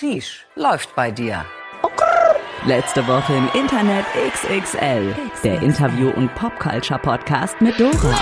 [0.00, 1.44] Sheesh, läuft bei dir.
[2.64, 5.14] Letzte Woche im Internet XXL.
[5.44, 8.14] Der Interview- und Popculture-Podcast mit Dora.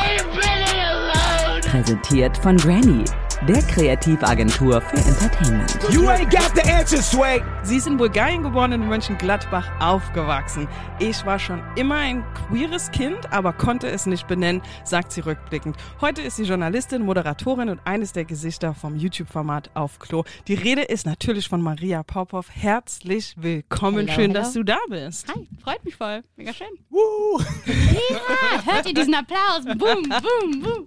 [1.71, 3.05] Präsentiert von Granny,
[3.47, 5.79] der Kreativagentur für Entertainment.
[5.91, 7.41] You ain't got the answer, Sway.
[7.63, 10.67] Sie ist in Bulgarien geboren, in Mönchengladbach aufgewachsen.
[10.99, 15.77] Ich war schon immer ein queeres Kind, aber konnte es nicht benennen, sagt sie rückblickend.
[16.01, 20.25] Heute ist sie Journalistin, Moderatorin und eines der Gesichter vom YouTube-Format Auf Klo.
[20.49, 22.49] Die Rede ist natürlich von Maria Popov.
[22.51, 24.09] Herzlich willkommen.
[24.09, 24.35] Hello, Schön, hello.
[24.35, 25.29] dass du da bist.
[25.33, 26.23] Hi, freut mich voll.
[26.37, 26.67] Mega schön.
[26.91, 27.39] Woo.
[27.67, 29.65] Ja, hört ihr diesen Applaus?
[29.65, 30.87] Boom, boom, boom.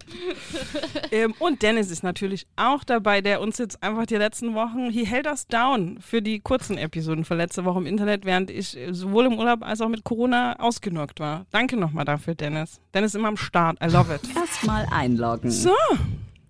[1.11, 5.05] Ähm, und Dennis ist natürlich auch dabei, der uns jetzt einfach die letzten Wochen, he
[5.05, 9.25] held us down für die kurzen Episoden von letzte Woche im Internet, während ich sowohl
[9.25, 11.45] im Urlaub als auch mit Corona ausgenockt war.
[11.51, 12.81] Danke nochmal dafür, Dennis.
[12.93, 13.77] Dennis ist immer am Start.
[13.83, 14.21] I love it.
[14.35, 15.51] Erstmal einloggen.
[15.51, 15.75] So.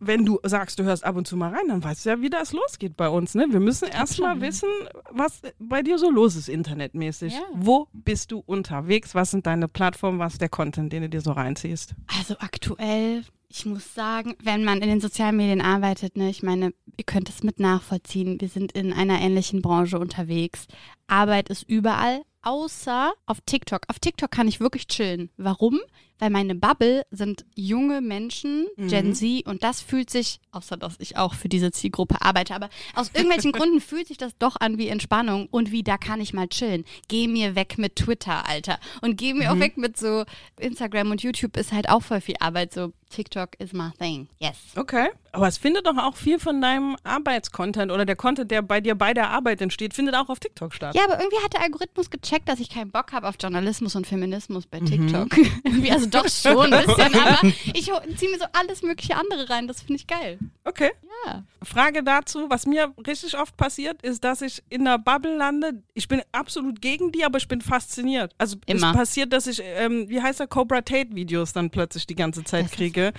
[0.03, 2.31] Wenn du sagst, du hörst ab und zu mal rein, dann weißt du ja, wie
[2.31, 3.35] das losgeht bei uns.
[3.35, 3.45] Ne?
[3.51, 4.67] Wir müssen erstmal wissen,
[5.11, 7.33] was bei dir so los ist, internetmäßig.
[7.33, 7.41] Ja.
[7.53, 9.13] Wo bist du unterwegs?
[9.13, 10.17] Was sind deine Plattformen?
[10.17, 11.93] Was ist der Content, den du dir so reinziehst?
[12.17, 16.73] Also aktuell, ich muss sagen, wenn man in den sozialen Medien arbeitet, ne, ich meine,
[16.97, 18.39] ihr könnt es mit nachvollziehen.
[18.39, 20.67] Wir sind in einer ähnlichen Branche unterwegs.
[21.07, 23.81] Arbeit ist überall, außer auf TikTok.
[23.89, 25.29] Auf TikTok kann ich wirklich chillen.
[25.35, 25.79] Warum?
[26.21, 31.17] Weil meine Bubble sind junge Menschen, Gen Z, und das fühlt sich, außer dass ich
[31.17, 34.87] auch für diese Zielgruppe arbeite, aber aus irgendwelchen Gründen fühlt sich das doch an wie
[34.87, 36.85] Entspannung und wie, da kann ich mal chillen.
[37.07, 38.77] Geh mir weg mit Twitter, Alter.
[39.01, 40.25] Und geh mir auch weg mit so
[40.59, 42.71] Instagram und YouTube ist halt auch voll viel Arbeit.
[42.71, 44.27] So TikTok is my thing.
[44.39, 44.57] Yes.
[44.75, 45.09] Okay.
[45.33, 48.95] Aber es findet doch auch viel von deinem Arbeitscontent oder der Content, der bei dir
[48.95, 50.95] bei der Arbeit entsteht, findet auch auf TikTok statt.
[50.95, 54.07] Ja, aber irgendwie hat der Algorithmus gecheckt, dass ich keinen Bock habe auf Journalismus und
[54.07, 55.37] Feminismus bei TikTok.
[55.63, 57.39] irgendwie, also doch schon ein bisschen, aber
[57.73, 59.67] ich ziehe mir so alles mögliche andere rein.
[59.67, 60.39] Das finde ich geil.
[60.63, 60.91] Okay.
[61.25, 61.43] Ja.
[61.63, 65.83] Frage dazu, was mir richtig oft passiert, ist, dass ich in der Bubble lande.
[65.93, 68.33] Ich bin absolut gegen die, aber ich bin fasziniert.
[68.37, 68.91] Also Immer.
[68.91, 72.43] es passiert, dass ich, ähm, wie heißt der, Cobra Tate Videos dann plötzlich die ganze
[72.43, 73.13] Zeit Das kriege.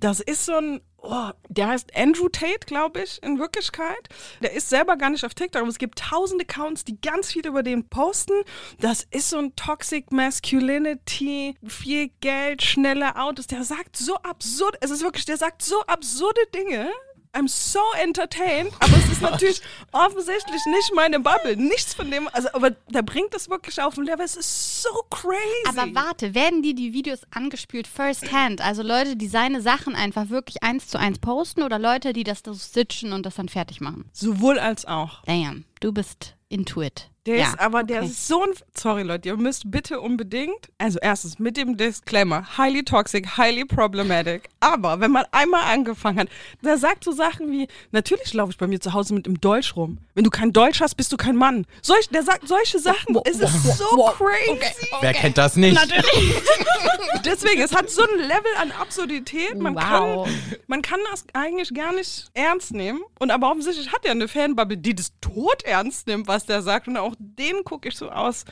[0.00, 4.08] Das ist so ein, oh, der heißt Andrew Tate, glaube ich, in Wirklichkeit.
[4.40, 7.46] Der ist selber gar nicht auf TikTok, aber es gibt tausend Accounts, die ganz viel
[7.46, 8.34] über den posten.
[8.80, 13.46] Das ist so ein Toxic Masculinity, viel Geld, schnelle Autos.
[13.46, 16.90] Der sagt so absurd, es ist wirklich, der sagt so absurde Dinge.
[17.34, 19.62] I'm so entertained, aber es ist natürlich
[19.92, 21.56] offensichtlich nicht meine Bubble.
[21.56, 24.24] Nichts von dem, also, aber der bringt es wirklich auf den Level.
[24.24, 25.38] Es ist so crazy.
[25.66, 28.60] Aber warte, werden die die Videos angespielt first hand?
[28.60, 32.42] Also Leute, die seine Sachen einfach wirklich eins zu eins posten oder Leute, die das
[32.44, 34.04] so stitchen und das dann fertig machen?
[34.12, 35.22] Sowohl als auch.
[35.24, 37.08] Damn, du bist into it.
[37.26, 38.10] Der ja, ist aber, der okay.
[38.10, 38.50] ist so ein.
[38.76, 40.70] Sorry, Leute, ihr müsst bitte unbedingt.
[40.78, 44.48] Also, erstens mit dem Disclaimer: highly toxic, highly problematic.
[44.58, 46.28] Aber wenn man einmal angefangen hat,
[46.64, 49.76] der sagt so Sachen wie: Natürlich laufe ich bei mir zu Hause mit dem Deutsch
[49.76, 49.98] rum.
[50.14, 51.64] Wenn du kein Deutsch hast, bist du kein Mann.
[51.80, 53.16] Solch, der sagt solche Sachen.
[53.24, 54.88] Es ist so crazy.
[55.00, 55.80] Wer kennt das nicht?
[57.24, 59.56] Deswegen, es hat so ein Level an Absurdität.
[59.58, 60.26] Man, Wow.
[60.26, 60.34] kann,
[60.66, 63.00] man kann das eigentlich gar nicht ernst nehmen.
[63.18, 66.88] Und aber offensichtlich hat er eine Fanbubble, die das tot ernst nimmt, was der sagt.
[66.88, 68.44] Und auch den gucke ich so aus.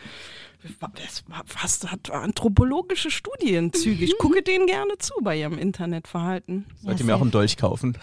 [0.94, 4.04] Das war fast hat anthropologische Studienzüge.
[4.04, 6.66] Ich gucke denen gerne zu bei ihrem Internetverhalten.
[6.82, 7.96] Sollt ihr mir auch einen Dolch kaufen?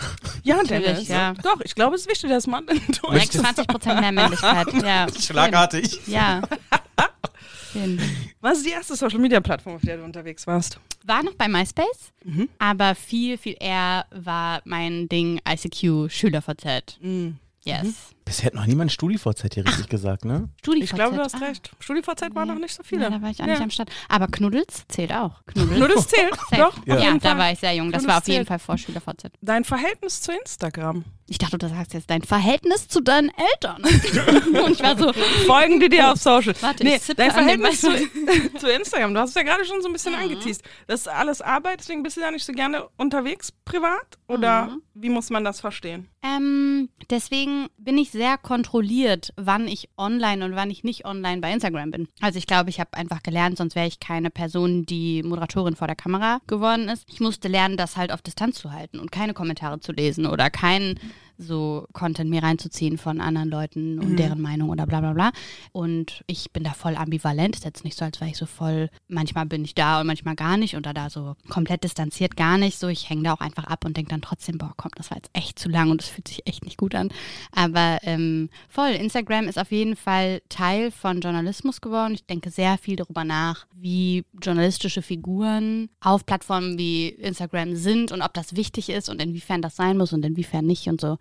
[0.44, 1.08] Ja, Dennis.
[1.08, 1.34] ja.
[1.44, 3.34] Doch, ich glaube, es ist wichtig, dass man in Deutsch Direkt
[3.70, 4.68] 20% mehr Männlichkeit.
[4.84, 5.06] Ja.
[5.20, 6.00] Schlagartig.
[6.08, 6.42] Ja.
[7.74, 8.00] Schön.
[8.42, 10.80] Was ist die erste Social Media Plattform, auf der du unterwegs warst?
[11.06, 12.50] War noch bei MySpace, Mhm.
[12.60, 16.98] aber viel, viel eher war mein Ding ICQ, SchülerVZ.
[17.02, 17.38] Mhm.
[17.64, 18.16] Yes.
[18.28, 20.50] Bisher hat noch niemand StudiVZ hier richtig gesagt, ne?
[20.60, 20.84] StudiVZ.
[20.84, 21.46] Ich glaube, du hast ah.
[21.46, 21.72] recht.
[21.80, 23.04] StudiVZ waren noch nicht so viele.
[23.04, 23.54] Ja, da war ich auch Ja.
[23.54, 23.90] nicht am Start.
[24.10, 25.46] Aber Knuddels zählt auch.
[25.46, 26.08] Knuddels.
[26.10, 26.38] Zählt.
[26.58, 27.90] Doch, Ja, jeden da war ich sehr jung.
[27.90, 28.48] Das Knuddels war auf jeden zählt.
[28.50, 29.32] Fall vor SchülerVZ.
[29.42, 31.06] Dein Verhältnis zu Instagram.
[31.30, 33.82] Ich dachte, du sagst jetzt dein Verhältnis zu deinen Eltern.
[34.64, 35.12] Und ich war so,
[35.46, 36.54] Folgen die dir auf Social.
[36.62, 37.90] Warte, nee, ich zippe dein Verhältnis zu,
[38.60, 39.14] zu Instagram.
[39.14, 40.64] Du hast es ja gerade schon so ein bisschen angeteased.
[40.88, 44.18] Das ist alles Arbeit, deswegen bist du da nicht so gerne unterwegs privat?
[44.28, 46.08] Oder wie muss man das verstehen?
[46.24, 51.54] Ähm, deswegen bin ich sehr kontrolliert, wann ich online und wann ich nicht online bei
[51.54, 52.08] Instagram bin.
[52.20, 55.88] Also ich glaube, ich habe einfach gelernt, sonst wäre ich keine Person, die Moderatorin vor
[55.88, 57.06] der Kamera geworden ist.
[57.08, 60.50] Ich musste lernen, das halt auf Distanz zu halten und keine Kommentare zu lesen oder
[60.50, 61.00] keinen
[61.38, 65.32] so Content mir reinzuziehen von anderen Leuten und deren Meinung oder bla bla bla.
[65.72, 67.56] Und ich bin da voll ambivalent.
[67.56, 70.36] Ist jetzt nicht so, als wäre ich so voll, manchmal bin ich da und manchmal
[70.36, 72.80] gar nicht oder da so komplett distanziert gar nicht.
[72.80, 75.18] So, ich hänge da auch einfach ab und denke dann trotzdem, boah, komm, das war
[75.18, 77.10] jetzt echt zu lang und es fühlt sich echt nicht gut an.
[77.52, 82.14] Aber ähm, voll, Instagram ist auf jeden Fall Teil von Journalismus geworden.
[82.14, 88.22] Ich denke sehr viel darüber nach, wie journalistische Figuren auf Plattformen wie Instagram sind und
[88.22, 91.18] ob das wichtig ist und inwiefern das sein muss und inwiefern nicht und so.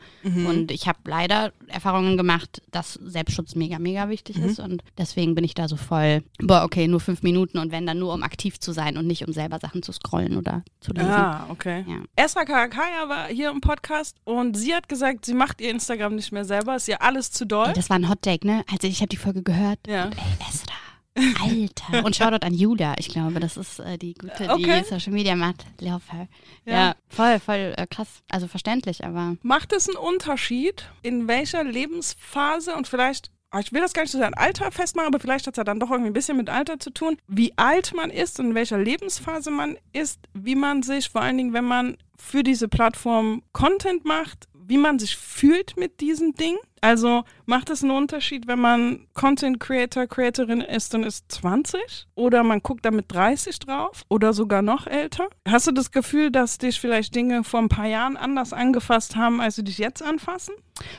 [0.47, 4.58] Und ich habe leider Erfahrungen gemacht, dass Selbstschutz mega, mega wichtig ist.
[4.58, 7.99] Und deswegen bin ich da so voll, boah, okay, nur fünf Minuten und wenn dann
[7.99, 11.11] nur, um aktiv zu sein und nicht um selber Sachen zu scrollen oder zu lesen.
[11.11, 11.85] Ah, okay.
[11.87, 11.99] Ja.
[12.17, 16.32] Esra Karakaya war hier im Podcast und sie hat gesagt, sie macht ihr Instagram nicht
[16.32, 17.69] mehr selber, ist ihr alles zu doll.
[17.69, 18.64] Ey, das war ein Hot Take, ne?
[18.70, 19.79] Also ich habe die Folge gehört.
[19.87, 20.06] Ja.
[20.06, 20.86] Ey, Esra.
[21.16, 22.04] Alter.
[22.04, 22.94] Und Shoutout an Julia.
[22.98, 24.82] Ich glaube, das ist äh, die gute, Okay.
[24.82, 25.64] die Social Media macht.
[25.80, 26.28] Love her.
[26.64, 26.72] Ja.
[26.72, 28.22] Ja, voll, voll äh, krass.
[28.28, 33.80] Also verständlich, aber Macht es einen Unterschied, in welcher Lebensphase und vielleicht, ah, ich will
[33.80, 35.90] das gar nicht so sehr an Alter festmachen, aber vielleicht hat es ja dann doch
[35.90, 39.50] irgendwie ein bisschen mit Alter zu tun, wie alt man ist und in welcher Lebensphase
[39.50, 44.48] man ist, wie man sich, vor allen Dingen, wenn man für diese Plattform Content macht,
[44.68, 46.56] wie man sich fühlt mit diesem Ding.
[46.81, 52.43] Also macht es einen Unterschied, wenn man Content Creator, Creatorin ist und ist 20 oder
[52.43, 55.28] man guckt da mit 30 drauf oder sogar noch älter?
[55.49, 59.40] Hast du das Gefühl, dass dich vielleicht Dinge vor ein paar Jahren anders angefasst haben,
[59.40, 60.55] als sie dich jetzt anfassen?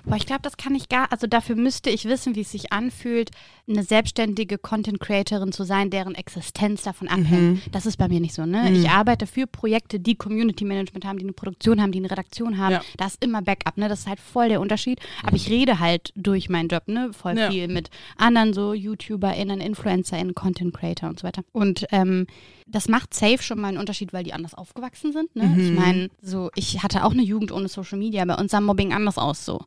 [0.05, 2.71] Boah, ich glaube, das kann ich gar, also dafür müsste ich wissen, wie es sich
[2.73, 3.29] anfühlt,
[3.69, 7.61] eine selbstständige Content Creatorin zu sein, deren Existenz davon abhängt.
[7.71, 8.71] Das ist bei mir nicht so, ne?
[8.71, 12.57] Ich arbeite für Projekte, die Community Management haben, die eine Produktion haben, die eine Redaktion
[12.57, 12.73] haben.
[12.73, 12.81] Ja.
[12.97, 13.89] Da ist immer Backup, ne?
[13.89, 14.99] Das ist halt voll der Unterschied.
[15.23, 17.11] Aber ich rede halt durch meinen Job, ne?
[17.13, 17.51] Voll Ja.
[17.51, 21.43] viel mit anderen so YouTuberInnen, InfluencerInnen, Content Creator und so weiter.
[21.51, 22.25] Und ähm,
[22.65, 25.35] das macht safe schon mal einen Unterschied, weil die anders aufgewachsen sind.
[25.35, 25.55] Ne?
[25.59, 28.93] Ich meine, so, ich hatte auch eine Jugend ohne Social Media, bei uns sah Mobbing
[28.93, 29.61] anders aus so.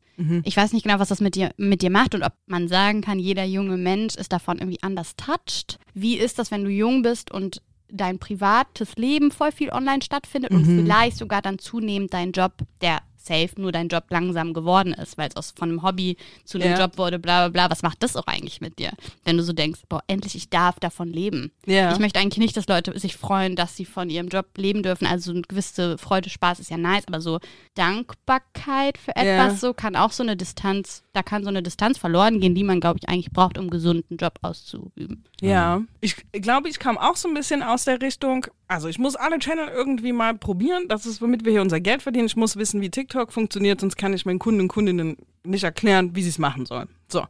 [0.44, 3.00] Ich weiß nicht genau, was das mit dir, mit dir macht und ob man sagen
[3.00, 5.78] kann, jeder junge Mensch ist davon irgendwie anders touched.
[5.94, 10.50] Wie ist das, wenn du jung bist und dein privates Leben voll viel online stattfindet
[10.52, 12.52] und vielleicht sogar dann zunehmend dein Job,
[12.82, 12.98] der
[13.30, 16.72] safe nur dein Job langsam geworden ist, weil es aus von einem Hobby zu einem
[16.72, 16.80] Ja.
[16.80, 17.70] Job wurde, bla bla bla.
[17.70, 18.90] Was macht das auch eigentlich mit dir?
[19.24, 21.52] Wenn du so denkst, boah, endlich, ich darf davon leben.
[21.66, 21.92] Ja.
[21.92, 25.06] Ich möchte eigentlich nicht, dass Leute sich freuen, dass sie von ihrem Job leben dürfen.
[25.06, 27.38] Also so eine gewisse Freude, Spaß ist ja nice, aber so
[27.74, 29.22] Dankbarkeit für Ja.
[29.44, 32.62] etwas, so kann auch so eine Distanz, da kann so eine Distanz verloren gehen, die
[32.62, 35.24] man, glaube ich, eigentlich braucht, um gesunden Job auszuüben.
[35.40, 39.16] Ja, ich glaube, ich kam auch so ein bisschen aus der Richtung, also ich muss
[39.16, 42.26] alle Channel irgendwie mal probieren, das ist, womit wir hier unser Geld verdienen.
[42.26, 46.14] Ich muss wissen, wie TikTok funktioniert, sonst kann ich meinen Kunden und Kundinnen nicht erklären,
[46.14, 46.88] wie sie es machen sollen.
[47.08, 47.26] So,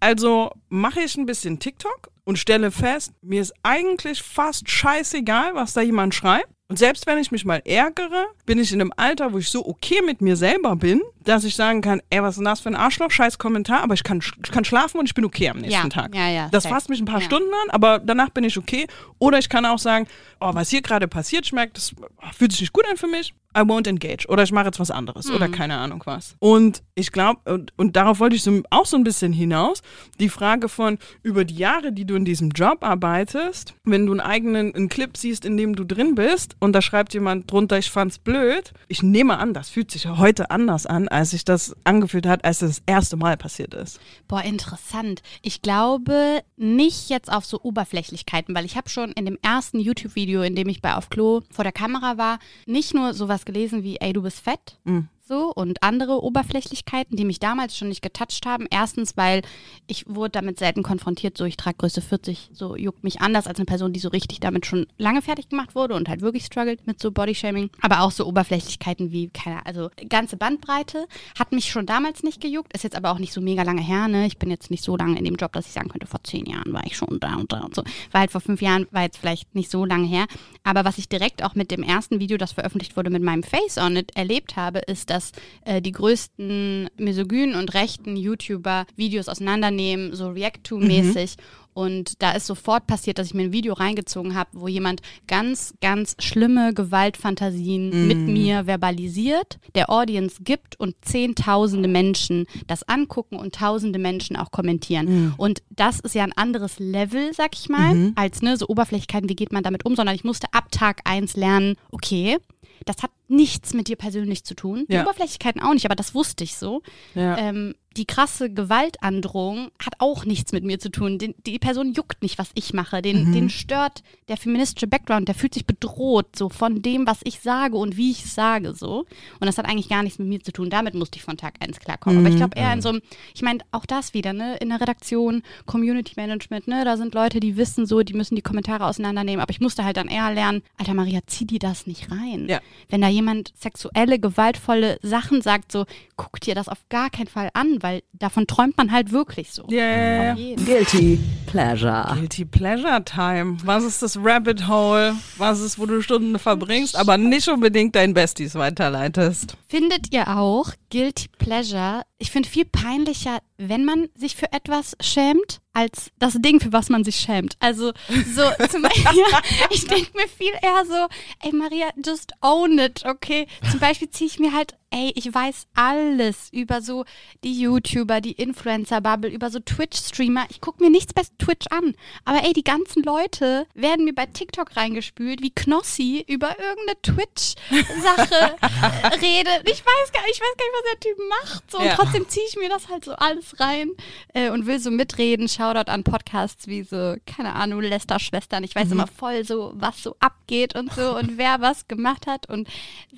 [0.00, 5.74] also mache ich ein bisschen TikTok und stelle fest, mir ist eigentlich fast scheißegal, was
[5.74, 6.48] da jemand schreibt.
[6.70, 9.66] Und selbst wenn ich mich mal ärgere, bin ich in einem Alter, wo ich so
[9.66, 12.68] okay mit mir selber bin, dass ich sagen kann, ey, was ist denn das für
[12.68, 15.56] ein Arschloch, scheiß Kommentar, aber ich kann, ich kann schlafen und ich bin okay am
[15.58, 16.14] nächsten Ja, Tag.
[16.14, 17.24] ja, ja, Das fasst mich ein paar Ja.
[17.24, 18.86] Stunden an, aber danach bin ich okay.
[19.18, 20.06] Oder ich kann auch sagen,
[20.40, 21.94] oh, was hier gerade passiert, schmeckt, das
[22.36, 23.32] fühlt sich nicht gut an für mich.
[23.56, 24.28] I won't engage.
[24.28, 25.30] Oder ich mache jetzt was anderes.
[25.30, 26.36] Oder keine Ahnung was.
[26.38, 29.82] Und ich glaube, und, und darauf wollte ich so, auch so ein bisschen hinaus,
[30.20, 34.20] die Frage von über die Jahre, die du in diesem Job arbeitest, wenn du einen
[34.20, 37.90] eigenen einen Clip siehst, in dem du drin bist und da schreibt jemand drunter, ich
[37.90, 38.72] fand's blöd.
[38.86, 42.62] Ich nehme an, das fühlt sich heute anders an, als sich das angefühlt hat, als
[42.62, 44.00] es das erste Mal passiert ist.
[44.28, 45.22] Boah, interessant.
[45.42, 50.42] Ich glaube nicht jetzt auf so Oberflächlichkeiten, weil ich habe schon in dem ersten YouTube-Video,
[50.42, 53.96] in dem ich bei Auf Klo vor der Kamera war, nicht nur sowas gelesen wie,
[54.00, 54.78] ey, du bist fett.
[55.28, 58.66] So, und andere Oberflächlichkeiten, die mich damals schon nicht getoucht haben.
[58.70, 59.42] Erstens, weil
[59.86, 63.58] ich wurde damit selten konfrontiert, so ich trage Größe 40, so juckt mich anders als
[63.58, 66.86] eine Person, die so richtig damit schon lange fertig gemacht wurde und halt wirklich struggelt
[66.86, 67.68] mit so Bodyshaming.
[67.82, 71.06] Aber auch so Oberflächlichkeiten wie, keine also ganze Bandbreite
[71.38, 74.08] hat mich schon damals nicht gejuckt, ist jetzt aber auch nicht so mega lange her,
[74.08, 74.26] ne?
[74.26, 76.46] Ich bin jetzt nicht so lange in dem Job, dass ich sagen könnte, vor zehn
[76.46, 77.82] Jahren war ich schon da und da und so.
[78.12, 80.24] War halt vor fünf Jahren, war jetzt vielleicht nicht so lange her.
[80.64, 83.76] Aber was ich direkt auch mit dem ersten Video, das veröffentlicht wurde, mit meinem Face
[83.76, 85.17] on it erlebt habe, ist, dass
[85.64, 91.36] äh, die größten misogynen und rechten YouTuber Videos auseinandernehmen, so React-to-mäßig.
[91.78, 95.74] Und da ist sofort passiert, dass ich mir ein Video reingezogen habe, wo jemand ganz,
[95.80, 103.54] ganz schlimme Gewaltfantasien mit mir verbalisiert, der Audience gibt und zehntausende Menschen das angucken und
[103.54, 105.06] tausende Menschen auch kommentieren.
[105.36, 109.36] Und das ist ja ein anderes Level, sag ich mal, als ne, so Oberflächlichkeiten, wie
[109.36, 112.38] geht man damit um, sondern ich musste ab Tag eins lernen, okay,
[112.86, 114.84] das hat nichts mit dir persönlich zu tun.
[114.88, 115.02] Die Ja.
[115.02, 116.82] Oberflächlichkeiten auch nicht, aber das wusste ich so.
[117.14, 117.36] Ja.
[117.38, 121.18] Ähm, die krasse Gewaltandrohung hat auch nichts mit mir zu tun.
[121.18, 123.02] Den, die Person juckt nicht, was ich mache.
[123.02, 125.26] Den, den stört der feministische Background.
[125.26, 128.74] Der fühlt sich bedroht so von dem, was ich sage und wie ich es sage
[128.74, 129.00] so.
[129.40, 130.70] Und das hat eigentlich gar nichts mit mir zu tun.
[130.70, 132.20] Damit musste ich von Tag eins klarkommen.
[132.20, 133.00] Aber ich glaube eher in so einem,
[133.34, 137.40] ich meine auch das wieder, ne, in der Redaktion, Community Management, ne, da sind Leute,
[137.40, 139.40] die wissen so, die müssen die Kommentare auseinandernehmen.
[139.40, 142.46] Aber ich musste halt dann eher lernen, Alter Maria, zieh dir das nicht rein.
[142.48, 142.60] Ja.
[142.88, 145.84] Wenn da jemand sexuelle, gewaltvolle Sachen sagt, so
[146.16, 149.66] guck dir das auf gar keinen Fall an, weil davon träumt man halt wirklich so.
[149.68, 150.64] Jeden.
[150.64, 152.14] Guilty Pleasure.
[152.14, 153.56] Guilty Pleasure Time.
[153.64, 155.16] Was ist das Rabbit Hole?
[155.36, 159.56] Was ist, wo du Stunden verbringst, aber nicht unbedingt deinen Besties weiterleitest?
[159.66, 162.02] Findet ihr auch Guilty Pleasure?
[162.20, 166.88] Ich finde viel peinlicher, wenn man sich für etwas schämt, als das Ding, für was
[166.88, 167.56] man sich schämt.
[167.60, 167.92] Also
[168.34, 169.22] so zum Beispiel,
[169.70, 171.06] ich denke mir viel eher so,
[171.46, 173.46] ey Maria, just own it, okay?
[173.70, 177.04] Zum Beispiel ziehe ich mir halt, ey, ich weiß alles über so
[177.44, 180.46] die YouTuber, die Influencer-Bubble, über so Twitch-Streamer.
[180.50, 181.94] Ich gucke mir nichts bei Twitch an.
[182.24, 188.56] Aber ey, die ganzen Leute werden mir bei TikTok reingespült, wie Knossi über irgendeine Twitch-Sache
[189.20, 189.68] redet.
[189.68, 191.70] Ich weiß gar ich weiß gar nicht, was der Typ macht.
[191.70, 191.90] So, Ja.
[191.90, 193.90] Und trotzdem ziehe ich mir das halt so alles rein
[194.34, 195.48] äh, und will so mitreden.
[195.48, 198.64] Shoutout an Podcasts wie so, keine Ahnung, Lester-Schwestern.
[198.64, 202.48] Ich weiß immer voll so, was so abgeht und so und wer was gemacht hat
[202.48, 202.68] und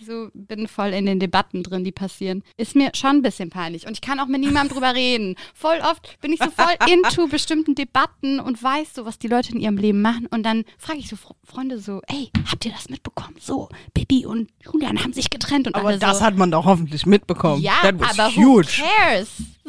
[0.04, 2.42] so bin voll in den Debatten drin, die passieren.
[2.56, 5.36] Ist mir schon ein bisschen peinlich und ich kann auch mit niemandem drüber reden.
[5.54, 9.52] Voll oft bin ich so voll into bestimmten Debatten und weiß so, was die Leute
[9.52, 12.72] in ihrem Leben machen und dann frage ich so Fre- Freunde so, ey, habt ihr
[12.72, 13.36] das mitbekommen?
[13.40, 17.06] So, Bibi und Julian haben sich getrennt und Aber das so, hat man doch hoffentlich
[17.06, 17.60] mitbekommen.
[17.62, 18.68] ja, aber huge.
[18.78, 19.28] who cares?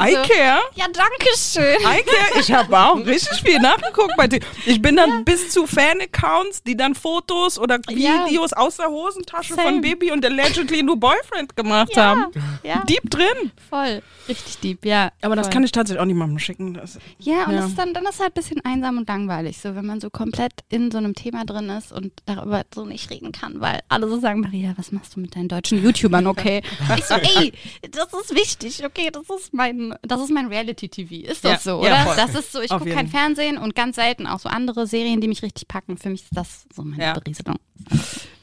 [0.10, 0.60] I care.
[0.76, 1.78] Ja, danke schön.
[1.82, 2.40] I care.
[2.40, 4.40] Ich habe auch richtig viel nachgeguckt bei dir.
[4.66, 8.26] Ich bin dann bis zu Fan-Accounts, die dann Fotos oder Ja.
[8.26, 9.68] Videos aus der Hosentasche Same.
[9.68, 12.32] von Baby und allegedly nur Boyfriend gemacht Ja, haben.
[12.64, 12.84] ja.
[12.86, 13.52] Deep drin.
[13.70, 14.02] Voll.
[14.28, 15.12] Richtig deep, ja.
[15.22, 15.54] Aber das voll.
[15.54, 16.74] kann ich tatsächlich auch niemandem schicken.
[16.76, 17.62] Das, Ja, und Ja.
[17.62, 20.10] Das ist dann, dann ist halt ein bisschen einsam und langweilig, so wenn man so
[20.10, 24.08] komplett in so einem Thema drin ist und darüber so nicht reden kann, weil alle
[24.08, 26.62] so sagen, Maria, was machst du mit deinen deutschen YouTubern, okay?
[26.98, 27.52] Ich so, ey,
[27.92, 31.28] das ist wichtig, okay, das ist mein, das ist mein Reality-TV.
[31.32, 32.04] Ist das Ja, so, ja, oder?
[32.06, 32.16] voll.
[32.16, 35.28] das ist so, ich gucke kein Fernsehen und ganz selten auch so andere Serien, die
[35.28, 35.98] mich richtig packen.
[35.98, 37.14] Für mich ist das so meine Ja.
[37.14, 37.58] Berieselung.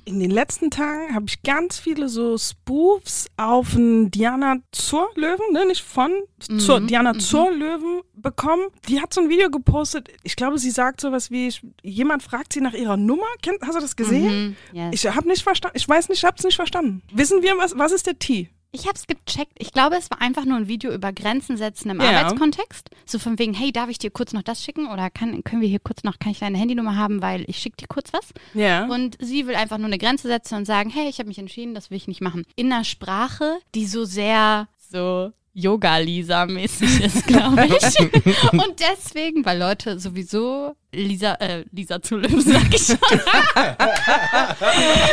[0.05, 5.53] in den letzten Tagen habe ich ganz viele so Spoofs auf einen Diana zur Löwen,
[5.53, 6.11] ne, nicht von,
[6.59, 8.69] zur, Diana zur Löwen bekommen.
[8.89, 10.09] Die hat so ein Video gepostet.
[10.23, 13.27] Ich glaube, sie sagt sowas wie, ich, jemand fragt sie nach ihrer Nummer.
[13.43, 14.57] Kennt, hast du das gesehen?
[14.73, 14.89] Mhm, yes.
[15.05, 15.77] Ich habe nicht verstanden.
[15.77, 17.03] Ich weiß nicht, ich habe es nicht verstanden.
[17.13, 18.49] Wissen wir, was, was ist der T?
[18.71, 19.53] Ich habe es gecheckt.
[19.59, 22.11] Ich glaube, es war einfach nur ein Video über Grenzen setzen im Ja.
[22.11, 22.91] Arbeitskontext.
[23.07, 24.89] So von wegen, hey, darf ich dir kurz noch das schicken?
[24.89, 27.79] Oder kann, können wir hier kurz noch, kann ich deine Handynummer haben, weil ich schicke
[27.79, 28.33] dir kurz was?
[28.53, 28.87] Ja.
[28.87, 31.75] Und sie will einfach nur eine Grenze setzen und sagen, hey, ich habe mich entschieden,
[31.75, 32.45] das will ich nicht machen.
[32.57, 38.01] In einer Sprache, die so sehr so Yoga-Lisa-mäßig ist, glaube ich.
[38.53, 42.97] und deswegen, weil Leute sowieso Lisa, äh, Lisa zu Löwen, sag ich schon.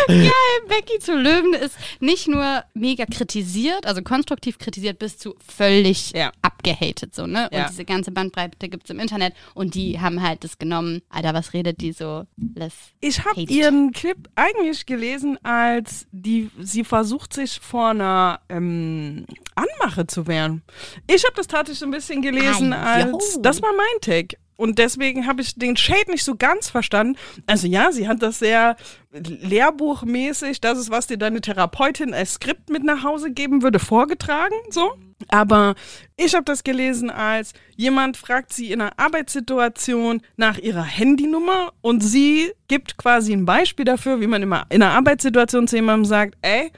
[0.08, 0.32] Geil,
[0.70, 6.32] Becky zu Löwen ist nicht nur mega kritisiert, also konstruktiv kritisiert, bis zu völlig Ja.
[6.42, 7.50] abgehatet, so, ne?
[7.52, 7.64] Ja.
[7.64, 11.52] Und diese ganze Bandbreite gibt's im Internet und die haben halt das genommen, Alter, was
[11.54, 12.24] redet die so?
[12.56, 19.26] Less Ich habe ihren Clip eigentlich gelesen, als die sie versucht, sich vor einer ähm,
[19.56, 20.62] Anmache zu wehren.
[21.08, 22.78] Ich habe das tatsächlich so ein bisschen gelesen, jo.
[22.78, 24.38] als das war mein Take.
[24.58, 27.18] Und deswegen habe ich den Shade nicht so ganz verstanden.
[27.46, 28.76] Also ja, sie hat das sehr
[29.12, 34.56] lehrbuchmäßig, das ist, was dir deine Therapeutin als Skript mit nach Hause geben würde, vorgetragen,
[34.70, 34.94] so.
[35.30, 35.76] Aber
[36.18, 42.02] ich habe das gelesen als jemand fragt sie in einer Arbeitssituation nach ihrer Handynummer und
[42.02, 46.36] sie gibt quasi ein Beispiel dafür, wie man immer in einer Arbeitssituation zu jemandem sagt,
[46.42, 46.72] ey,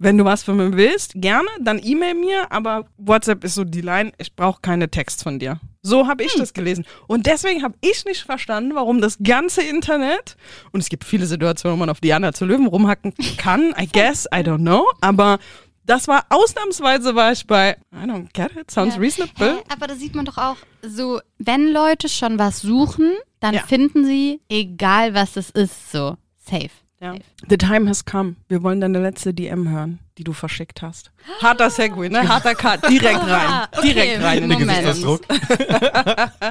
[0.00, 3.82] wenn du was von mir willst, gerne, dann E-Mail mir, aber WhatsApp ist so die
[3.82, 5.60] Line, ich brauche keine Text von dir.
[5.82, 6.84] So habe ich das gelesen.
[7.06, 10.36] Und deswegen habe ich nicht verstanden, warum das ganze Internet,
[10.72, 14.26] und es gibt viele Situationen, wo man auf Diana zu Löwen rumhacken kann, I guess,
[14.34, 15.38] I don't know, aber
[15.84, 19.00] das war ausnahmsweise war ich bei, I don't get it, sounds Ja.
[19.00, 19.56] reasonable.
[19.56, 23.62] Hä, aber da sieht man doch auch so, wenn Leute schon was suchen, dann Ja.
[23.66, 26.70] finden sie, egal was es ist, so safe.
[27.00, 27.14] Ja.
[27.48, 28.36] The time has come.
[28.48, 31.10] Wir wollen deine letzte DM hören, die du verschickt hast.
[31.40, 32.28] Harter Segway, ne?
[32.28, 32.86] Harter Cut.
[32.90, 33.48] Direkt rein.
[33.48, 33.92] Ah, okay.
[33.94, 34.58] Direkt rein in den.
[34.58, 35.22] Gesichtsausdruck.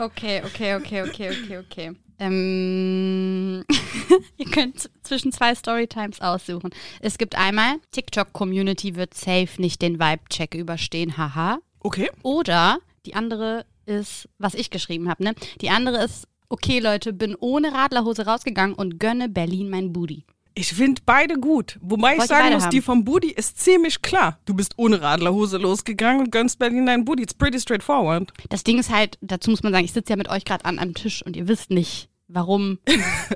[0.01, 1.91] Okay, okay, okay, okay, okay, okay.
[2.19, 3.63] Ähm,
[4.37, 6.71] ihr könnt zwischen zwei Storytimes aussuchen.
[6.99, 11.59] Es gibt einmal, TikTok-Community wird safe nicht den Vibe-Check überstehen, haha.
[11.79, 12.09] Okay.
[12.23, 15.33] Oder die andere ist, was ich geschrieben habe, ne?
[15.61, 20.25] Die andere ist, okay Leute, bin ohne Radlerhose rausgegangen und gönne Berlin mein Booty.
[20.59, 21.77] Ich finde beide gut.
[21.79, 22.71] Wobei ich Wollt sagen muss, haben?
[22.71, 24.39] die vom Booty ist ziemlich klar.
[24.43, 27.23] Du bist ohne Radlerhose losgegangen und gönnst Berlin deinen Booty.
[27.23, 28.33] It's pretty straightforward.
[28.49, 30.77] Das Ding ist halt, dazu muss man sagen, ich sitze ja mit euch gerade an
[30.77, 32.79] einem Tisch und ihr wisst nicht, warum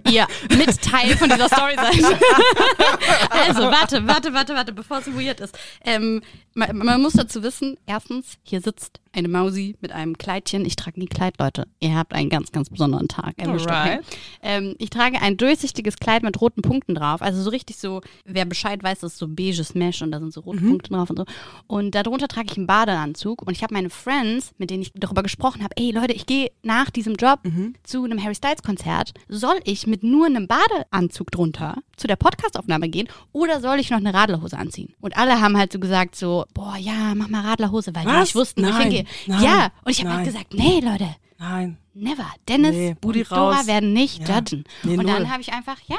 [0.09, 1.95] ihr mit Teil von dieser Story seid.
[3.29, 5.57] also, warte, warte, warte, warte, bevor es weird ist.
[5.83, 6.21] Ähm,
[6.53, 10.65] man, man muss dazu wissen, erstens, hier sitzt eine Mausi mit einem Kleidchen.
[10.65, 11.67] Ich trage nie Kleid, Leute.
[11.79, 13.35] Ihr habt einen ganz, ganz besonderen Tag.
[13.37, 13.99] Okay?
[14.41, 17.21] Ähm, ich trage ein durchsichtiges Kleid mit roten Punkten drauf.
[17.21, 20.33] Also so richtig so, wer Bescheid weiß, das ist so beiges Mesh und da sind
[20.33, 21.25] so rote Punkte drauf und so.
[21.67, 25.23] Und darunter trage ich einen Badeanzug und ich habe meine Friends, mit denen ich darüber
[25.23, 27.39] gesprochen habe, ey Leute, ich gehe nach diesem Job
[27.83, 29.13] zu einem Harry Styles Konzert.
[29.29, 33.97] Soll ich mit nur einem Badeanzug drunter zu der Podcastaufnahme gehen oder soll ich noch
[33.99, 34.93] eine Radlerhose anziehen?
[34.99, 38.19] Und alle haben halt so gesagt so, boah, ja, mach mal Radlerhose, weil die Was?
[38.21, 39.05] nicht wussten, wo ich hingehe.
[39.27, 41.77] nein, Ja, und ich habe halt gesagt, nee, Leute, Nein.
[41.93, 42.25] Never.
[42.47, 43.67] Dennis Nee, und Dora raus.
[43.67, 44.37] werden nicht Ja.
[44.37, 44.63] judgen.
[44.83, 45.97] Nee, und dann habe ich einfach, ja.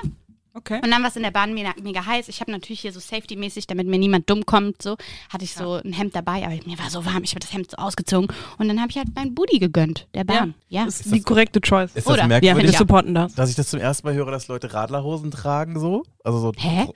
[0.56, 0.80] Okay.
[0.84, 2.28] Und dann war es in der Bahn mega, mega heiß.
[2.28, 4.96] Ich habe natürlich hier so Safety-mäßig, damit mir niemand dumm kommt, so,
[5.28, 7.73] hatte ich so ein Hemd dabei, aber mir war so warm, ich habe das Hemd
[7.73, 8.28] so ausgezogen.
[8.58, 10.54] Und dann habe ich halt mein Booty gegönnt, der Bahn.
[10.68, 10.84] Ja.
[10.84, 11.90] Das ist die korrekte Choice.
[11.96, 12.18] Ist Oder?
[12.18, 12.78] das Ja, wir merkwürdig, Ja.
[12.78, 13.34] supporten das.
[13.34, 16.04] dass ich das zum ersten Mal höre, dass Leute Radlerhosen tragen so?
[16.23, 16.52] Also so.
[16.56, 16.87] Hä?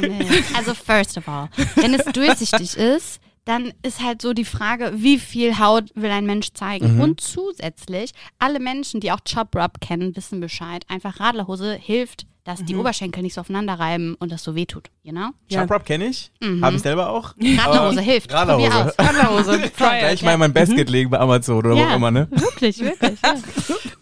[0.00, 0.54] Dennis.
[0.54, 5.18] Also, first of all, wenn es durchsichtig ist, dann ist halt so die Frage, wie
[5.18, 6.96] viel Haut will ein Mensch zeigen?
[6.96, 7.00] Mhm.
[7.00, 10.84] Und zusätzlich, alle Menschen, die auch Chop Rub kennen, wissen Bescheid.
[10.88, 15.12] Einfach Radlerhose hilft, dass die Oberschenkel nicht so aufeinander reiben und das so wehtut, you
[15.12, 15.30] know?
[15.48, 15.62] Ja.
[15.62, 16.30] Chop Rub kenne ich.
[16.62, 17.34] Habe ich selber auch.
[17.38, 18.32] Radlerhose Aber- hilft.
[18.32, 18.94] Radlerhose.
[18.98, 19.60] Radlerhose.
[19.76, 21.90] Try Gleich mal in mein Basket legen bei Amazon oder wo Ja.
[21.90, 22.26] auch immer, ne?
[22.30, 23.18] Wirklich, wirklich.
[23.22, 23.34] Ja.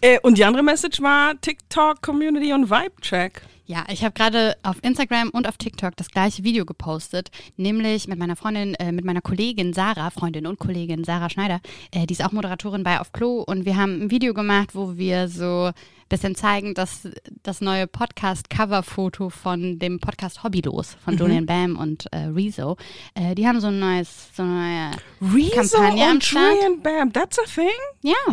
[0.02, 3.40] Äh, und die andere Message war TikTok, Community und Vibe-Check.
[3.68, 8.16] Ja, ich habe gerade auf Instagram und auf TikTok das gleiche Video gepostet, nämlich mit
[8.16, 12.24] meiner Freundin, äh, mit meiner Kollegin Sarah, Freundin und Kollegin Sarah Schneider, äh, die ist
[12.24, 15.74] auch Moderatorin bei Auf Klo und wir haben ein Video gemacht, wo wir so ein
[16.08, 17.08] bisschen zeigen, dass
[17.42, 22.76] das neue Podcast-Cover-Foto von dem Podcast Hobbylos von Julian Bam und äh, Rezo,
[23.14, 26.54] äh, die haben so ein neues, so eine neue Rezo Kampagne am und Start.
[26.54, 27.66] Julian Bam, that's a thing?
[28.02, 28.32] Ja,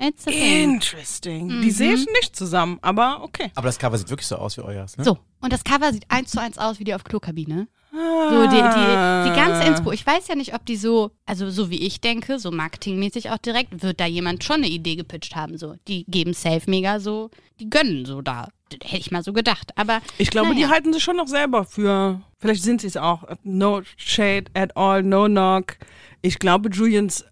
[0.00, 0.74] it's a thing.
[0.74, 1.60] Interesting.
[1.62, 3.50] Die sehe ich nicht zusammen, aber okay.
[3.54, 5.04] Aber das Cover sieht wirklich so aus wie euers, ne?
[5.04, 7.68] So, und das Cover sieht eins zu eins aus wie die auf Klokabine.
[7.92, 9.90] So, die, die, die ganze Inspo.
[9.90, 13.38] Ich weiß ja nicht, ob die so, also so wie ich denke, so marketingmäßig auch
[13.38, 15.58] direkt, wird da jemand schon eine Idee gepitcht haben.
[15.58, 18.48] So, die geben safe mega so, die gönnen so da.
[18.84, 19.72] Hätte ich mal so gedacht.
[19.74, 20.72] Aber Ich glaube, die naja.
[20.74, 22.20] halten sich schon noch selber für.
[22.38, 23.24] Vielleicht sind sie es auch.
[23.42, 25.76] No shade at all, no knock.
[26.22, 27.24] Ich glaube, Julians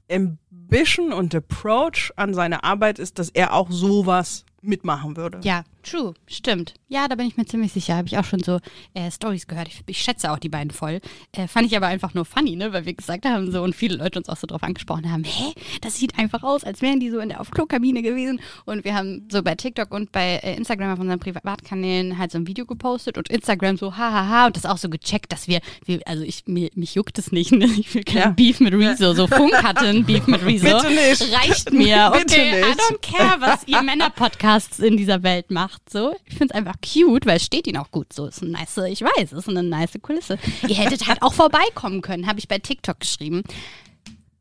[0.71, 5.41] Ambition und Approach an seine Arbeit ist, dass er auch sowas mitmachen würde.
[5.43, 6.75] Ja, true, stimmt.
[6.89, 7.97] Ja, da bin ich mir ziemlich sicher.
[7.97, 8.59] Habe ich auch schon so
[8.95, 9.69] äh, Stories gehört.
[9.69, 11.01] Ich, ich schätze auch die beiden voll.
[11.33, 12.73] Äh, fand ich aber einfach nur funny, ne?
[12.73, 15.53] Weil wir gesagt haben so und viele Leute uns auch so drauf angesprochen haben, hä,
[15.81, 18.41] das sieht einfach aus, als wären die so in der Auf-Klo-Kabine gewesen.
[18.65, 22.39] Und wir haben so bei TikTok und bei äh, Instagram auf unseren Privatkanälen halt so
[22.39, 26.01] ein Video gepostet und Instagram so hahaha und das auch so gecheckt, dass wir, wir
[26.07, 27.67] also ich, mir, mich juckt es nicht, ne?
[27.79, 28.29] Ich will kein Ja.
[28.31, 29.13] Beef mit Rezo.
[29.15, 30.67] So Funk hatte ein Beef mit Rezo.
[30.67, 31.33] Bitte nicht.
[31.35, 32.11] Reicht mir.
[32.13, 32.81] Bitte Okay, I nicht.
[32.81, 33.83] don't care, was ihr
[34.19, 35.78] Männer-Podcasts in dieser Welt macht.
[35.89, 38.13] So, ich finde es einfach cute, weil es steht ihnen auch gut.
[38.13, 40.39] So, ist ein nice, ich weiß, ist eine nice Kulisse.
[40.67, 43.43] Ihr hättet halt auch vorbeikommen können, habe ich bei TikTok geschrieben.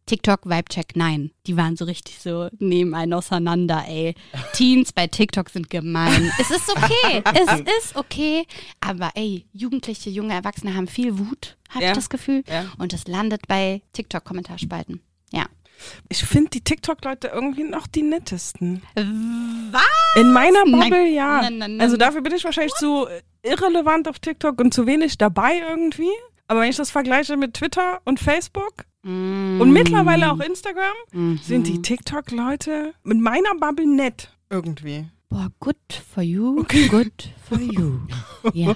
[0.05, 1.31] TikTok Vibecheck, nein.
[1.47, 4.15] Die waren so richtig so nebeneinander auseinander, ey.
[4.53, 6.31] Teens bei TikTok sind gemein.
[6.39, 7.21] Es ist okay.
[7.33, 8.45] Es ist okay.
[8.79, 11.89] Aber ey, Jugendliche, junge Erwachsene haben viel Wut, habe Ja.
[11.91, 12.43] ich das Gefühl.
[12.49, 12.65] Ja.
[12.77, 15.01] Und es landet bei TikTok-Kommentarspalten.
[15.33, 15.45] Ja.
[16.09, 18.81] Ich finde die TikTok-Leute irgendwie noch die nettesten.
[18.95, 19.83] Was?
[20.15, 20.79] In meiner Nein.
[20.89, 21.41] Bubble, ja.
[21.41, 21.81] Nein, nein, nein.
[21.81, 23.07] Also dafür bin ich wahrscheinlich zu
[23.43, 26.09] irrelevant auf TikTok und zu wenig dabei irgendwie.
[26.47, 29.61] Aber wenn ich das vergleiche mit Twitter und Facebook Mm.
[29.61, 31.37] und mittlerweile auch Instagram, Mhm.
[31.37, 35.05] sind die TikTok-Leute mit meiner Bubble nett irgendwie.
[35.29, 35.75] Boah, good
[36.13, 37.99] for you, good for you.
[38.53, 38.73] Ja,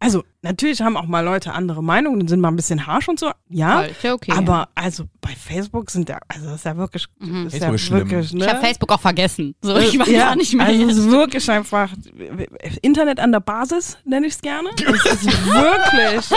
[0.00, 3.20] Also, natürlich haben auch mal Leute andere Meinungen und sind mal ein bisschen harsch und
[3.20, 3.30] so.
[3.50, 3.82] Ja.
[3.82, 4.32] voll, ja okay.
[4.34, 7.74] aber also bei Facebook sind ja, also das ist ja wirklich, das ist ja Facebook
[7.74, 8.10] ist schlimm.
[8.10, 8.44] wirklich, ne?
[8.44, 9.54] ich habe Facebook auch vergessen.
[9.60, 10.66] So, ich weiß ja, gar nicht mehr.
[10.66, 11.90] Also es ist wirklich einfach
[12.82, 14.70] Internet an der Basis, nenne ich es gerne.
[14.78, 16.30] Es ist wirklich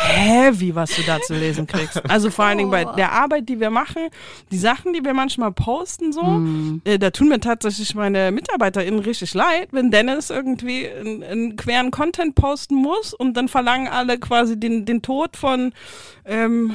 [0.00, 2.08] heavy, was du da zu lesen kriegst.
[2.10, 4.02] Also vor allen Dingen bei der Arbeit, die wir machen,
[4.50, 6.82] die Sachen, die wir manchmal posten, so, Mhm.
[6.84, 11.90] äh, da tun mir tatsächlich meine MitarbeiterInnen richtig leid, wenn Dennis irgendwie einen, einen queren
[11.90, 15.72] Content posten muss und dann verlangen alle quasi den, den Tod von
[16.24, 16.74] ähm,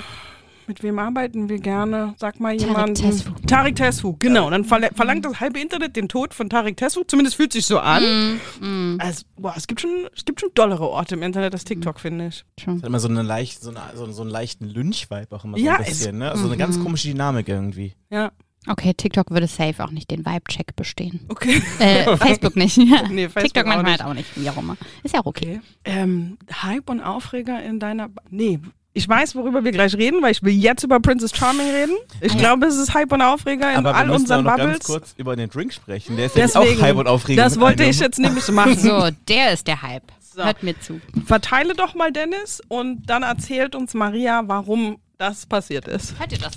[0.66, 2.16] mit wem arbeiten wir gerne?
[2.18, 2.96] Sag mal Tarek jemanden.
[2.96, 3.32] Tesfu.
[3.48, 4.50] Tarek Tesfu, genau.
[4.50, 7.04] Dann verla verlangt das halbe Internet den Tod von Tarek Tesfu.
[7.04, 8.40] Zumindest fühlt sich so an.
[8.62, 12.00] Mm, Also, boah, es gibt schon, es gibt schon dollere Orte im Internet als TikTok,
[12.00, 12.46] finde ich.
[12.64, 12.78] Schon.
[12.78, 15.64] Hat immer so, eine leicht, so, eine, so, so einen leichten Lynch-Vibe auch immer so
[15.66, 16.32] Ja, ein bisschen, ne?
[16.32, 17.96] Also eine ganz komische Dynamik irgendwie.
[18.10, 18.32] Ja,
[18.68, 21.20] Okay, TikTok würde safe auch nicht den Vibe-Check bestehen.
[21.30, 21.62] okay.
[21.80, 22.78] Äh, Facebook nicht.
[22.84, 23.04] Ja.
[23.10, 24.30] Nee, Facebook TikTok manchmal halt auch nicht.
[24.36, 24.78] Wie auch immer.
[25.04, 25.60] Ist ja auch okay.
[25.86, 26.00] okay.
[26.00, 28.10] Ähm, Hype und Aufreger in deiner.
[28.10, 28.60] Ba nee,
[28.94, 31.96] Ich weiß, worüber wir gleich reden, weil ich will jetzt über Princess Charming reden.
[32.22, 34.72] Ich glaube, es ist Hype und Aufreger in Aber wir all auch unseren noch Bubbles.
[34.80, 36.16] ganz kurz über den Drink sprechen.
[36.18, 37.44] Der ist ja Deswegen, auch Hype und Aufregung.
[37.44, 37.92] das wollte einem.
[37.92, 38.78] ich jetzt nämlich machen.
[38.78, 40.12] So, der ist der Hype.
[40.36, 40.44] So.
[40.44, 41.00] Hört mir zu.
[41.26, 46.18] Verteile doch mal Dennis und dann erzählt uns Maria, warum das passiert ist.
[46.20, 46.54] Hört ihr das?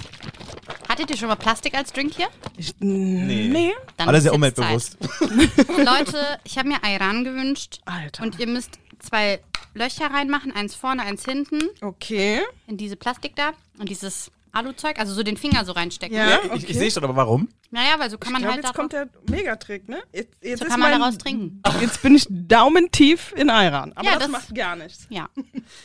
[0.97, 2.29] Hattet ihr schon mal Plastik als Drink hier?
[2.57, 3.49] Ich, nee.
[3.53, 3.73] nee.
[3.99, 4.97] Dann Alle ist sehr umweltbewusst.
[5.77, 7.81] Leute, ich habe mir Ayran gewünscht.
[7.85, 8.23] Alter.
[8.23, 9.41] Und ihr müsst zwei
[9.75, 12.41] Löcher reinmachen, eins vorne, eins hinten, Okay.
[12.67, 16.17] in diese Plastik da und dieses Aluzeug, also so den Finger so reinstecken.
[16.17, 16.31] Ja.
[16.31, 16.57] Ja, okay.
[16.57, 17.51] ich, ich sehe schon, aber warum?
[17.77, 19.99] Naja, weil so kann Ich man glaube, halt jetzt da kommt der Megatrick, ne?
[20.11, 21.61] Jetzt, jetzt so ist kann man mein, daraus trinken.
[21.83, 23.93] Jetzt bin ich daumentief in Iran.
[23.95, 25.07] Aber Ja, das, das- macht gar nichts.
[25.11, 25.29] Ja.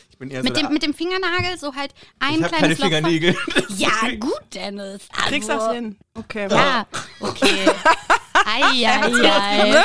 [0.10, 2.76] Ich bin eher Mit so dem, mit dem Fingernagel so halt ein ich habe keine
[2.76, 2.86] kleines Loch.
[2.86, 3.36] Fingernägel.
[3.78, 5.02] Ja, gut, Dennis.
[5.18, 5.98] Also, Kriegst das hin?
[6.14, 6.48] Okay.
[6.52, 6.86] Ja,
[7.22, 7.66] okay.
[8.46, 9.84] Eieiei.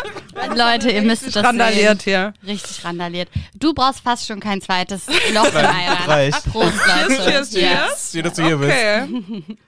[0.55, 2.35] Leute, ihr müsst das Randaliert sehen.
[2.43, 2.49] hier.
[2.53, 3.31] Richtig randaliert.
[3.55, 5.97] Du brauchst fast schon kein zweites Loch Eiern.
[6.07, 6.45] reicht.
[6.53, 7.23] Prost, Leute.
[7.23, 7.51] Cheers, Yes.
[7.53, 8.13] cheers.
[8.13, 9.59] Schön, dass du hier bist.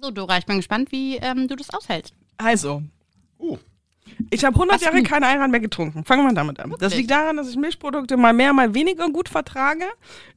[0.00, 2.14] So, Dora, ich bin gespannt, wie ähm, du das aushältst.
[2.36, 2.82] Also.
[3.38, 3.58] Oh.
[4.30, 6.04] Ich habe 100 Was Jahre keinen Ayran mehr getrunken.
[6.04, 6.70] Fangen wir damit an.
[6.70, 6.98] Das Wirklich?
[7.00, 9.84] liegt daran, dass ich Milchprodukte mal mehr, mal weniger gut vertrage.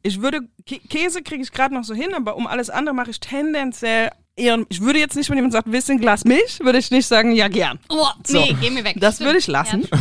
[0.04, 3.12] Ich würde, Kä- Käse kriege ich gerade noch so hin, aber um alles andere mache
[3.12, 6.60] ich tendenziell eher, ich würde jetzt nicht, wenn jemand sagt, willst du ein Glas Milch,
[6.60, 7.80] würde ich nicht sagen, ja gern.
[7.90, 8.40] Oh, So.
[8.40, 8.98] nee, geh mir weg.
[9.00, 9.28] Das Stimmt.
[9.28, 9.88] würde ich lassen.
[9.92, 10.00] Ja.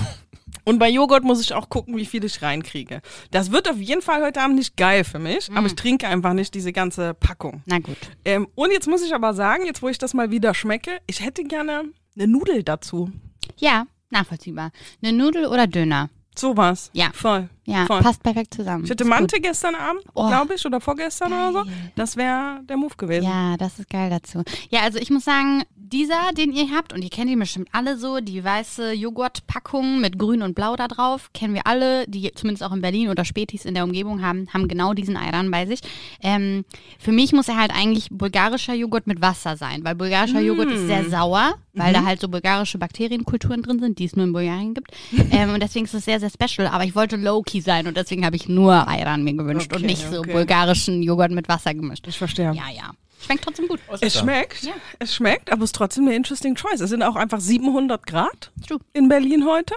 [0.70, 3.02] Und bei Joghurt muss ich auch gucken, wie viel ich reinkriege.
[3.32, 6.32] Das wird auf jeden Fall heute Abend nicht geil für mich, aber ich trinke einfach
[6.32, 7.62] nicht diese ganze Packung.
[7.66, 7.96] Na gut.
[8.24, 11.24] Ähm, und jetzt muss ich aber sagen, jetzt wo ich das mal wieder schmecke, ich
[11.24, 13.10] hätte gerne eine Nudel dazu.
[13.58, 14.70] Ja, nachvollziehbar.
[15.02, 16.08] Eine Nudel oder Döner?
[16.38, 16.90] Sowas.
[16.92, 17.10] Ja.
[17.14, 17.48] Voll.
[17.64, 18.02] Ja, Voll.
[18.02, 18.84] passt perfekt zusammen.
[18.84, 19.04] Ich hatte.
[19.04, 20.28] Mante gestern Abend, Oh.
[20.28, 21.64] glaube ich, oder vorgestern oder so.
[21.64, 21.92] Geil.
[21.96, 23.24] Das wäre der Move gewesen.
[23.24, 24.44] Ja, das ist geil dazu.
[24.70, 27.96] Ja, also ich muss sagen, dieser, den ihr habt, und ihr kennt ihn bestimmt alle
[27.96, 32.62] so, die weiße Joghurtpackung mit grün und blau da drauf, kennen wir alle, die zumindest
[32.62, 35.80] auch in Berlin oder Spätis in der Umgebung haben, haben genau diesen Ayran bei sich.
[36.22, 36.64] Ähm,
[36.98, 40.86] für mich muss er halt eigentlich bulgarischer Joghurt mit Wasser sein, weil bulgarischer Joghurt ist
[40.86, 44.74] sehr sauer, weil da halt so bulgarische Bakterienkulturen drin sind, die es nur in Bulgarien
[44.74, 44.90] gibt.
[45.32, 46.68] ähm, und deswegen ist es sehr, sehr special.
[46.68, 49.86] Aber ich wollte low-key sein und deswegen habe ich nur Ayran mir gewünscht und Okay,
[49.86, 50.32] nicht so okay.
[50.32, 52.06] bulgarischen Joghurt mit Wasser gemischt.
[52.06, 52.52] Ich verstehe.
[52.52, 52.92] Ja, ja.
[53.24, 53.80] Schmeckt trotzdem gut.
[54.00, 54.72] Es schmeckt, Ja.
[54.98, 56.80] es schmeckt, aber es ist trotzdem eine interesting choice.
[56.80, 58.78] Es sind auch einfach 700 Grad True.
[58.92, 59.74] in Berlin heute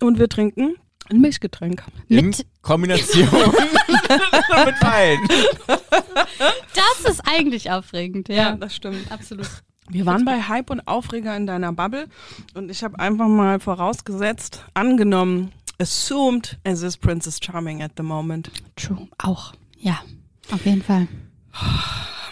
[0.00, 0.74] und wir trinken
[1.10, 1.84] ein Milchgetränk.
[2.08, 5.18] In Mit, Kombination mit Wein.
[5.66, 8.56] das ist eigentlich aufregend, ja.
[8.56, 9.10] das stimmt.
[9.10, 9.46] Absolut.
[9.88, 12.08] Wir waren bei Hype und Aufreger in deiner Bubble
[12.54, 18.50] und ich habe einfach mal vorausgesetzt, angenommen, assumed es ist Princess Charming at the moment.
[18.76, 19.08] True.
[19.18, 19.52] Auch.
[19.78, 20.00] Ja.
[20.50, 21.08] Auf jeden Fall.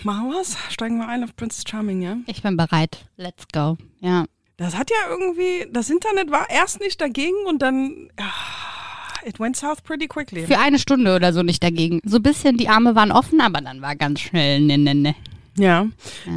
[0.02, 0.56] Machen wir's?
[0.70, 2.16] Steigen wir ein auf Princess Charming, ja?
[2.26, 3.06] Ich bin bereit.
[3.16, 3.76] Let's go.
[4.00, 4.24] Ja.
[4.56, 9.56] Das hat ja irgendwie, das Internet war erst nicht dagegen und dann, ah, it went
[9.56, 10.46] south pretty quickly.
[10.46, 12.00] Für eine Stunde oder so nicht dagegen.
[12.04, 15.14] So ein bisschen, die Arme waren offen, aber dann war ganz schnell ne, ne, ne.
[15.56, 15.86] Ja.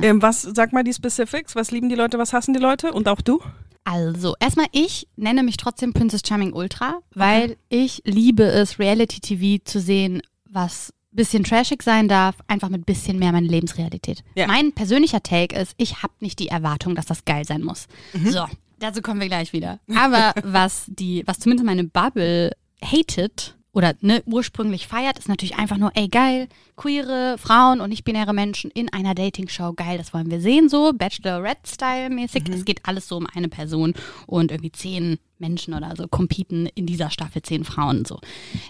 [0.02, 3.08] Ähm, was, sag mal die Specifics, was lieben die Leute, was hassen die Leute und
[3.08, 3.42] auch du?
[3.86, 9.80] Also, erstmal, ich nenne mich trotzdem Princess Charming Ultra, weil ich liebe es, Reality-TV zu
[9.80, 14.24] sehen, was bisschen trashig sein darf, einfach mit bisschen mehr meine Lebensrealität.
[14.36, 14.48] Ja.
[14.48, 17.88] Mein persönlicher Take ist, ich habe nicht die Erwartung, dass das geil sein muss.
[18.26, 18.46] So,
[18.80, 19.80] dazu kommen wir gleich wieder.
[19.96, 22.52] Aber was die, was zumindest meine Bubble
[22.84, 28.34] hatet oder ne, ursprünglich feiert, ist natürlich einfach nur, ey geil, queere Frauen und nicht-binäre
[28.34, 32.50] Menschen in einer Dating-Show, geil, das wollen wir sehen, so Bachelorette-Style-mäßig.
[32.50, 33.96] Es geht alles so um eine Person
[34.28, 38.20] und irgendwie zehn Menschen oder so competen in dieser Staffel, zehn Frauen so.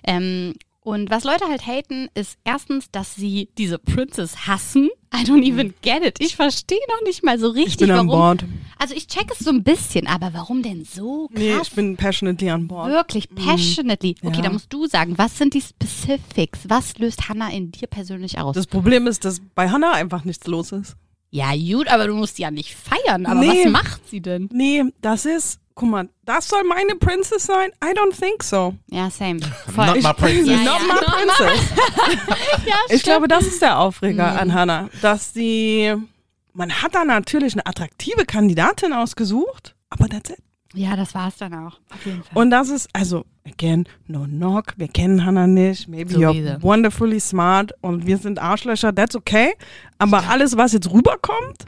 [0.03, 0.53] Ähm,
[0.83, 4.89] und was Leute halt haten, ist erstens, dass sie diese Princess hassen.
[5.15, 6.15] I don't even get it.
[6.19, 7.99] Ich verstehe noch nicht mal so richtig, Ich bin warum.
[8.01, 8.07] an
[8.39, 8.45] Bord.
[8.79, 11.39] Also ich check es so ein bisschen, aber warum denn so krass?
[11.39, 12.89] Nee, ich bin passionately an Bord.
[12.89, 14.15] Wirklich, passionately.
[14.23, 14.41] Okay, Ja.
[14.43, 16.61] da musst du sagen, was sind die Specifics?
[16.67, 18.55] Was löst Hannah in dir persönlich aus?
[18.55, 20.95] Das Problem ist, dass bei Hannah einfach nichts los ist.
[21.29, 23.25] ja, gut, aber du musst sie ja nicht feiern.
[23.25, 23.65] Aber Nee.
[23.65, 24.49] was macht sie denn?
[24.51, 27.71] Nee, das ist, guck mal, das soll meine Princess sein?
[27.83, 28.75] I don't think so.
[28.89, 29.39] Ja, same.
[29.73, 29.85] Voll.
[29.87, 30.47] Not my princess.
[30.47, 30.93] Ja, Not ja.
[30.93, 31.69] my princess.
[32.65, 34.37] ja, Ich glaube, das ist der Aufreger Mhm.
[34.39, 35.93] an Hannah, dass sie,
[36.53, 40.37] man hat da natürlich eine attraktive Kandidatin ausgesucht, aber that's it.
[40.73, 41.79] Ja, das war's dann auch.
[42.33, 46.61] Und das ist, also, again, no knock, wir kennen Hannah nicht, maybe you're Sowieso.
[46.63, 49.53] wonderfully smart und wir sind Arschlöcher, that's okay.
[49.99, 51.65] Aber alles, was jetzt rüberkommt,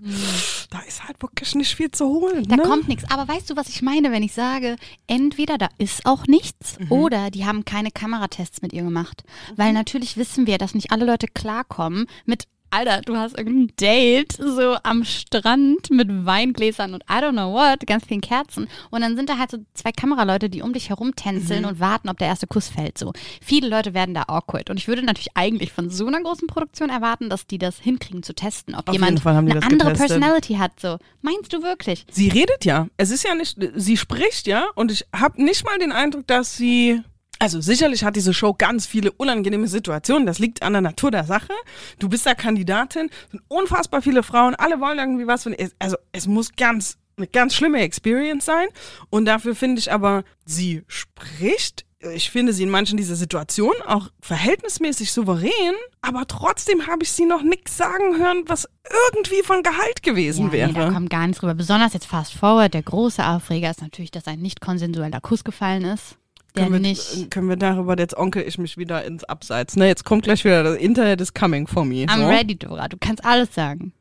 [0.71, 2.39] da ist halt wirklich nicht viel zu holen.
[2.39, 2.47] Mhm.
[2.47, 2.63] Da ne?
[2.63, 3.09] kommt nichts.
[3.09, 4.75] Aber weißt du, was ich meine, wenn ich sage,
[5.07, 6.91] entweder da ist auch nichts Mhm.
[6.91, 9.23] oder die haben keine Kameratests mit ihr gemacht.
[9.55, 14.33] Weil natürlich wissen wir, dass nicht alle Leute klarkommen mit Alter, du hast irgendein Date
[14.33, 18.67] so am Strand mit Weingläsern und I don't know what, ganz vielen Kerzen.
[18.91, 21.67] Und dann sind da halt so zwei Kameraleute, die um dich herum tänzeln Mhm.
[21.69, 22.97] und warten, ob der erste Kuss fällt.
[22.97, 23.13] So.
[23.41, 24.69] Viele Leute werden da awkward.
[24.69, 28.23] Und ich würde natürlich eigentlich von so einer großen Produktion erwarten, dass die das hinkriegen
[28.23, 29.97] zu testen, ob Auf jemand eine andere getestet.
[29.97, 30.77] Personality hat.
[30.79, 30.97] So.
[31.21, 32.05] Meinst du wirklich?
[32.11, 32.87] Sie redet ja.
[32.97, 36.57] Es ist ja nicht, sie spricht ja und ich habe nicht mal den Eindruck, dass
[36.57, 37.01] sie.
[37.39, 40.25] Also sicherlich hat diese Show ganz viele unangenehme Situationen.
[40.25, 41.53] Das liegt an der Natur der Sache.
[41.99, 45.55] Du bist da Kandidatin, sind unfassbar viele Frauen, alle wollen irgendwie was von.
[45.79, 48.67] Also es muss ganz eine ganz schlimme Experience sein.
[49.09, 51.85] Und dafür finde ich aber, sie spricht.
[52.13, 57.25] Ich finde sie in manchen dieser Situationen auch verhältnismäßig souverän, aber trotzdem habe ich sie
[57.25, 58.69] noch nichts sagen hören, was
[59.07, 60.71] irgendwie von Gehalt gewesen ja, wäre.
[60.71, 61.55] Nee, da kommt gar nichts rüber.
[61.55, 62.75] Besonders jetzt fast forward.
[62.75, 66.17] Der große Aufreger ist natürlich, dass ein nicht konsensueller Kuss gefallen ist.
[66.55, 67.31] Der können wir, nicht.
[67.31, 69.75] können wir darüber, jetzt onkel ich mich wieder ins Abseits.
[69.75, 72.05] Ne, jetzt kommt gleich wieder, das Internet is coming for me.
[72.05, 72.27] I'm so.
[72.27, 72.87] ready, Dora.
[72.87, 73.93] Du kannst alles sagen.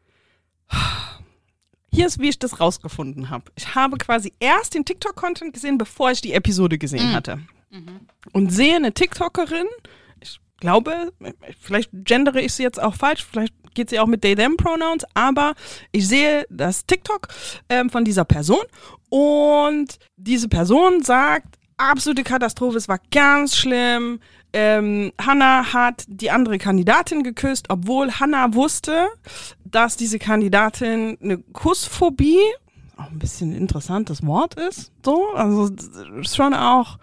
[1.92, 3.44] Hier ist, wie ich das rausgefunden habe.
[3.56, 7.40] Ich habe quasi erst den TikTok-Content gesehen, bevor ich die Episode gesehen hatte.
[8.32, 9.66] Und sehe eine TikTokerin,
[10.20, 11.12] ich glaube,
[11.60, 15.04] vielleicht gendere ich sie jetzt auch falsch, vielleicht geht sie auch mit they, them Pronouns,
[15.14, 15.54] aber
[15.90, 17.28] ich sehe das TikTok
[17.68, 18.62] ähm, von dieser Person
[19.08, 24.20] und diese Person sagt, absolute Katastrophe, es war ganz schlimm.
[24.52, 29.08] Ähm, Hannah hat die andere Kandidatin geküsst, obwohl Hannah wusste,
[29.64, 32.38] dass diese Kandidatin eine Kussphobie,
[32.96, 35.90] auch ein bisschen ein interessantes Wort ist, so, also das
[36.22, 36.98] ist schon auch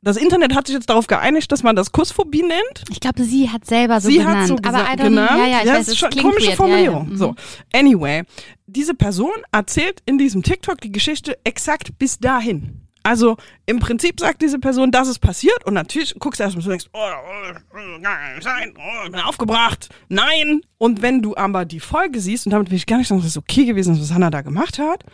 [0.00, 2.84] das Internet hat sich jetzt darauf geeinigt, dass man das Kussphobie nennt.
[2.90, 4.38] Ich glaube, sie hat selber so Sie genannt.
[4.38, 5.30] hat so aber gesagt, I don't, genannt.
[5.38, 6.56] Ja, ja, ich das weiß, ist es schon komische weird.
[6.56, 7.04] Formulierung.
[7.06, 7.16] Ja, ja.
[7.16, 7.34] So,
[7.74, 8.22] anyway,
[8.66, 12.87] diese Person erzählt in diesem TikTok die Geschichte exakt bis dahin.
[13.08, 16.68] Also im Prinzip sagt diese Person, dass es passiert und natürlich guckst du erstmal so
[16.68, 20.60] und denkst, oh, nein, nein, oh, ich bin aufgebracht, nein.
[20.76, 23.30] Und wenn du aber die Folge siehst, und damit will ich gar nicht sagen, dass
[23.30, 25.04] es okay gewesen ist, was Hannah da gemacht hat,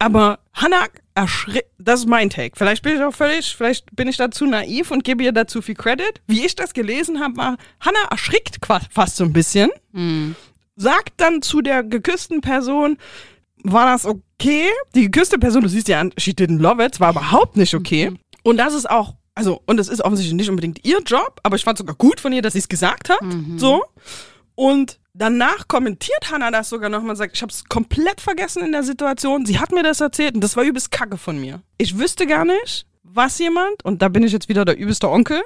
[0.00, 2.56] aber Hannah erschrickt, das ist mein Take.
[2.56, 5.76] Vielleicht bin ich auch völlig, vielleicht bin ich dazu naiv und gebe ihr dazu viel
[5.76, 6.20] Credit.
[6.26, 8.58] Wie ich das gelesen habe, war, Hannah erschrickt
[8.90, 9.70] fast so ein bisschen,
[10.74, 12.98] sagt dann zu der geküssten Person,
[13.72, 14.68] war das okay?
[14.94, 18.12] Die geküsste Person, du siehst ja an, she didn't love it, war überhaupt nicht okay.
[18.42, 21.64] Und das ist auch, also, und es ist offensichtlich nicht unbedingt ihr Job, aber ich
[21.64, 23.20] fand sogar gut von ihr, dass sie es gesagt hat.
[23.58, 23.84] So.
[24.54, 28.72] Und danach kommentiert Hannah das sogar nochmal und sagt, ich habe es komplett vergessen in
[28.72, 29.44] der Situation.
[29.44, 31.60] Sie hat mir das erzählt und das war übelst kacke von mir.
[31.76, 35.42] Ich wüsste gar nicht, was jemand, und da bin ich jetzt wieder der übelste Onkel,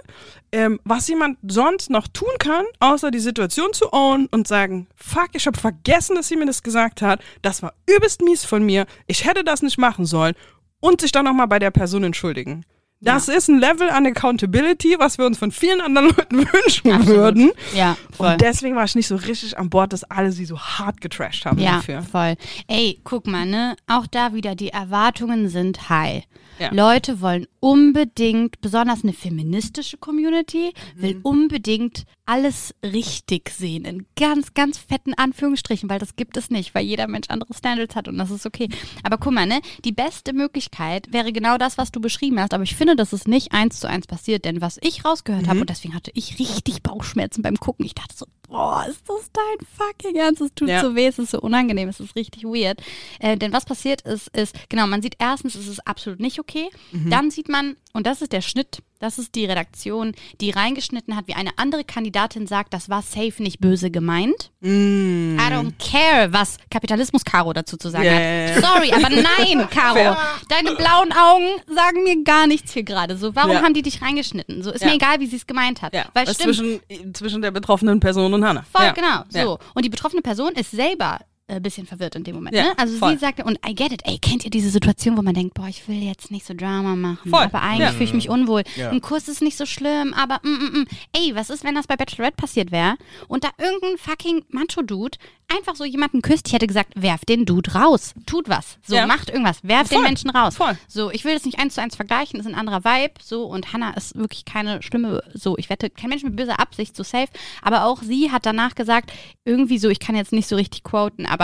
[0.53, 5.31] ähm, was jemand sonst noch tun kann, außer die Situation zu own und sagen, fuck,
[5.33, 7.23] ich habe vergessen, dass sie mir das gesagt hat.
[7.43, 8.87] Das war übelst mies von mir.
[9.07, 10.35] Ich hätte das nicht machen sollen.
[10.83, 12.65] Und sich dann nochmal bei der Person entschuldigen.
[13.03, 17.07] Das ist ein Level an Accountability, was wir uns von vielen anderen Leuten wünschen Absolut.
[17.17, 17.51] würden.
[17.75, 18.33] Ja, voll.
[18.33, 21.47] Und deswegen war ich nicht so richtig an Bord, dass alle sie so hart getrashed
[21.47, 22.03] haben Ja, dafür.
[22.03, 22.35] voll.
[22.69, 23.75] Ey, guck mal, ne?
[23.87, 26.25] Auch da wieder, die Erwartungen sind high.
[26.59, 26.69] Ja.
[26.75, 31.21] Leute wollen unbedingt, besonders eine feministische Community, will Mhm.
[31.23, 33.87] unbedingt alles richtig sehen.
[33.87, 37.97] In ganz, ganz fetten Anführungsstrichen, weil das gibt es nicht, weil jeder Mensch andere Standards
[37.97, 38.69] hat und das ist okay.
[39.03, 39.61] Aber guck mal, ne?
[39.87, 42.53] Die beste Möglichkeit wäre genau das, was du beschrieben hast.
[42.53, 45.49] Aber ich finde, dass es nicht eins zu eins passiert, denn was ich rausgehört Mhm.
[45.51, 47.85] habe, und deswegen hatte ich richtig Bauchschmerzen beim Gucken.
[47.87, 50.41] Ich dachte so, boah, ist das dein fucking Ernst?
[50.43, 50.81] Es tut Ja.
[50.83, 52.81] so weh, es ist so unangenehm, es ist richtig weird.
[53.21, 56.69] Äh, denn was passiert ist, ist, genau, man sieht erstens, es ist absolut nicht okay.
[56.93, 57.11] Mhm.
[57.11, 61.27] Dann sieht man, und das ist der Schnitt, das ist die Redaktion, die reingeschnitten hat,
[61.27, 64.51] wie eine andere Kandidatin sagt, das war safe nicht böse gemeint.
[64.61, 65.39] Mm.
[65.39, 68.57] I don't care, was Kapitalismus Caro dazu zu sagen Yeah.
[68.57, 68.63] hat.
[68.63, 69.09] Sorry, aber
[69.49, 70.17] nein, Caro.
[70.51, 73.17] Deine blauen Augen sagen mir gar nichts hier gerade.
[73.17, 73.63] So, warum Ja.
[73.63, 74.63] haben die dich reingeschnitten?
[74.63, 74.89] So, ist Ja.
[74.89, 75.95] mir egal, wie sie es gemeint hat.
[75.95, 78.65] Ja, Weil was stimmt, zwischen, zwischen der betroffenen Person und Hannah.
[78.73, 78.93] Voll, ja.
[78.93, 79.25] genau.
[79.33, 79.45] Ja.
[79.45, 79.59] So.
[79.75, 81.19] Und die betroffene Person ist selber
[81.57, 82.55] ein bisschen verwirrt in dem Moment.
[82.57, 82.73] Ja, ne?
[82.79, 83.13] Also voll.
[83.13, 85.69] sie sagte, und I get it, ey, kennt ihr diese Situation, wo man denkt, boah,
[85.69, 87.93] ich will jetzt nicht so Drama machen, Voll, aber eigentlich ja.
[87.93, 88.63] fühle ich mich unwohl.
[88.77, 88.91] Ja.
[88.91, 90.87] Ein Kuss ist nicht so schlimm, aber mm, mm, mm.
[91.13, 92.97] ey, was ist, wenn das bei Bachelorette passiert wäre
[93.29, 96.47] und da irgendein fucking Macho-Dude einfach so jemanden küsst?
[96.47, 99.07] Ich hätte gesagt, werf den Dude raus, tut was, so, Ja.
[99.07, 100.57] macht irgendwas, werf den Voll, Menschen raus.
[100.57, 100.77] voll.
[100.89, 103.73] So, ich will das nicht eins zu eins vergleichen, ist ein anderer Vibe, so, und
[103.73, 107.29] Hannah ist wirklich keine schlimme, so, ich wette, kein Mensch mit böser Absicht, so safe,
[107.63, 109.13] aber auch sie hat danach gesagt,
[109.45, 111.40] irgendwie so, ich kann jetzt nicht so richtig quoten, aber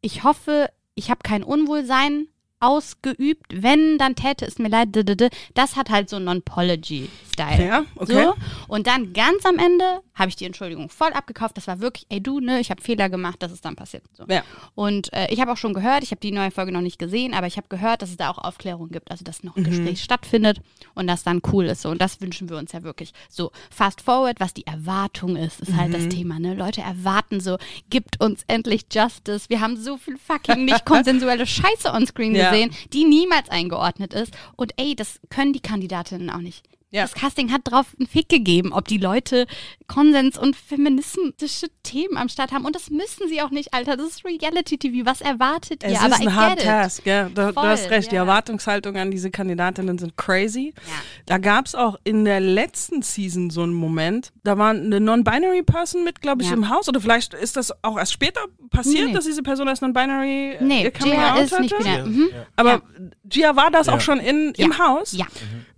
[0.00, 2.28] ich hoffe, ich habe kein Unwohlsein
[2.60, 3.46] ausgeübt.
[3.50, 4.88] Wenn, dann täte es mir leid.
[5.54, 7.66] Das hat halt so einen Non-Pology-Style.
[7.66, 8.24] Ja, okay.
[8.24, 8.34] So.
[8.66, 11.56] Und dann ganz am Ende habe ich die Entschuldigung voll abgekauft.
[11.56, 14.02] Das war wirklich, ey du, ne, ich habe Fehler gemacht, das ist dann passiert.
[14.12, 14.24] So.
[14.28, 14.42] Ja.
[14.74, 17.34] Und äh, ich habe auch schon gehört, ich habe die neue Folge noch nicht gesehen,
[17.34, 20.02] aber ich habe gehört, dass es da auch Aufklärung gibt, also dass noch ein Gespräch
[20.02, 20.60] stattfindet
[20.94, 21.82] und das dann cool ist.
[21.82, 21.90] So.
[21.90, 23.12] Und das wünschen wir uns ja wirklich.
[23.28, 26.40] So, fast forward, was die Erwartung ist, ist halt das Thema.
[26.40, 26.54] Ne?
[26.54, 29.48] Leute erwarten so, gibt uns endlich Justice.
[29.48, 32.47] Wir haben so viel fucking nicht konsensuelle Scheiße onscreen Ja.
[32.50, 34.32] Gesehen, die niemals eingeordnet ist.
[34.56, 36.64] Und ey, das können die Kandidatinnen auch nicht.
[36.90, 37.02] Ja.
[37.02, 39.46] Das Casting hat drauf einen Fick gegeben, ob die Leute
[39.88, 42.64] Konsens und feministische Themen am Start haben.
[42.64, 43.96] Und das müssen sie auch nicht, Alter.
[43.98, 45.04] Das ist Reality-TV.
[45.06, 45.98] Was erwartet Es ihr?
[45.98, 47.28] ist Aber ein hard task, ja.
[47.28, 48.22] Du, du Voll, hast recht, die ja.
[48.22, 50.72] Erwartungshaltung an diese Kandidatinnen sind crazy.
[50.76, 50.92] Ja.
[51.26, 55.62] Da gab es auch in der letzten Season so einen Moment, da war eine Non-Binary
[55.64, 56.54] Person mit, glaube ich, Ja.
[56.56, 56.88] im Haus.
[56.88, 59.12] Oder vielleicht ist das auch erst später passiert, Nee.
[59.12, 61.84] dass diese Person als Non-Binary äh, Nee, Gia ist nicht hatte.
[61.84, 62.06] wieder.
[62.06, 62.28] Mhm.
[62.56, 62.82] Aber
[63.24, 63.94] Gia war das Ja.
[63.94, 64.78] auch schon in, im.
[64.78, 65.12] Haus?
[65.12, 65.26] Ja.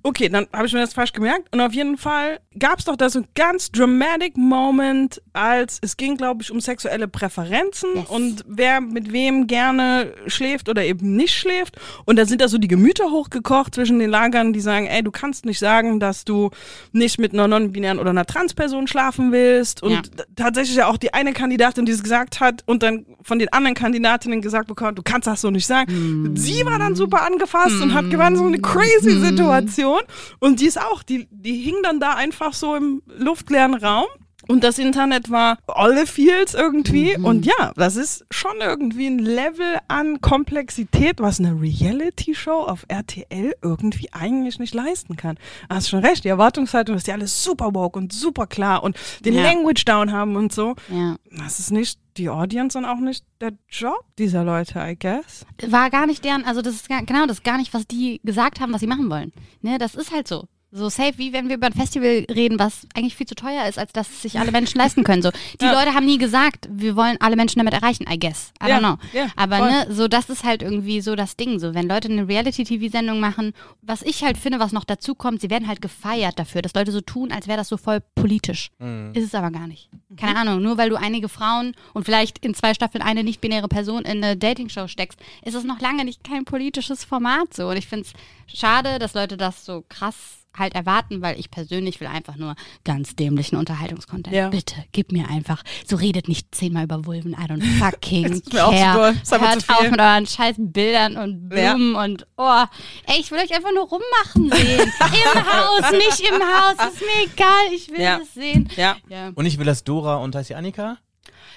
[0.03, 1.49] Okay, dann habe ich mir das falsch gemerkt.
[1.55, 5.97] Und auf jeden Fall gab es doch da so ein ganz dramatic Moment, als es
[5.97, 8.07] ging, glaube ich, um sexuelle Präferenzen Yes.
[8.09, 11.77] und wer mit wem gerne schläft oder eben nicht schläft.
[12.07, 15.11] Und da sind da so die Gemüter hochgekocht zwischen den Lagern, die sagen, ey, du
[15.11, 16.51] kannst nicht sagen, dass du
[16.93, 19.83] nicht mit einer non-binären oder einer Transperson schlafen willst.
[19.83, 20.03] Und Ja.
[20.37, 23.75] tatsächlich ja auch die eine Kandidatin, die es gesagt hat und dann von den anderen
[23.75, 26.35] Kandidatinnen gesagt bekommen, du kannst das so nicht sagen.
[26.37, 29.90] Sie war dann super angefasst und hat gewann so eine crazy Situation.
[30.39, 34.07] Und die ist auch, die, die hing dann da einfach so im luftleeren Raum.
[34.51, 37.17] Und das Internet war alle Fields irgendwie.
[37.17, 43.55] Und ja, das ist schon irgendwie ein Level an Komplexität, was eine Reality-Show auf RTL
[43.63, 45.39] irgendwie eigentlich nicht leisten kann.
[45.69, 49.35] Hast schon recht, die Erwartungshaltung, dass die alles super woke und super klar und den
[49.35, 49.43] Ja.
[49.43, 50.75] Language down haben und so.
[50.89, 51.17] Ja.
[51.31, 55.47] Das ist nicht die Audience und auch nicht der Job dieser Leute, I guess.
[55.69, 58.21] War gar nicht deren, also das ist gar, genau, das ist gar nicht, was die
[58.25, 59.33] gesagt haben, was sie machen wollen.
[59.63, 60.49] Ne, das ist halt so.
[60.73, 63.77] So safe, wie wenn wir über ein Festival reden, was eigentlich viel zu teuer ist,
[63.79, 65.21] als dass es sich alle Menschen leisten können.
[65.21, 65.31] So,
[65.61, 65.73] die Ja.
[65.73, 68.53] Leute haben nie gesagt, wir wollen alle Menschen damit erreichen, I guess.
[68.63, 68.97] I Ja, don't know.
[69.13, 69.71] ja, Aber voll.
[69.71, 71.59] ne, so das ist halt irgendwie so das Ding.
[71.59, 73.53] So, wenn Leute eine Reality-TV-Sendung machen,
[73.83, 76.93] was ich halt finde, was noch dazu kommt, sie werden halt gefeiert dafür, dass Leute
[76.93, 78.71] so tun, als wäre das so voll politisch.
[79.15, 79.89] Ist es aber gar nicht.
[80.17, 84.03] Keine Ahnung, nur weil du einige Frauen und vielleicht in zwei Staffeln eine nicht-binäre Person
[84.05, 87.69] in eine Dating-Show steckst, ist es noch lange nicht kein politisches Format so.
[87.69, 90.15] Und ich finde es schade, dass Leute das so krass
[90.57, 94.35] halt erwarten, weil ich persönlich will einfach nur ganz dämlichen Unterhaltungskontent.
[94.35, 94.49] Ja.
[94.49, 95.63] Bitte, gib mir einfach.
[95.87, 97.33] So redet nicht zehnmal über Vulven.
[97.33, 99.13] I don't fucking Das ist mir auch zu care.
[99.13, 101.75] Das ist aber Hört auf mit euren scheiß Bildern und Ja.
[101.75, 102.65] Blumen und oh.
[103.07, 104.81] Ey, ich will euch einfach nur rummachen sehen.
[105.01, 106.93] Im Haus, nicht im Haus.
[106.93, 107.73] Ist mir egal.
[107.75, 108.19] Ich will Ja.
[108.23, 108.69] es sehen.
[108.77, 108.97] Ja.
[109.09, 109.31] Ja.
[109.35, 110.99] Und ich will, dass Dora und heißt die Annika?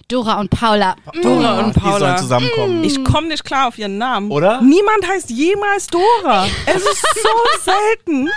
[0.07, 0.95] Dora und Paula.
[1.21, 2.17] Dora Ah, und Die sollen Paula.
[2.17, 2.83] zusammenkommen.
[2.83, 4.31] Ich komme nicht klar auf ihren Namen.
[4.31, 4.61] Oder?
[4.61, 6.45] Niemand heißt jemals Dora.
[6.65, 8.29] Es ist so selten.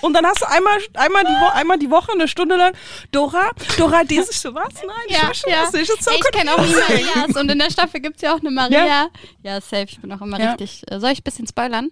[0.00, 2.72] Und dann hast du einmal, einmal, die, Wo einmal die Woche, eine Stunde lang,
[3.12, 4.72] Dora, Dora, die ist so was?
[4.74, 5.62] Nein, ich Ja, verstehe ja.
[5.64, 5.90] das nicht.
[5.90, 6.72] Das ist so ich kenne auch die.
[6.74, 8.86] Marias und in der Staffel gibt es ja auch eine Maria.
[8.86, 9.08] Ja.
[9.42, 9.86] Ja, safe.
[9.88, 10.50] Ich bin auch immer Ja.
[10.50, 10.82] richtig.
[10.90, 11.90] Äh, soll ich ein bisschen spoilern?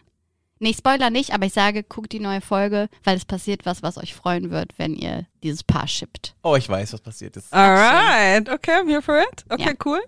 [0.60, 3.96] Nee, Spoiler nicht, aber ich sage, guckt die neue Folge, weil es passiert was, was
[3.96, 6.34] euch freuen wird, wenn ihr dieses Paar shippt.
[6.42, 7.52] Oh, ich weiß, was passiert ist.
[7.52, 9.44] Alright, okay, I'm here for it.
[9.48, 9.72] Okay, Ja.
[9.84, 10.00] cool.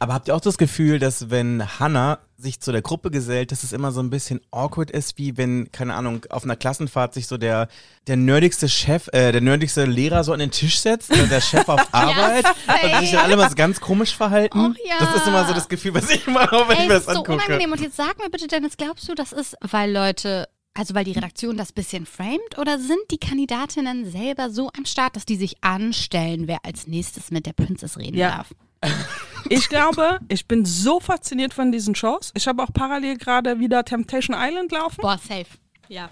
[0.00, 3.62] Aber habt ihr auch das Gefühl, dass wenn Hannah sich zu der Gruppe gesellt, dass
[3.62, 7.26] es immer so ein bisschen awkward ist, wie wenn, keine Ahnung, auf einer Klassenfahrt sich
[7.26, 7.68] so der,
[8.06, 11.68] der nerdigste Chef, äh, der nerdigste Lehrer so an den Tisch setzt, oder der Chef
[11.68, 14.58] auf Arbeit und sich dann alle mal so ganz komisch verhalten?
[14.58, 14.96] Och, ja.
[14.98, 17.06] Das ist immer so das Gefühl, was ich immer habe, wenn ich Ey, mir das
[17.06, 17.44] das ist so angucke.
[17.46, 17.72] unangenehm.
[17.72, 21.12] Und jetzt sag mir bitte, Dennis, glaubst du, das ist, weil Leute, also weil die
[21.12, 25.56] Redaktion das bisschen framed oder sind die Kandidatinnen selber so am Start, dass die sich
[25.62, 28.36] anstellen, wer als nächstes mit der Princess reden Ja.
[28.36, 28.50] darf?
[29.48, 32.32] Ich glaube, ich bin so fasziniert von diesen Shows.
[32.34, 35.00] Ich habe auch parallel gerade wieder Temptation Island laufen.
[35.00, 35.46] Boah, safe.
[35.88, 36.08] Ja.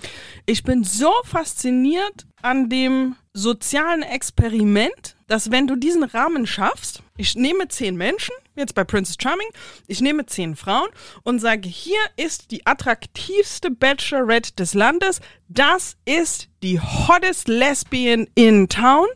[0.47, 7.35] Ich bin so fasziniert an dem sozialen Experiment, dass wenn du diesen Rahmen schaffst, ich
[7.35, 9.49] nehme zehn Menschen, jetzt bei Princess Charming,
[9.89, 10.89] ich nehme zehn Frauen
[11.25, 18.69] und sage, hier ist die attraktivste Bachelorette des Landes, das ist die hottest Lesbian in
[18.69, 19.07] town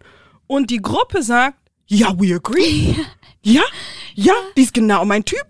[0.47, 2.95] und die Gruppe sagt, ja, we agree.
[3.43, 3.63] Ja,
[4.15, 5.45] ja, die ist genau mein Typ.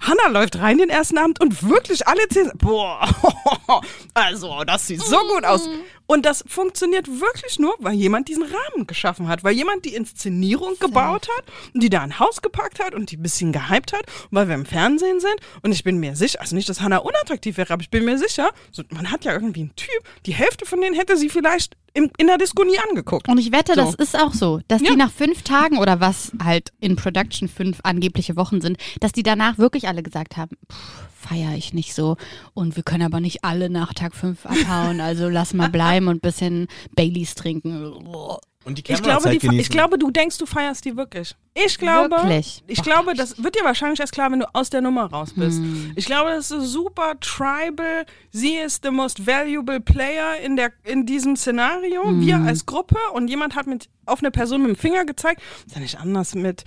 [0.00, 3.08] Hannah läuft rein den ersten Abend und wirklich alle zehn, boah,
[4.14, 5.68] also das sieht so gut aus.
[6.06, 10.74] Und das funktioniert wirklich nur, weil jemand diesen Rahmen geschaffen hat, weil jemand die Inszenierung
[10.78, 14.04] gebaut hat und die da ein Haus gepackt hat und die ein bisschen gehypt hat,
[14.30, 15.36] weil wir im Fernsehen sind.
[15.62, 18.18] Und ich bin mir sicher, also nicht, dass Hannah unattraktiv wäre, aber ich bin mir
[18.18, 19.88] sicher, so, man hat ja irgendwie einen Typ,
[20.26, 23.28] die Hälfte von denen hätte sie vielleicht im, in der Disco nie angeguckt.
[23.28, 23.80] Und ich wette, So.
[23.82, 24.90] das ist auch so, dass Ja.
[24.90, 29.22] die nach fünf Tagen oder was halt in Production fünf angebliche Wochen sind, dass die
[29.22, 30.76] danach wirklich alle gesagt haben, pff,
[31.28, 32.16] feiere ich nicht so.
[32.54, 36.16] Und wir können aber nicht alle nach Tag 5 abhauen, also lass mal bleiben und
[36.16, 37.92] ein bisschen Baileys trinken.
[38.64, 41.34] Und die Ich glaube, die, ich glaube, du denkst, du feierst die wirklich.
[41.52, 42.64] Ich glaube, Wirklich?
[42.66, 45.58] ich glaube, das wird dir wahrscheinlich erst klar, wenn du aus der Nummer raus bist.
[45.58, 45.92] Hm.
[45.96, 48.06] Ich glaube, das ist super tribal.
[48.30, 52.04] Sie ist the most valuable player in der in diesem Szenario.
[52.04, 52.20] Hm.
[52.22, 55.42] Wir als Gruppe und jemand hat mit auf eine Person mit dem Finger gezeigt.
[55.66, 56.64] Ist ja nicht anders mit.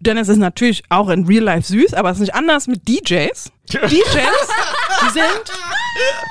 [0.00, 3.50] Dennis ist natürlich auch in Real Life süß, aber es ist nicht anders mit DJs.
[3.68, 4.48] DJs
[5.12, 5.52] sind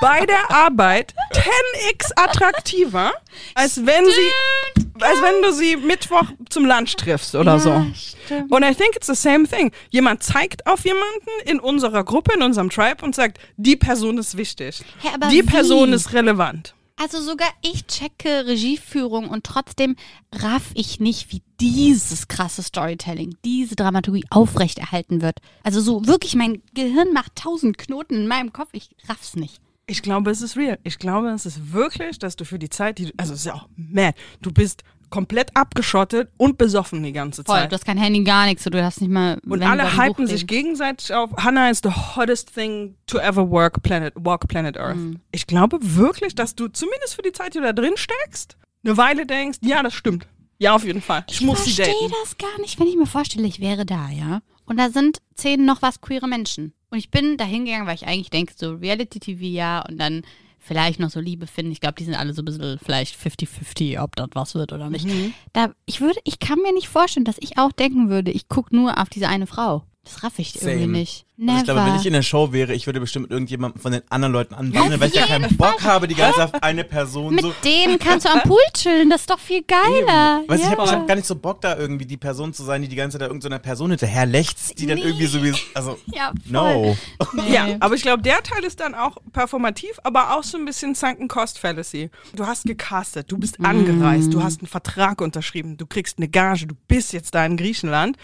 [0.02, 3.12] bei der Arbeit 10x attraktiver,
[3.56, 7.86] als wenn sie, als wenn du sie Mittwoch zum Lunch triffst oder so.
[7.94, 8.52] stimmt.
[8.52, 9.72] Und I think it's the same thing.
[9.90, 14.38] Jemand zeigt auf jemanden in unserer Gruppe, in unserem Tribe und sagt, die Person ist
[14.38, 14.82] wichtig.
[15.14, 15.44] Aber die wie?
[15.44, 16.74] Person ist relevant.
[17.00, 19.96] Also sogar ich checke Regieführung und trotzdem
[20.34, 25.38] raff ich nicht, wie dieses krasse Storytelling, diese Dramaturgie aufrechterhalten wird.
[25.64, 29.62] Also so wirklich, mein Gehirn macht tausend Knoten in meinem Kopf, ich raff's nicht.
[29.86, 30.80] Ich glaube, es ist real.
[30.84, 33.46] Ich glaube, es ist wirklich, dass du für die Zeit, die du, also es ist
[33.46, 37.72] ja auch mad, du bist komplett abgeschottet und besoffen die ganze Voll, Zeit.
[37.72, 39.40] du hast kein Handy, gar nichts, du hast nicht mal.
[39.48, 41.32] Und alle hypen sich gegenseitig auf.
[41.38, 44.98] Hannah is the hottest thing to ever work planet, walk planet Earth.
[44.98, 45.20] Mhm.
[45.32, 48.98] Ich glaube wirklich, dass du zumindest für die Zeit, die du da drin steckst, eine
[48.98, 50.28] Weile denkst, ja, das stimmt.
[50.60, 51.24] Ja, auf jeden Fall.
[51.30, 52.14] Ich, Ich muss sie verstehe daten.
[52.24, 54.42] das gar nicht, wenn ich mir vorstelle, ich wäre da, ja.
[54.66, 56.74] Und da sind zehn noch was queere Menschen.
[56.90, 60.24] Und ich bin da hingegangen, weil ich eigentlich denke, so Reality-TV, ja, und dann
[60.68, 61.72] vielleicht noch so Liebe finden.
[61.72, 64.90] Ich glaube, die sind alle so ein bisschen vielleicht 50-50, ob das was wird oder
[64.90, 65.06] nicht.
[65.06, 65.34] Mhm.
[65.54, 68.76] Da, ich würde, ich kann mir nicht vorstellen, dass ich auch denken würde, ich gucke
[68.76, 69.84] nur auf diese eine Frau.
[70.04, 71.27] Das raff ich irgendwie Same.
[71.38, 71.50] Nicht.
[71.50, 71.58] Also Never.
[71.60, 74.02] ich glaube, wenn ich in der Show wäre, ich würde bestimmt mit irgendjemandem von den
[74.10, 77.36] anderen Leuten anbandeln, weil ich ja keinen Bock habe, die ganze Zeit auf eine Person
[77.36, 77.54] Mit so.
[77.64, 80.44] denen kannst du am Pool chillen, das ist doch viel geiler.
[80.48, 80.72] Weißt ja.
[80.72, 82.96] ich habe hab gar nicht so Bock, da irgendwie die Person zu sein, die die
[82.96, 85.04] ganze Zeit da irgendeiner Person hinterher lächzt, die dann Nee.
[85.04, 85.54] irgendwie so wie.
[85.74, 86.98] Also, ja, no.
[87.34, 87.54] Nee.
[87.54, 90.96] Ja, aber ich glaube, der Teil ist dann auch performativ, aber auch so ein bisschen
[90.96, 92.10] Sunken Cost Fallacy.
[92.36, 96.66] Du hast gecastet, du bist angereist, du hast einen Vertrag unterschrieben, du kriegst eine Gage,
[96.68, 98.18] du bist jetzt da in Griechenland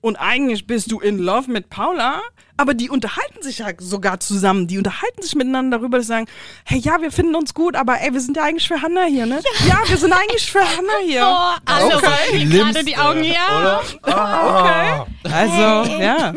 [0.00, 2.20] und eigentlich bist du in Love mit Paula,
[2.58, 6.26] aber die unterhalten sich ja sogar zusammen, die unterhalten sich miteinander darüber, dass sie sagen,
[6.64, 9.26] hey, ja, wir finden uns gut, aber ey, wir sind ja eigentlich für Hannah hier,
[9.26, 9.40] ne?
[9.66, 11.24] Ja, wir sind eigentlich für Hannah hier.
[11.24, 13.60] Oh, rollen mir gerade die Augen, ja.
[13.60, 13.82] Oder?
[14.02, 15.02] Okay.
[15.32, 16.34] Also, ja.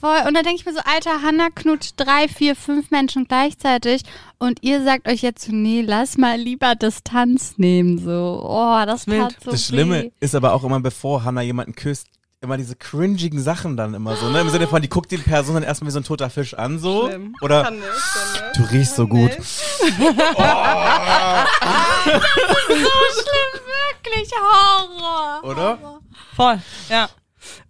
[0.00, 0.18] Voll.
[0.26, 4.02] Und dann denke ich mir so, alter, Hannah knutscht drei, vier, fünf Menschen gleichzeitig
[4.38, 7.98] und ihr sagt euch jetzt, so, nee, lass mal lieber Distanz nehmen.
[7.98, 9.36] So, oh, das Wild.
[9.42, 10.10] so Das Schlimme weh.
[10.20, 12.08] ist aber auch immer, bevor Hannah jemanden küsst,
[12.42, 14.40] immer diese cringigen Sachen dann immer so, ne?
[14.40, 16.78] Im Sinne von, die guckt die Person dann erstmal wie so ein toter Fisch an,
[16.78, 17.06] so.
[17.08, 17.36] Schlimm.
[17.40, 18.58] Oder Kann nicht, kann nicht.
[18.58, 19.30] du riechst so gut.
[19.32, 20.10] so schlimm,
[23.92, 25.44] wirklich Horror.
[25.44, 25.78] Oder?
[26.34, 27.08] Voll, ja.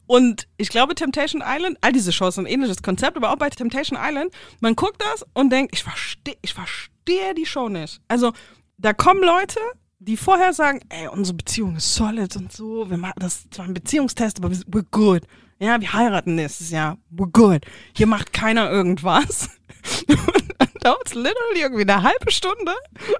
[0.06, 3.50] Und ich glaube, Temptation Island, all diese Shows sind ein ähnliches Konzept, aber auch bei
[3.50, 8.00] Temptation Island, man guckt das und denkt, ich verstehe ich verstehe die Show nicht.
[8.08, 8.32] Also,
[8.78, 9.60] da kommen Leute,
[10.04, 13.74] die vorher sagen, ey, unsere Beziehung ist solid und so, wir machen das zwar ein
[13.74, 15.22] Beziehungstest, aber wir sind- we're good.
[15.58, 16.98] Ja, wir heiraten nächstes Jahr.
[17.14, 17.64] We're good.
[17.96, 19.48] Hier macht keiner irgendwas.
[20.08, 22.72] Und dann dauert es literally irgendwie eine halbe Stunde,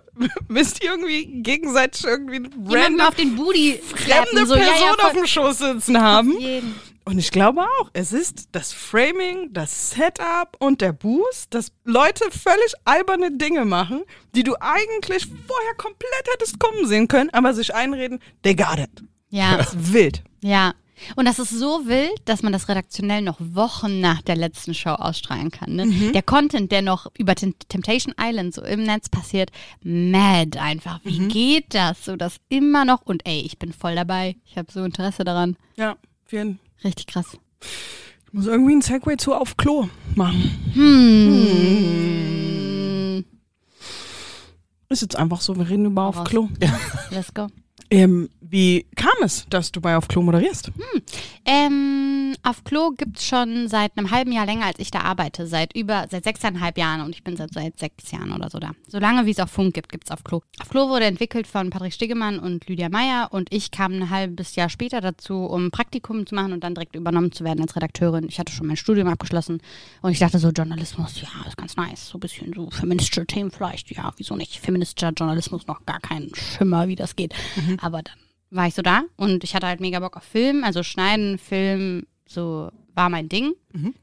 [0.49, 4.87] bis die irgendwie gegenseitig irgendwie Jemanden random auf den Booty fremde klappen, so, ja, Person
[4.87, 5.21] ja, auf voll.
[5.21, 6.39] dem Schoß sitzen haben.
[6.39, 6.75] Jeden.
[7.05, 12.25] Und ich glaube auch, es ist das Framing, das Setup und der Boost, dass Leute
[12.31, 14.03] völlig alberne Dinge machen,
[14.35, 18.91] die du eigentlich vorher komplett hättest kommen sehen können, aber sich einreden, they got it.
[19.31, 20.23] Ja, Das ist wild.
[20.43, 20.75] ja.
[21.17, 24.91] Und das ist so wild, dass man das redaktionell noch Wochen nach der letzten Show
[24.91, 25.75] ausstrahlen kann.
[25.75, 25.87] Ne?
[25.87, 26.13] Mhm.
[26.13, 29.51] Der Content, der noch über Tem- Temptation Island so im Netz passiert,
[29.83, 31.01] mad einfach.
[31.03, 31.29] Wie Mhm.
[31.29, 32.05] geht das?
[32.05, 33.03] So das immer noch.
[33.03, 34.37] Und ey, ich bin voll dabei.
[34.45, 35.57] Ich habe so Interesse daran.
[35.75, 37.39] Ja, auf jeden Richtig krass.
[38.27, 40.51] Ich muss irgendwie einen Segway zu auf Klo machen.
[40.75, 42.03] Hm.
[44.89, 46.25] Ist jetzt einfach so, wir reden über auf.
[46.25, 46.49] Klo.
[47.11, 47.49] Let's go.
[47.93, 50.73] Ähm, wie kam es, dass du bei auf Klo moderierst?
[51.45, 55.47] Ähm, auf Klo gibt's schon seit einem halben Jahr länger, als ich da arbeite.
[55.47, 58.73] Seit über, seit sechseinhalb Jahren und ich bin seit, seit sechs Jahren oder so da.
[58.89, 60.41] So lange wie es auch Funk gibt, gibt's auf Klo.
[60.61, 64.55] Auf Klo wurde entwickelt von Patrick Stegemann und Lydia Meyer und ich kam ein halbes
[64.55, 68.27] Jahr später dazu, um Praktikum zu machen und dann direkt übernommen zu werden als Redakteurin.
[68.29, 69.61] Ich hatte schon mein Studium abgeschlossen
[70.01, 72.09] und ich dachte so, Journalismus, ja, ist ganz nice.
[72.09, 74.59] So ein bisschen so feministische Themen vielleicht, ja, wieso nicht?
[74.61, 77.35] Feministischer Journalismus, noch gar keinen Schimmer, wie das geht.
[77.83, 78.17] Aber dann
[78.51, 82.07] war ich so da und ich hatte halt mega Bock auf Film, also Schneiden, Film,
[82.27, 83.55] so war mein Ding.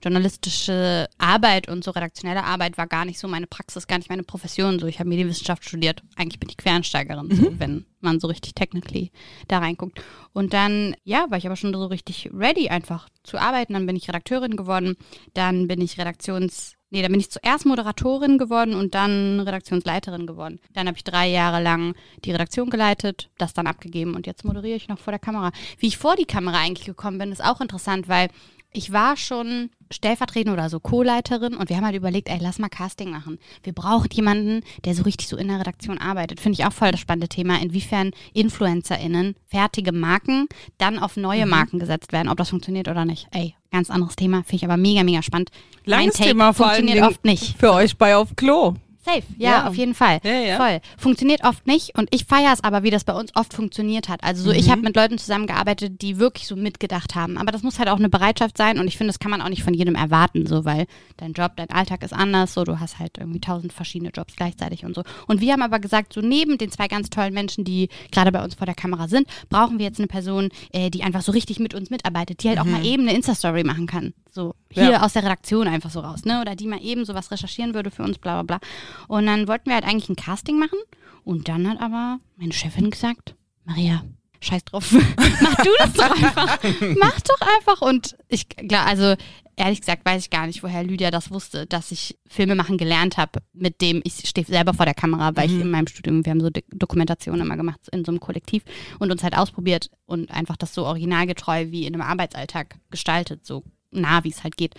[0.04, 4.24] Journalistische Arbeit und so redaktionelle Arbeit war gar nicht so meine Praxis, gar nicht meine
[4.24, 4.80] Profession.
[4.80, 6.02] So, ich habe Medienwissenschaft studiert.
[6.16, 9.12] Eigentlich bin ich Quereinsteigerin, so, wenn man so richtig technically
[9.48, 10.02] da reinguckt.
[10.34, 13.74] Und dann, ja, war ich aber schon so richtig ready, einfach zu arbeiten.
[13.74, 14.98] Dann bin ich Redakteurin geworden.
[15.36, 20.60] Dann bin ich Redaktions Nee, dann bin ich zuerst Moderatorin geworden und dann Redaktionsleiterin geworden.
[20.74, 24.76] Dann habe ich drei Jahre lang die Redaktion geleitet, das dann abgegeben und jetzt moderiere
[24.76, 25.52] ich noch vor der Kamera.
[25.78, 28.30] Wie ich vor die Kamera eigentlich gekommen bin, ist auch interessant, weil
[28.72, 32.70] ich war schon stellvertretend oder so Co-Leiterin und wir haben halt überlegt, ey, lass mal
[32.70, 33.40] Casting machen.
[33.64, 36.40] Wir brauchen jemanden, der so richtig so in der Redaktion arbeitet.
[36.40, 40.48] Finde ich auch voll das spannende Thema, inwiefern InfluencerInnen fertige Marken
[40.78, 43.28] dann auf neue Marken gesetzt werden, ob das funktioniert oder nicht.
[43.32, 45.50] Ey, ganz anderes Thema, finde ich aber mega, mega spannend.
[45.86, 47.58] Langes mein Take Thema vor funktioniert oft nicht.
[47.58, 48.76] für euch bei Auf Klo.
[49.14, 49.68] Safe, ja, Ja.
[49.68, 50.20] auf jeden Fall.
[50.24, 50.58] Ja, ja.
[50.58, 50.80] Voll.
[50.98, 54.24] Funktioniert oft nicht und ich feiere es aber, wie das bei uns oft funktioniert hat.
[54.24, 54.56] Also so, Mhm.
[54.58, 57.38] ich habe mit Leuten zusammengearbeitet, die wirklich so mitgedacht haben.
[57.38, 59.50] Aber das muss halt auch eine Bereitschaft sein und ich finde, das kann man auch
[59.50, 60.86] nicht von jedem erwarten, so, weil
[61.18, 64.86] dein Job, dein Alltag ist anders, so, du hast halt irgendwie tausend verschiedene Jobs gleichzeitig
[64.86, 65.04] und so.
[65.28, 68.44] Und wir haben aber gesagt, so neben den zwei ganz tollen Menschen, die gerade bei
[68.44, 71.60] uns vor der Kamera sind, brauchen wir jetzt eine Person, äh, die einfach so richtig
[71.60, 74.14] mit uns mitarbeitet, die halt auch mal eben eine Insta-Story machen kann.
[74.32, 74.92] So, hier Mhm.
[74.92, 75.02] Ja.
[75.04, 76.42] aus der Redaktion einfach so raus, ne?
[76.42, 78.68] Oder die mal eben sowas recherchieren würde für uns, bla bla bla.
[79.08, 80.80] Und dann wollten wir halt eigentlich ein Casting machen.
[81.24, 84.04] Und dann hat aber meine Chefin gesagt, Maria,
[84.42, 84.92] scheiß drauf,
[85.42, 86.58] mach du das doch einfach.
[86.98, 87.82] mach doch einfach.
[87.82, 89.16] Und ich, klar, also
[89.56, 93.18] ehrlich gesagt weiß ich gar nicht, woher Lydia das wusste, dass ich Filme machen gelernt
[93.18, 96.32] habe, mit dem ich stehe selber vor der Kamera, weil ich in meinem Studium, wir
[96.32, 98.64] haben so Di- Dokumentationen immer gemacht in so einem Kollektiv
[99.00, 103.64] und uns halt ausprobiert und einfach das so originalgetreu wie in einem Arbeitsalltag gestaltet, so
[103.92, 104.76] nah wie es halt geht.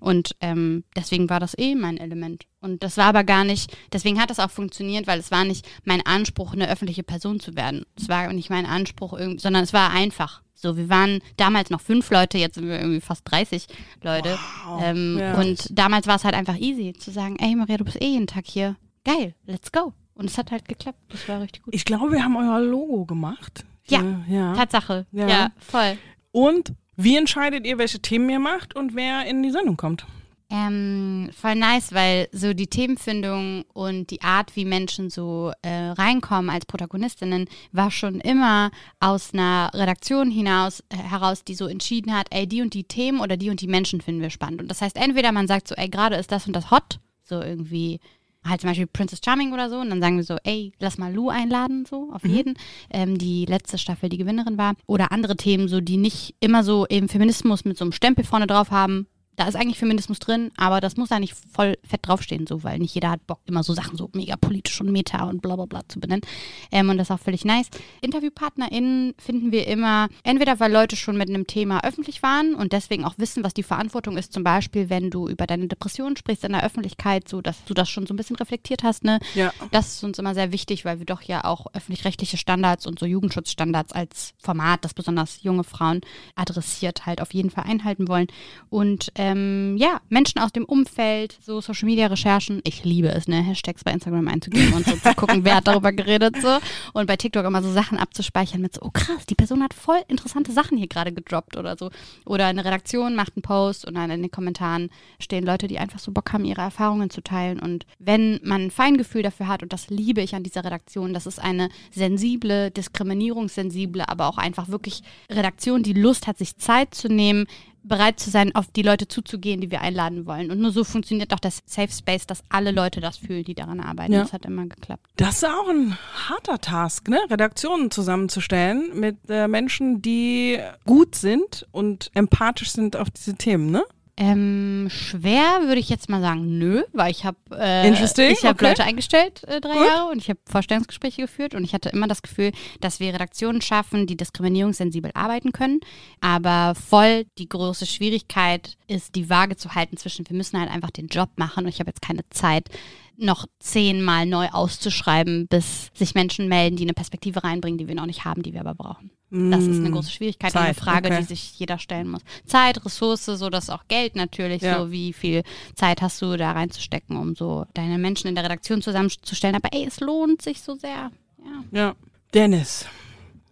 [0.00, 2.44] Und ähm, deswegen war das eh mein Element.
[2.60, 5.66] Und das war aber gar nicht, deswegen hat das auch funktioniert, weil es war nicht
[5.84, 7.84] mein Anspruch, eine öffentliche Person zu werden.
[7.96, 10.42] Es war nicht mein Anspruch, sondern es war einfach.
[10.54, 13.66] So, wir waren damals noch fünf Leute, jetzt sind wir irgendwie fast 30
[14.02, 14.38] Leute.
[14.80, 15.34] Ähm, Ja.
[15.40, 18.26] Und damals war es halt einfach easy zu sagen, ey Maria, du bist eh jeden
[18.26, 18.76] Tag hier.
[19.04, 19.92] Geil, let's go.
[20.14, 20.98] Und es hat halt geklappt.
[21.08, 21.74] Das war richtig gut.
[21.74, 23.64] Ich glaube, wir haben euer Logo gemacht.
[23.88, 24.22] Ja.
[24.28, 24.54] ja.
[24.54, 25.06] Tatsache.
[25.12, 25.28] Ja.
[25.28, 25.52] Ja.
[25.58, 25.98] voll.
[26.30, 30.06] Und wie entscheidet ihr, welche Themen ihr macht und wer in die Sendung kommt?
[30.50, 36.50] Ähm, voll nice, weil so die Themenfindung und die Art, wie Menschen so äh, reinkommen
[36.50, 38.70] als Protagonistinnen, war schon immer
[39.00, 43.20] aus einer Redaktion hinaus äh, heraus, die so entschieden hat, ey, die und die Themen
[43.20, 44.60] oder die und die Menschen finden wir spannend.
[44.60, 47.40] Und das heißt, entweder man sagt so, ey, gerade ist das und das hot, so
[47.40, 47.98] irgendwie
[48.46, 51.12] halt zum Beispiel Princess Charming oder so, und dann sagen wir so, ey, lass mal
[51.12, 52.54] Lou einladen, so auf jeden,
[52.90, 54.74] ähm, die letzte Staffel die Gewinnerin war.
[54.86, 58.46] Oder andere Themen, so die nicht immer so eben Feminismus mit so einem Stempel vorne
[58.46, 59.06] drauf haben.
[59.36, 62.78] Da ist eigentlich Feminismus drin, aber das muss da nicht voll fett draufstehen, so, weil
[62.78, 65.66] nicht jeder hat Bock, immer so Sachen so mega politisch und meta und bla bla
[65.66, 66.22] bla zu benennen.
[66.70, 67.68] Ähm, und das ist auch völlig nice.
[68.00, 73.04] InterviewpartnerInnen finden wir immer, entweder weil Leute schon mit einem Thema öffentlich waren und deswegen
[73.04, 76.52] auch wissen, was die Verantwortung ist, zum Beispiel, wenn du über deine Depression sprichst in
[76.52, 79.18] der Öffentlichkeit, so dass du das schon so ein bisschen reflektiert hast, ne?
[79.34, 79.52] Ja.
[79.70, 83.06] Das ist uns immer sehr wichtig, weil wir doch ja auch öffentlich-rechtliche Standards und so
[83.06, 86.00] Jugendschutzstandards als Format, das besonders junge Frauen
[86.34, 88.28] adressiert, halt auf jeden Fall einhalten wollen.
[88.70, 93.42] Und ähm, ja, Menschen aus dem Umfeld, so Social Media Recherchen, ich liebe es, ne,
[93.42, 96.58] Hashtags bei Instagram einzugeben und so zu gucken, wer hat darüber geredet so.
[96.92, 100.02] Und bei TikTok immer so Sachen abzuspeichern mit so, oh krass, die Person hat voll
[100.08, 101.90] interessante Sachen hier gerade gedroppt oder so.
[102.26, 105.98] Oder eine Redaktion macht einen Post und dann in den Kommentaren stehen Leute, die einfach
[105.98, 107.60] so Bock haben, ihre Erfahrungen zu teilen.
[107.60, 111.26] Und wenn man ein Feingefühl dafür hat, und das liebe ich an dieser Redaktion, das
[111.26, 117.08] ist eine sensible, diskriminierungssensible, aber auch einfach wirklich Redaktion, die Lust hat, sich Zeit zu
[117.08, 117.46] nehmen,
[117.84, 120.50] bereit zu sein, auf die Leute zuzugehen, die wir einladen wollen.
[120.50, 123.80] Und nur so funktioniert doch das Safe Space, dass alle Leute das fühlen, die daran
[123.80, 124.12] arbeiten.
[124.12, 124.22] Ja.
[124.22, 125.06] Das hat immer geklappt.
[125.16, 125.96] Das ist auch ein
[126.28, 127.20] harter Task, ne?
[127.30, 133.84] Redaktionen zusammenzustellen mit äh, Menschen, die gut sind und empathisch sind auf diese Themen, ne?
[134.16, 138.68] Ähm, schwer würde ich jetzt mal sagen, nö, weil ich habe äh, ich habe okay.
[138.68, 139.86] Leute eingestellt äh, drei Gut.
[139.86, 143.60] Jahre und ich habe Vorstellungsgespräche geführt und ich hatte immer das Gefühl, dass wir Redaktionen
[143.60, 145.80] schaffen, die diskriminierungssensibel arbeiten können,
[146.20, 150.92] aber voll die große Schwierigkeit ist, die Waage zu halten zwischen, wir müssen halt einfach
[150.92, 152.68] den Job machen und ich habe jetzt keine Zeit,
[153.16, 158.06] noch zehnmal neu auszuschreiben, bis sich Menschen melden, die eine Perspektive reinbringen, die wir noch
[158.06, 159.10] nicht haben, die wir aber brauchen.
[159.30, 160.74] Das ist eine große Schwierigkeit und eine Mm.
[160.74, 161.18] Zeit, Frage, okay.
[161.20, 162.20] die sich jeder stellen muss.
[162.46, 164.78] Zeit, Ressource, so das ist auch Geld natürlich, Ja.
[164.78, 165.42] so wie viel
[165.74, 169.56] Zeit hast du da reinzustecken, um so deine Menschen in der Redaktion zusammenzustellen.
[169.56, 171.10] Aber ey, es lohnt sich so sehr.
[171.44, 171.64] Ja.
[171.72, 171.94] Ja.
[172.32, 172.86] Dennis,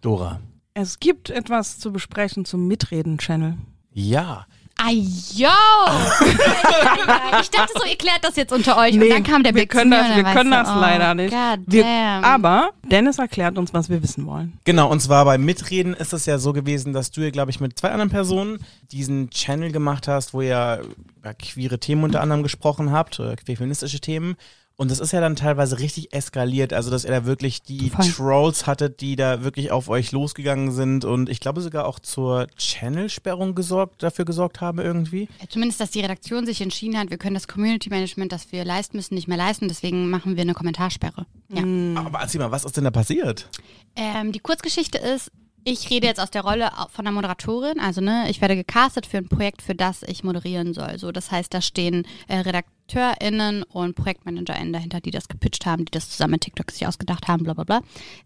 [0.00, 0.40] Dora.
[0.74, 3.56] es gibt etwas zu besprechen zum Mitreden-Channel.
[3.92, 4.46] Ja,
[4.76, 5.48] Ah, yo!
[7.40, 8.94] ich dachte so, ihr klärt das jetzt unter euch.
[8.94, 11.30] und dann kam der wir Big können das, wir können das du, leider oh, nicht.
[11.30, 14.58] God Wir, aber Dennis erklärt uns, was wir wissen wollen.
[14.64, 17.60] Genau, und zwar beim Mitreden ist es ja so gewesen, dass du ja, glaube ich,
[17.60, 18.58] mit zwei anderen Personen
[18.90, 20.82] diesen Channel gemacht hast, wo ihr
[21.18, 24.36] über queere Themen unter anderem gesprochen habt, oder queer feministische Themen.
[24.76, 28.06] Und das ist ja dann teilweise richtig eskaliert, also dass ihr da wirklich die Voll.
[28.06, 32.46] Trolls hattet, die da wirklich auf euch losgegangen sind und ich glaube sogar auch zur
[32.56, 35.28] Channelsperrung gesorgt, dafür gesorgt haben irgendwie.
[35.40, 38.64] Ja, Zumindest, dass die Redaktion sich entschieden hat, wir können das Community Management, das wir
[38.64, 39.68] leisten müssen, nicht mehr leisten.
[39.68, 41.26] Deswegen machen wir eine Kommentarsperre.
[41.50, 41.62] Ja.
[42.00, 43.48] Aber erzähl mal, was ist denn da passiert?
[43.94, 45.30] Ähm, die Kurzgeschichte ist,
[45.64, 47.78] ich rede jetzt aus der Rolle von der Moderatorin.
[47.78, 50.98] Also, ne, ich werde gecastet für ein Projekt, für das ich moderieren soll.
[50.98, 52.38] So, das heißt, da stehen äh,
[52.92, 57.28] RedakteurInnen und ProjektmanagerInnen dahinter, die das gepitcht haben, die das zusammen mit TikTok sich ausgedacht
[57.28, 57.80] haben, bla bla bla.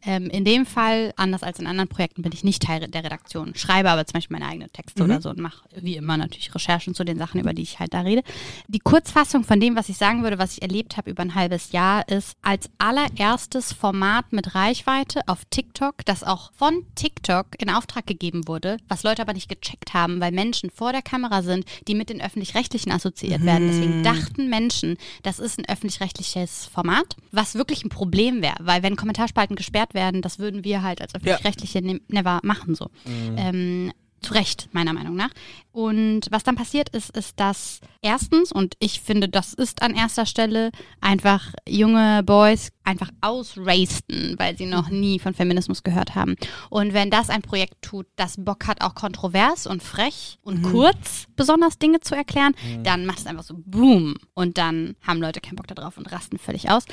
[0.04, 3.54] Ähm, in dem Fall, anders als in anderen Projekten, bin ich nicht Teil der Redaktion.
[3.54, 6.94] Schreibe aber zum Beispiel meine eigenen Texte oder so und mache wie immer natürlich Recherchen
[6.94, 8.22] zu den Sachen, über die ich halt da rede.
[8.68, 11.72] Die Kurzfassung von dem, was ich sagen würde, was ich erlebt habe über ein halbes
[11.72, 18.06] Jahr, ist als allererstes Format mit Reichweite auf TikTok, das auch von TikTok in Auftrag
[18.06, 21.94] gegeben wurde, was Leute aber nicht gecheckt haben, weil Menschen vor der Kamera sind, die
[21.94, 23.68] mit den öffentlich-rechtlichen assoziiert werden.
[23.68, 28.96] Deswegen dachten Menschen, das ist ein öffentlich-rechtliches Format, was wirklich ein Problem wäre, weil wenn
[28.96, 32.90] Kommentarspalten gesperrt werden, das würden wir halt als öffentlich-rechtliche ne never machen so.
[33.36, 33.92] Ähm,
[34.26, 35.30] zu Recht, meiner Meinung nach.
[35.72, 40.24] Und was dann passiert ist, ist, dass erstens, und ich finde, das ist an erster
[40.24, 40.70] Stelle,
[41.00, 46.36] einfach junge Boys einfach ausrasten, weil sie noch nie von Feminismus gehört haben.
[46.70, 51.26] Und wenn das ein Projekt tut, das Bock hat, auch kontrovers und frech und kurz
[51.36, 54.16] besonders Dinge zu erklären, dann macht es einfach so Boom.
[54.34, 56.84] Und dann haben Leute keinen Bock darauf und rasten völlig aus.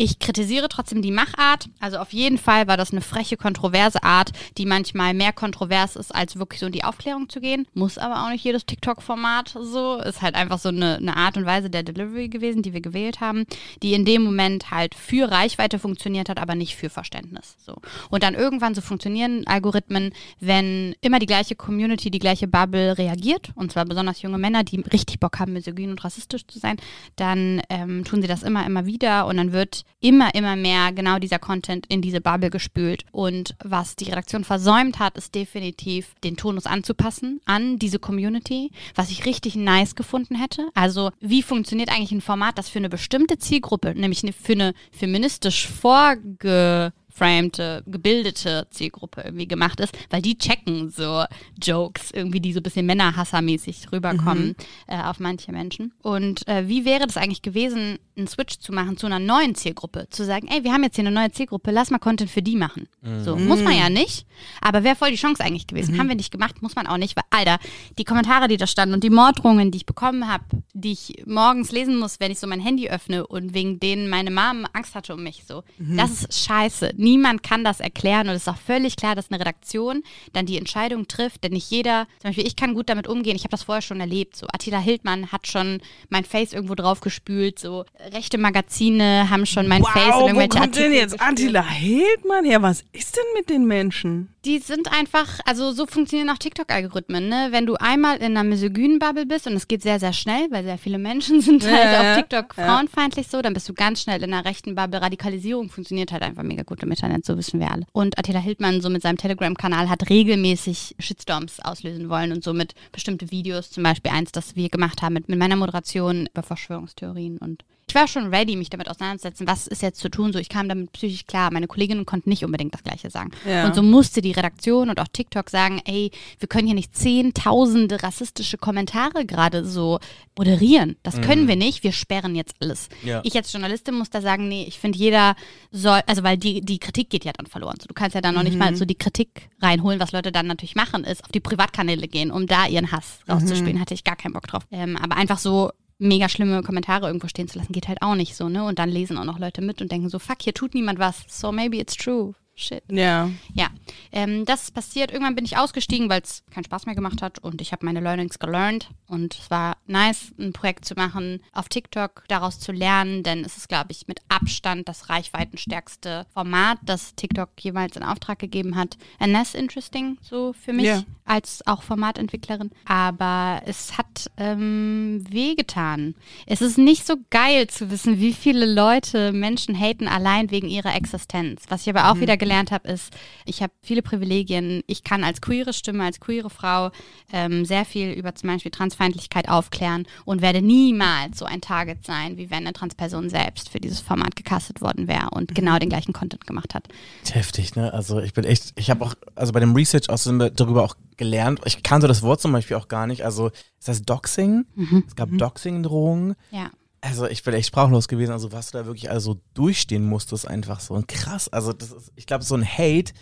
[0.00, 1.68] Ich kritisiere trotzdem die Machart.
[1.80, 6.14] Also auf jeden Fall war das eine freche, kontroverse Art, die manchmal mehr kontrovers ist,
[6.14, 7.66] als wirklich so in die Aufklärung zu gehen.
[7.74, 9.96] Muss aber auch nicht jedes TikTok-Format so.
[9.96, 13.20] Ist halt einfach so eine, eine Art und Weise der Delivery gewesen, die wir gewählt
[13.20, 13.44] haben,
[13.82, 17.56] die in dem Moment halt für Reichweite funktioniert hat, aber nicht für Verständnis.
[17.58, 17.74] So.
[18.08, 23.50] Und dann irgendwann so funktionieren Algorithmen, wenn immer die gleiche Community, die gleiche Bubble reagiert,
[23.56, 26.76] und zwar besonders junge Männer, die richtig Bock haben, misogyn und rassistisch zu sein,
[27.16, 31.18] dann ähm, tun sie das immer, immer wieder und dann wird immer, immer mehr genau
[31.18, 33.04] dieser Content in diese Bubble gespült.
[33.10, 39.10] Und was die Redaktion versäumt hat, ist definitiv den Tonus anzupassen an diese Community, was
[39.10, 40.68] ich richtig nice gefunden hätte.
[40.74, 45.66] Also wie funktioniert eigentlich ein Format, das für eine bestimmte Zielgruppe, nämlich für eine feministisch
[45.66, 51.24] vorge framte, gebildete Zielgruppe irgendwie gemacht ist, weil die checken so
[51.60, 54.54] Jokes irgendwie, die so ein bisschen Männerhassermäßig rüberkommen
[54.86, 55.92] äh, auf manche Menschen.
[56.02, 60.06] Und äh, wie wäre das eigentlich gewesen, einen Switch zu machen zu einer neuen Zielgruppe?
[60.10, 62.56] Zu sagen, ey, wir haben jetzt hier eine neue Zielgruppe, lass mal Content für die
[62.56, 62.88] machen.
[63.24, 64.26] So, muss man ja nicht,
[64.60, 65.98] aber wäre voll die Chance eigentlich gewesen.
[65.98, 67.58] Haben wir nicht gemacht, muss man auch nicht, weil, Alter,
[67.98, 70.44] die Kommentare, die da standen und die Morddrohungen, die ich bekommen habe,
[70.74, 74.30] die ich morgens lesen muss, wenn ich so mein Handy öffne und wegen denen meine
[74.30, 75.64] Mom Angst hatte um mich, so.
[75.78, 76.92] Das ist scheiße.
[77.08, 80.02] Niemand kann das erklären und es ist auch völlig klar, dass eine Redaktion
[80.34, 83.44] dann die Entscheidung trifft, denn nicht jeder, zum Beispiel ich kann gut damit umgehen, ich
[83.44, 85.80] habe das vorher schon erlebt, so Attila Hildmann hat schon
[86.10, 90.26] mein Face irgendwo drauf gespült, so rechte Magazine haben schon mein Face in Wow, wo
[90.26, 91.32] irgendwelche kommt denn Artikel jetzt gespült.
[91.32, 92.60] Attila Hildmann her?
[92.60, 94.34] Was ist denn mit den Menschen?
[94.48, 97.48] Die sind einfach, also so funktionieren auch TikTok-Algorithmen, ne?
[97.50, 100.64] Wenn du einmal in einer misogynen Bubble bist und es geht sehr, sehr schnell, weil
[100.64, 102.64] sehr viele Menschen sind Ja, halt auf TikTok ja.
[102.64, 105.02] frauenfeindlich so, dann bist du ganz schnell in einer rechten Bubble.
[105.02, 107.84] Radikalisierung funktioniert halt einfach mega gut im Internet, so wissen wir alle.
[107.92, 113.30] Und Attila Hildmann so mit seinem Telegram-Kanal hat regelmäßig Shitstorms auslösen wollen und somit bestimmte
[113.30, 117.64] Videos, zum Beispiel eins, das wir gemacht haben mit, mit meiner Moderation über Verschwörungstheorien und
[117.88, 120.32] ich war schon ready, mich damit auseinanderzusetzen, was ist jetzt zu tun.
[120.32, 121.50] So, ich kam damit psychisch klar.
[121.52, 123.30] Meine Kolleginnen konnten nicht unbedingt das Gleiche sagen.
[123.46, 123.66] Ja.
[123.66, 128.02] Und so musste die Redaktion und auch TikTok sagen, ey, wir können hier nicht zehntausende
[128.02, 129.98] rassistische Kommentare gerade so
[130.36, 130.96] moderieren.
[131.02, 131.82] Das können wir nicht.
[131.82, 132.88] Wir sperren jetzt alles.
[133.02, 133.20] Ja.
[133.24, 135.34] Ich als Journalistin muss da sagen, nee, ich finde jeder
[135.70, 137.76] soll, also weil die, die Kritik geht ja dann verloren.
[137.80, 139.98] So, du kannst ja dann noch nicht mal so die Kritik reinholen.
[139.98, 143.80] Was Leute dann natürlich machen, ist auf die Privatkanäle gehen, um da ihren Hass rauszuspielen.
[143.80, 144.64] Hatte ich gar keinen Bock drauf.
[144.70, 148.36] Ähm, aber einfach so mega schlimme Kommentare irgendwo stehen zu lassen, geht halt auch nicht
[148.36, 148.64] so, ne?
[148.64, 151.24] Und dann lesen auch noch Leute mit und denken so, fuck, hier tut niemand was.
[151.28, 152.34] So maybe it's true.
[152.60, 152.82] Shit.
[152.90, 153.30] Ja.
[153.54, 153.68] Ja,
[154.10, 155.12] ähm, das ist passiert.
[155.12, 158.00] Irgendwann bin ich ausgestiegen, weil es keinen Spaß mehr gemacht hat und ich habe meine
[158.00, 163.22] Learnings gelernt und es war nice, ein Projekt zu machen auf TikTok, daraus zu lernen,
[163.22, 168.40] denn es ist, glaube ich, mit Abstand das reichweitenstärkste Format, das TikTok jeweils in Auftrag
[168.40, 168.98] gegeben hat.
[169.20, 171.04] And that's interesting, so für mich Ja.
[171.26, 172.70] als auch Formatentwicklerin.
[172.86, 176.16] Aber es hat ähm, wehgetan.
[176.46, 180.96] Es ist nicht so geil zu wissen, wie viele Leute Menschen haten allein wegen ihrer
[180.96, 181.62] Existenz.
[181.68, 183.12] Was ich aber auch wieder gelernt gelernt habe, ist,
[183.44, 184.82] ich habe viele Privilegien.
[184.86, 186.90] Ich kann als queere Stimme, als queere Frau
[187.32, 192.38] ähm, sehr viel über zum Beispiel Transfeindlichkeit aufklären und werde niemals so ein Target sein,
[192.38, 196.14] wie wenn eine Transperson selbst für dieses Format gecastet worden wäre und genau den gleichen
[196.14, 196.88] Content gemacht hat.
[197.30, 197.92] Heftig, ne?
[197.92, 200.18] Also ich bin echt, ich habe auch, also bei dem Research auch
[200.54, 201.60] darüber auch gelernt.
[201.66, 203.24] Ich kannte das Wort zum Beispiel auch gar nicht.
[203.24, 204.64] Also ist das Doxing?
[205.06, 206.34] Es gab Doxing-Drohungen.
[206.50, 206.70] Ja.
[207.00, 210.80] Also ich bin echt sprachlos gewesen, also was du da wirklich also durchstehen musstest, einfach
[210.80, 210.94] so.
[210.94, 213.12] Und krass, also das ist, ich glaube, so ein Hate,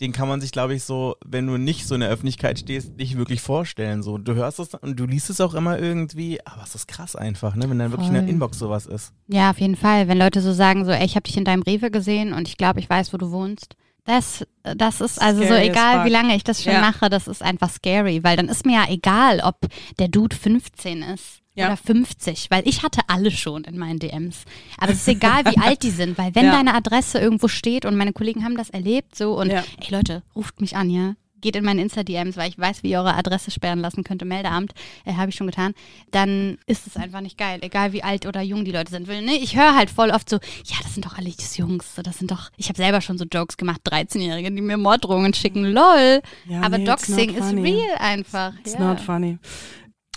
[0.00, 2.96] den kann man sich, glaube ich, so, wenn du nicht so in der Öffentlichkeit stehst,
[2.96, 4.02] nicht wirklich vorstellen.
[4.02, 7.16] So, du hörst es und du liest es auch immer irgendwie, aber es ist krass
[7.16, 8.30] einfach, ne, wenn dann wirklich in der Voll.
[8.30, 9.12] Inbox sowas ist.
[9.28, 10.06] Ja, auf jeden Fall.
[10.08, 12.56] Wenn Leute so sagen, so, ey, ich habe dich in deinem Rewe gesehen und ich
[12.58, 13.76] glaube, ich weiß, wo du wohnst.
[14.04, 16.80] Das, das ist also so Scary as egal, wie lange ich das schon Ja.
[16.80, 19.56] mache, das ist einfach scary, weil dann ist mir ja egal, ob
[19.98, 21.66] der Dude 15 ist Ja.
[21.66, 24.44] oder 50, weil ich hatte alle schon in meinen DMs.
[24.78, 26.52] Aber es ist egal, wie alt die sind, weil wenn Ja.
[26.52, 29.64] deine Adresse irgendwo steht und meine Kollegen haben das erlebt so und Ja.
[29.80, 31.14] ey Leute, ruft mich an, ja.
[31.42, 34.28] Geht in meine Insta-DMs, weil ich weiß, wie ihr eure Adresse sperren lassen könnt im
[34.28, 34.72] Meldeamt.
[35.04, 35.74] Äh, Habe ich schon getan.
[36.10, 39.06] Dann ist es einfach nicht geil, egal wie alt oder jung die Leute sind.
[39.06, 41.94] Weil, ne, ich höre halt voll oft so, ja, das sind doch alles Jungs.
[41.94, 45.34] so, Das sind doch, ich habe selber schon so Jokes gemacht, 13-Jährige, die mir Morddrohungen
[45.34, 45.64] schicken.
[45.66, 46.22] Lol.
[46.48, 48.54] Ja, Aber nee, Doxing ist real einfach.
[48.60, 48.80] It's ja.
[48.80, 49.38] not funny.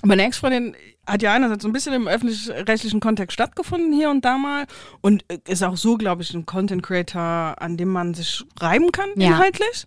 [0.04, 0.76] Meine Ex-Freundin
[1.12, 4.66] hat ja einerseits so ein bisschen im öffentlich-rechtlichen Kontext stattgefunden hier und da mal
[5.01, 8.91] und äh, ist auch so, glaube ich, ein Content Creator, an dem man sich reiben
[8.91, 9.28] kann Ja.
[9.30, 9.86] inhaltlich.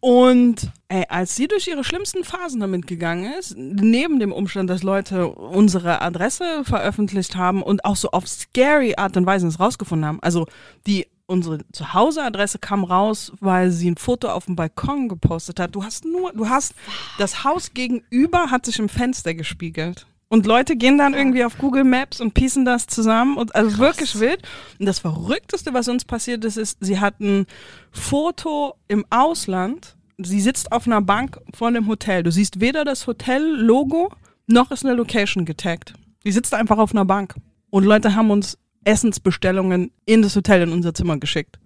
[0.00, 4.82] Und ey, als sie durch ihre schlimmsten Phasen damit gegangen ist, neben dem Umstand, dass
[4.82, 10.06] Leute unsere Adresse veröffentlicht haben und auch so auf scary Art und Weise es rausgefunden
[10.06, 10.46] haben, also
[10.86, 15.74] die unsere Zuhauseadresse kam raus, weil sie ein Foto auf dem Balkon gepostet hat.
[15.74, 16.74] Du hast nur, du hast
[17.16, 20.06] das Haus gegenüber hat sich im Fenster gespiegelt.
[20.34, 24.18] Und Leute gehen dann irgendwie auf Google Maps und piecen das zusammen und also wirklich
[24.18, 24.42] wild.
[24.80, 27.46] Und das Verrückteste, was uns passiert ist, ist, sie hat ein
[27.92, 29.94] Foto im Ausland.
[30.18, 32.24] Sie sitzt auf einer Bank vor einem Hotel.
[32.24, 34.10] Du siehst weder das Hotel-Logo
[34.48, 35.94] noch ist eine Location getaggt.
[36.24, 37.36] Die sitzt einfach auf einer Bank.
[37.70, 41.60] Und Leute haben uns Essensbestellungen in das Hotel in unser Zimmer geschickt.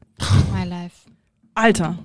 [0.52, 1.08] My life.
[1.54, 1.98] Alter.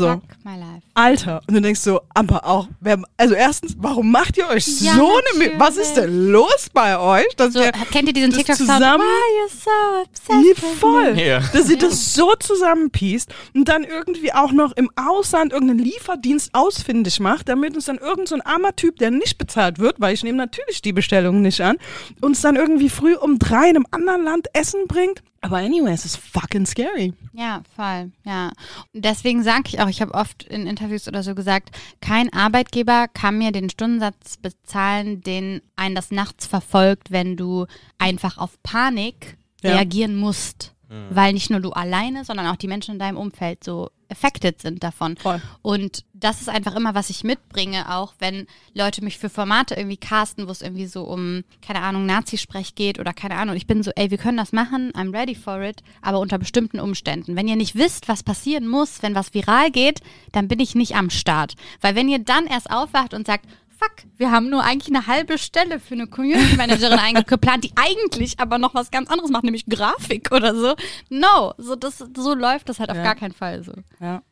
[0.00, 0.08] So.
[0.08, 0.82] Fuck my life.
[0.94, 1.40] Alter.
[1.46, 5.10] Und du denkst so, aber auch, wer, also erstens, warum macht ihr euch Ja, so
[5.36, 7.26] eine, was ist denn los bei euch?
[7.36, 8.68] Dass So, wir, kennt ihr diesen das TikTok-Sound?
[8.70, 9.04] zusammen-
[9.48, 9.70] so
[10.02, 11.18] obsessed voll.
[11.18, 11.40] Ja.
[11.52, 17.20] Dass sie das so zusammenpiest und dann irgendwie auch noch im Ausland irgendeinen Lieferdienst ausfindig
[17.20, 20.22] macht, damit uns dann irgend so ein armer Typ, der nicht bezahlt wird, weil ich
[20.24, 21.76] nehme natürlich die Bestellung nicht an,
[22.20, 25.22] uns dann irgendwie früh um drei in einem anderen Land Essen bringt.
[25.42, 27.14] Aber anyway, es ist fucking scary.
[27.32, 28.48] Ja, voll, ja.
[28.92, 31.70] Und deswegen sage ich auch, ich habe oft in Interviews oder so gesagt,
[32.02, 37.66] kein Arbeitgeber kann mir den Stundensatz bezahlen, den einen das nachts verfolgt, wenn du
[37.98, 39.72] einfach auf Panik Ja.
[39.76, 40.74] reagieren musst.
[41.10, 44.82] Weil nicht nur du alleine, sondern auch die Menschen in deinem Umfeld so affected sind
[44.82, 45.16] davon.
[45.18, 45.40] Voll.
[45.62, 49.96] Und das ist einfach immer, was ich mitbringe, auch wenn Leute mich für Formate irgendwie
[49.96, 53.56] casten, wo es irgendwie so um, keine Ahnung, Nazisprech geht oder keine Ahnung.
[53.56, 56.78] Ich bin so, ey, wir können das machen, I'm ready for it, aber unter bestimmten
[56.78, 57.36] Umständen.
[57.36, 60.00] Wenn ihr nicht wisst, was passieren muss, wenn was viral geht,
[60.32, 61.54] dann bin ich nicht am Start.
[61.80, 65.38] Weil wenn ihr dann erst aufwacht und sagt, fuck, wir haben nur eigentlich eine halbe
[65.38, 69.64] Stelle für eine Community Managerin eingeplant, die eigentlich aber noch was ganz anderes macht, nämlich
[69.66, 70.74] Grafik oder so.
[71.08, 73.02] No, so, das, so läuft das halt auf Ja.
[73.04, 73.72] gar keinen Fall so.
[74.00, 74.22] Ja.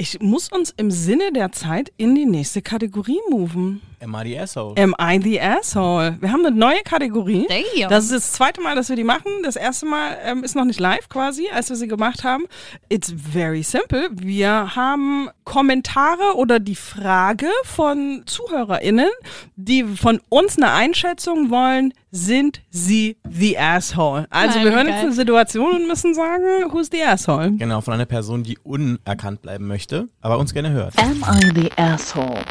[0.00, 3.82] Ich muss uns im Sinne der Zeit in die nächste Kategorie moven.
[4.00, 4.74] Am I the asshole?
[4.76, 6.16] Am I the Asshole?
[6.20, 7.46] Wir haben eine neue Kategorie.
[7.48, 7.90] Damn.
[7.90, 9.30] Das ist das zweite Mal, dass wir die machen.
[9.42, 12.44] Das erste Mal ähm, ist noch nicht live quasi, als wir sie gemacht haben.
[12.88, 14.08] It's very simple.
[14.12, 19.08] Wir haben Kommentare oder die Frage von ZuhörerInnen,
[19.56, 24.26] die von uns eine Einschätzung wollen, sind sie the Asshole?
[24.30, 24.94] Also Nein, wir hören geil.
[24.94, 27.52] jetzt eine Situation und müssen sagen, who's the Asshole?
[27.52, 30.94] Genau, von einer Person, die unerkannt bleiben möchte, aber uns gerne hört.
[30.98, 32.44] Am I the asshole?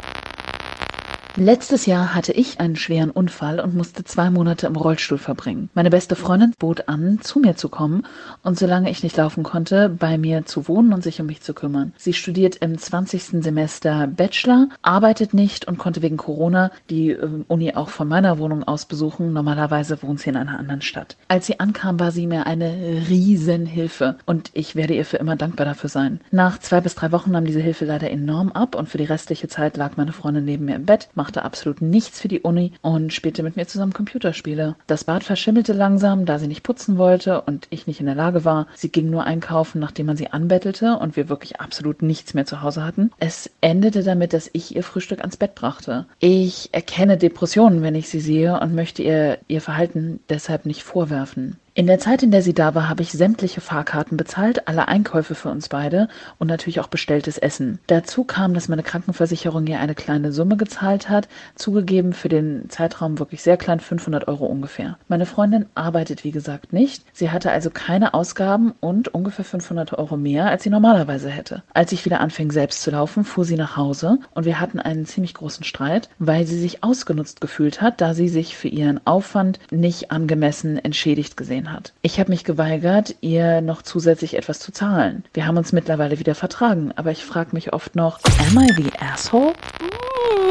[1.40, 5.70] Letztes Jahr hatte ich einen schweren Unfall und musste zwei Monate im Rollstuhl verbringen.
[5.72, 8.02] Meine beste Freundin bot an, zu mir zu kommen
[8.42, 11.54] und solange ich nicht laufen konnte, bei mir zu wohnen und sich um mich zu
[11.54, 11.92] kümmern.
[11.96, 13.40] Sie studiert im 20.
[13.40, 18.64] Semester Bachelor, arbeitet nicht und konnte wegen Corona die äh, Uni auch von meiner Wohnung
[18.64, 19.32] aus besuchen.
[19.32, 21.16] Normalerweise wohnt sie in einer anderen Stadt.
[21.28, 25.66] Als sie ankam, war sie mir eine Riesenhilfe und ich werde ihr für immer dankbar
[25.66, 26.18] dafür sein.
[26.32, 29.46] Nach zwei bis drei Wochen nahm diese Hilfe leider enorm ab und für die restliche
[29.46, 33.12] Zeit lag meine Freundin neben mir im Bett, machte absolut nichts für die Uni und
[33.12, 34.76] spielte mit mir zusammen Computerspiele.
[34.86, 38.44] Das Bad verschimmelte langsam, da sie nicht putzen wollte und ich nicht in der Lage
[38.44, 38.66] war.
[38.74, 42.62] Sie ging nur einkaufen, nachdem man sie anbettelte und wir wirklich absolut nichts mehr zu
[42.62, 43.10] Hause hatten.
[43.18, 46.06] Es endete damit, dass ich ihr Frühstück ans Bett brachte.
[46.18, 51.56] Ich erkenne Depressionen, wenn ich sie sehe und möchte ihr ihr Verhalten deshalb nicht vorwerfen.
[51.78, 55.36] In der Zeit, in der sie da war, habe ich sämtliche Fahrkarten bezahlt, alle Einkäufe
[55.36, 57.78] für uns beide und natürlich auch bestelltes Essen.
[57.86, 63.20] Dazu kam, dass meine Krankenversicherung ihr eine kleine Summe gezahlt hat, zugegeben für den Zeitraum
[63.20, 64.98] wirklich sehr klein, 500 Euro ungefähr.
[65.06, 70.16] Meine Freundin arbeitet wie gesagt nicht, sie hatte also keine Ausgaben und ungefähr 500 Euro
[70.16, 71.62] mehr, als sie normalerweise hätte.
[71.74, 75.06] Als ich wieder anfing selbst zu laufen, fuhr sie nach Hause und wir hatten einen
[75.06, 79.60] ziemlich großen Streit, weil sie sich ausgenutzt gefühlt hat, da sie sich für ihren Aufwand
[79.70, 81.92] nicht angemessen entschädigt gesehen hat.
[82.02, 85.24] Ich habe mich geweigert, ihr noch zusätzlich etwas zu zahlen.
[85.32, 88.90] Wir haben uns mittlerweile wieder vertragen, aber ich frage mich oft noch, am I the
[89.00, 89.52] asshole?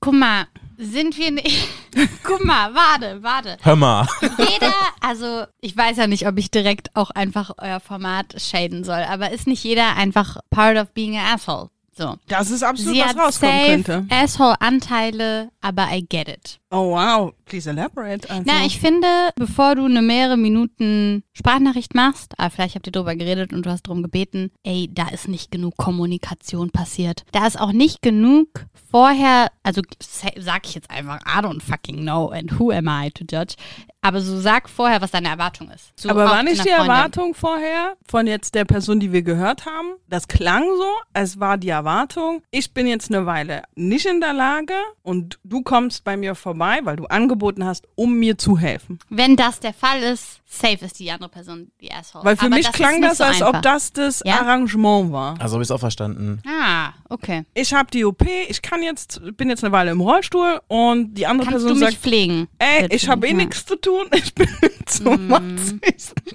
[0.00, 0.46] Guck mal,
[0.78, 1.68] sind wir nicht.
[2.22, 3.56] Guck mal, warte, warte.
[3.62, 4.06] Hör mal.
[4.20, 9.02] Jeder, also ich weiß ja nicht, ob ich direkt auch einfach euer Format shaden soll,
[9.08, 11.70] aber ist nicht jeder einfach part of being an asshole?
[11.96, 12.16] So.
[12.28, 14.06] Das ist absolut Sie was rauskommen safe könnte.
[14.14, 16.60] Asshole-Anteile, aber I get it.
[16.70, 17.32] Oh wow.
[17.44, 18.28] Please elaborate.
[18.28, 18.42] Also.
[18.44, 19.06] Na, ich finde,
[19.36, 23.70] bevor du eine mehrere Minuten Sprachnachricht machst, aber vielleicht habt ihr drüber geredet und du
[23.70, 27.22] hast darum gebeten, ey, da ist nicht genug Kommunikation passiert.
[27.30, 28.48] Da ist auch nicht genug
[28.90, 33.10] vorher, also sa- sag ich jetzt einfach, I don't fucking know and who am I
[33.12, 33.54] to judge.
[34.02, 35.92] Aber so sag vorher, was deine Erwartung ist.
[35.98, 36.90] So Aber war nicht die Freundin.
[36.90, 39.94] Erwartung vorher von jetzt der Person, die wir gehört haben?
[40.08, 44.32] Das klang so, es war die Erwartung, ich bin jetzt eine Weile nicht in der
[44.32, 48.98] Lage und du kommst bei mir vorbei, weil du angeboten hast, um mir zu helfen.
[49.08, 52.24] Wenn das der Fall ist, safe ist die andere Person die Asshole.
[52.24, 53.54] Weil für Aber mich das klang das, so als einfach.
[53.56, 54.40] ob das das Ja?
[54.40, 55.40] Arrangement war.
[55.40, 56.40] Also habe ich es auch verstanden.
[56.46, 57.44] Ah, okay.
[57.54, 61.26] Ich habe die OP, ich kann jetzt, bin jetzt eine Weile im Rollstuhl und die
[61.26, 62.48] andere Kannst Person du mich sagt, pflegen?
[62.58, 62.96] ey, Bitte.
[62.96, 63.36] ich habe eh Ja.
[63.36, 64.48] nichts zu tun, ich bin
[64.86, 65.80] zum 20.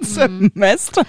[0.00, 1.02] Semester.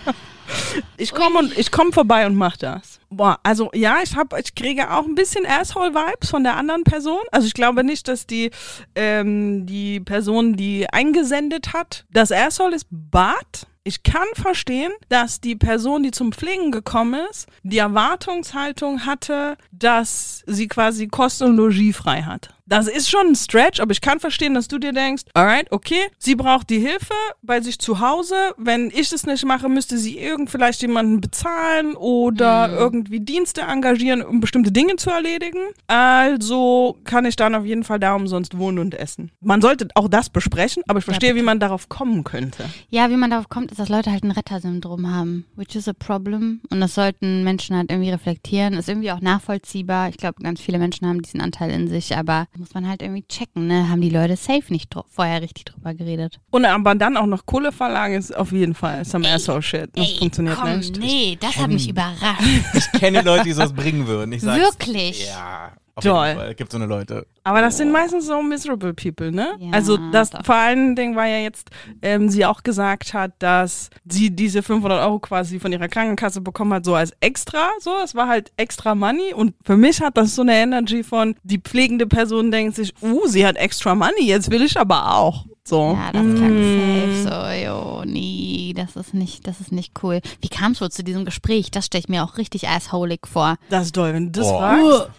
[0.98, 2.93] Ich komme und ich komme vorbei und mach das.
[3.16, 7.20] Boah, also ja, ich habe, ich kriege auch ein bisschen Asshole-Vibes von der anderen Person.
[7.32, 8.52] Also ich glaube nicht, dass die
[8.96, 15.56] ähm, die Person, die eingesendet hat, das Asshole ist, but ich kann verstehen, dass die
[15.56, 21.96] Person, die zum Pflegen gekommen ist, die Erwartungshaltung hatte, dass sie quasi Kost und Logis
[21.98, 22.54] frei hat.
[22.66, 26.08] Das ist schon ein Stretch, aber ich kann verstehen, dass du dir denkst, alright, okay,
[26.18, 28.36] sie braucht die Hilfe bei sich zu Hause.
[28.58, 34.22] Wenn ich es nicht mache, müsste sie irgend vielleicht jemanden bezahlen oder irgendwie Dienste engagieren,
[34.22, 35.60] um bestimmte Dinge zu erledigen.
[35.88, 39.32] Also kann ich dann auf jeden Fall da umsonst wohnen und essen.
[39.42, 42.64] Man sollte auch das besprechen, aber ich verstehe, wie man darauf kommen könnte.
[42.90, 45.94] Ja, wie man darauf kommt, ist, dass Leute halt ein Rettersyndrom haben, which is a
[45.94, 46.62] problem.
[46.70, 48.74] Und das sollten Menschen halt irgendwie reflektieren.
[48.74, 50.10] Ist irgendwie auch nachvollziehbar.
[50.10, 53.28] Ich glaube, ganz viele Menschen haben diesen Anteil in sich, aber muss man halt irgendwie
[53.28, 53.90] checken, ne?
[53.90, 56.40] Haben die Leute safe nicht dr- vorher richtig drüber geredet.
[56.50, 59.90] Und aber dann auch noch Kohle verlangen ist auf jeden Fall some asshole shit.
[59.94, 60.98] Das Ey, funktioniert komm, nicht.
[60.98, 62.42] Nee, das hat mich überrascht.
[62.74, 64.32] Ich kenne Leute, die sowas bringen würden.
[64.32, 64.62] Ich sag's.
[64.62, 65.28] Wirklich?
[65.28, 66.26] Ja, auf Toll.
[66.26, 66.50] jeden Fall.
[66.52, 67.28] Es gibt so eine Leute.
[67.44, 69.56] Aber das sind meistens so miserable people, ne?
[69.60, 70.44] Ja, also das doch.
[70.44, 71.70] vor allen Dingen war ja jetzt,
[72.02, 76.74] ähm, sie auch gesagt hat, dass sie diese 500 Euro quasi von ihrer Krankenkasse bekommen
[76.74, 80.34] hat, so als extra, so, es war halt extra Money und für mich hat das
[80.34, 84.50] so eine Energy von, die pflegende Person denkt sich, uh, sie hat extra Money, jetzt
[84.50, 85.46] will ich aber auch.
[85.66, 85.98] So.
[85.98, 87.24] Ja, das klang safe.
[87.24, 90.20] So, jo, nee, das ist nicht, das ist nicht cool.
[90.42, 91.72] Wie kam es wohl zu diesem Gespräch?
[91.72, 93.56] Das stelle ich mir auch richtig assholig vor.
[93.70, 94.60] Das ist toll, wenn du das Boah.
[94.60, 95.10] fragst.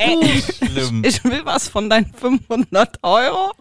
[0.00, 1.04] Ey, Schlimm.
[1.04, 3.52] ich will was von deinen 500 Euro.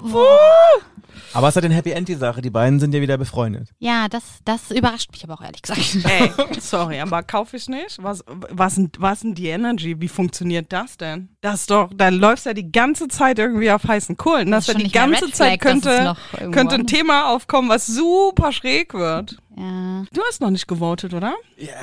[1.34, 2.42] Aber es hat ein Happy End die Sache.
[2.42, 3.70] Die beiden sind ja wieder befreundet.
[3.80, 5.98] Ja, das, das überrascht mich aber auch ehrlich gesagt.
[6.06, 8.02] Ey, sorry, aber kaufe ich nicht.
[8.02, 10.00] Was, was, was denn die Energy?
[10.00, 11.30] Wie funktioniert das denn?
[11.42, 14.52] Das ist doch, da läufst ja die ganze Zeit irgendwie auf heißen Kohlen.
[14.52, 16.16] Das, Das ist ja die ganze Zeit Flag, könnte,
[16.52, 19.38] könnte ein Thema aufkommen, was super schräg wird.
[19.60, 20.06] Ja.
[20.14, 21.36] Du hast noch nicht gewotet, oder?
[21.58, 21.74] Ja,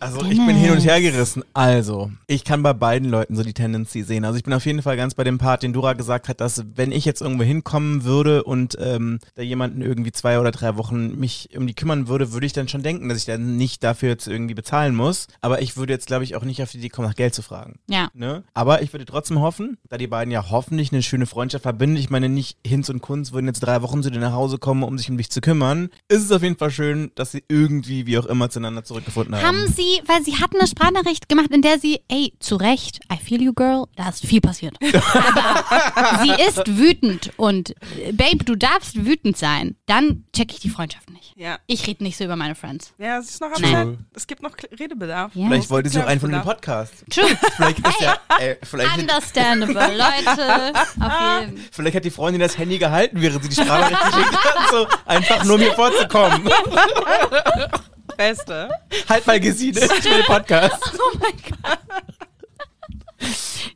[0.00, 1.44] also ich bin hin und her gerissen.
[1.52, 4.24] Also, ich kann bei beiden Leuten so die Tendency sehen.
[4.24, 6.64] Also ich bin auf jeden Fall ganz bei dem Part, den Dora gesagt hat, dass
[6.74, 11.18] wenn ich jetzt irgendwo hinkommen würde und ähm, da jemanden irgendwie zwei oder drei Wochen
[11.20, 14.08] mich um die kümmern würde, würde ich dann schon denken, dass ich dann nicht dafür
[14.08, 15.28] jetzt irgendwie bezahlen muss.
[15.40, 17.42] Aber ich würde jetzt, glaube ich, auch nicht auf die Idee kommen, nach Geld zu
[17.42, 17.78] fragen.
[17.88, 18.08] Ja.
[18.14, 18.42] Ne?
[18.52, 21.96] Aber ich würde trotzdem hoffen, da die beiden ja hoffentlich eine schöne Freundschaft verbinden.
[21.96, 24.82] Ich meine, nicht Hinz und Kunz würden jetzt drei Wochen zu dir nach Hause kommen,
[24.82, 25.90] um sich um dich zu kümmern.
[26.08, 29.46] Ist es auf jeden Fall schön, dass sie irgendwie, wie auch immer, zueinander zurückgefunden haben.
[29.46, 33.16] Haben sie, weil sie hat eine Sprachnachricht gemacht, in der sie, ey, zu Recht, I
[33.16, 34.76] feel you, girl, da ist viel passiert.
[35.94, 39.76] Aber sie ist wütend und, äh, Babe, du darfst wütend sein.
[39.86, 41.32] Dann check ich die Freundschaft nicht.
[41.36, 41.58] Ja.
[41.66, 42.92] Ich rede nicht so über meine Friends.
[42.98, 44.06] Ja, es ist noch am.
[44.14, 45.34] Es gibt noch Redebedarf.
[45.34, 45.46] Ja.
[45.46, 46.42] Vielleicht wollte sie auch einen von dem.
[46.42, 47.04] Podcast.
[47.10, 47.24] True.
[47.56, 50.72] Vielleicht ist ja, äh, vielleicht, Understandable, Leute.
[51.00, 54.70] Auf jeden vielleicht hat die Freundin das Handy gehalten, während sie die Sprache geschickt hat,
[54.70, 56.42] so einfach nur mir vorzukommen.
[58.16, 58.68] Beste.
[59.08, 60.78] halt mal Gesine, ich will den Podcast.
[60.94, 61.32] Oh mein
[61.62, 61.78] Gott.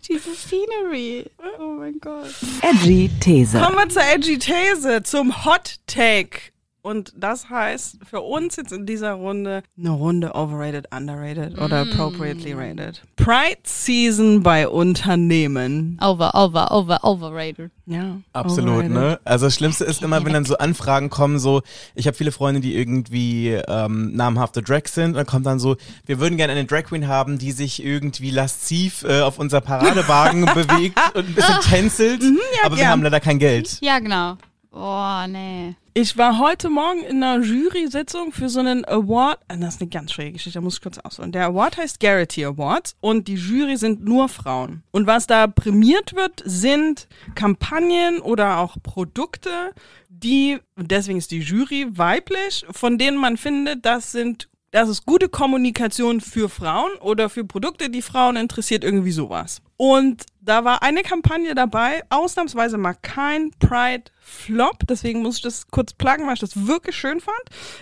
[0.02, 1.30] Jesus Scenery.
[1.58, 2.34] Oh mein Gott.
[2.62, 3.58] Edgy These.
[3.58, 6.38] Kommen wir zur Edgy These, zum Hot Take.
[6.87, 12.53] Und das heißt für uns jetzt in dieser Runde eine Runde overrated, underrated oder appropriately
[12.53, 13.03] rated.
[13.16, 15.99] Pride Season bei Unternehmen.
[16.01, 17.72] Over, over, over, overrated.
[17.87, 18.18] Ja.
[18.32, 18.93] Absolut, overrated.
[18.93, 19.20] ne?
[19.24, 21.62] Also das Schlimmste ist immer, wenn dann so Anfragen kommen, so,
[21.97, 25.74] ich habe viele Freunde, die irgendwie ähm, namhafte Drags sind, und dann kommt dann so,
[26.05, 30.45] wir würden gerne eine Drag Queen haben, die sich irgendwie lasziv äh, auf unser Paradewagen
[30.55, 32.22] bewegt und ein bisschen tänzelt,
[32.62, 32.93] aber wir gern.
[32.93, 33.78] haben leider kein Geld.
[33.80, 34.37] Ja, genau.
[34.70, 35.74] Oh, nee.
[35.99, 39.38] Ich war heute Morgen in einer Jury-Sitzung für so einen Award.
[39.49, 41.32] äh, Das ist eine ganz schräge Geschichte, da muss ich kurz ausholen.
[41.32, 44.82] Der Award heißt Garrity Awards und die Jury sind nur Frauen.
[44.90, 49.72] Und was da prämiert wird, sind Kampagnen oder auch Produkte,
[50.11, 55.30] die, deswegen ist die Jury weiblich, von denen man findet, das sind das ist gute
[55.30, 59.62] Kommunikation für Frauen oder für Produkte, die Frauen interessiert, irgendwie sowas.
[59.78, 65.68] Und da war eine Kampagne dabei, ausnahmsweise mal kein Pride Flop, deswegen muss ich das
[65.68, 67.38] kurz pluggen, weil ich das wirklich schön fand.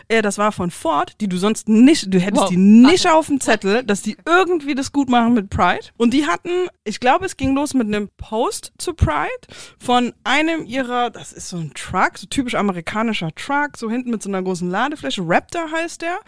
[0.09, 2.51] Äh, das war von Ford, die du sonst nicht, du hättest Wow.
[2.51, 5.87] die nicht auf dem Zettel, dass die irgendwie das gut machen mit Pride.
[5.97, 9.31] Und die hatten, ich glaube, es ging los mit einem Post zu Pride
[9.79, 14.23] von einem ihrer, das ist so ein Truck, so typisch amerikanischer Truck, so hinten mit
[14.23, 16.19] so einer großen Ladefläche, Raptor heißt der,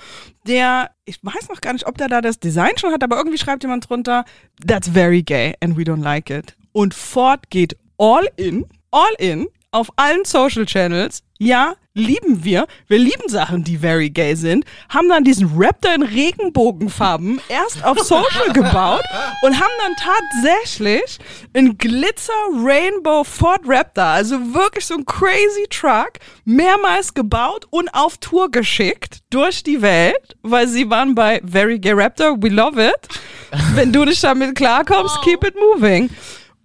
[0.46, 3.38] der, ich weiß noch gar nicht, ob der da das Design schon hat, aber irgendwie
[3.38, 4.24] schreibt jemand drunter,
[4.66, 6.56] that's very gay and we don't like it.
[6.72, 9.46] Und Ford geht all in, all in,
[9.77, 11.22] auf allen Social Channels.
[11.39, 12.66] Ja, lieben wir.
[12.89, 14.64] Wir lieben Sachen, die very gay sind.
[14.89, 19.05] Haben dann diesen Raptor in Regenbogenfarben erst auf Social gebaut
[19.43, 21.18] und haben dann tatsächlich
[21.53, 26.12] einen Glitzer Rainbow Ford Raptor, also wirklich so ein crazy Truck,
[26.47, 31.93] mehrmals gebaut und auf Tour geschickt durch die Welt, weil sie waren bei Very Gay
[31.93, 33.09] Raptor, we love it.
[33.74, 36.09] Wenn du dich damit klarkommst, keep it moving.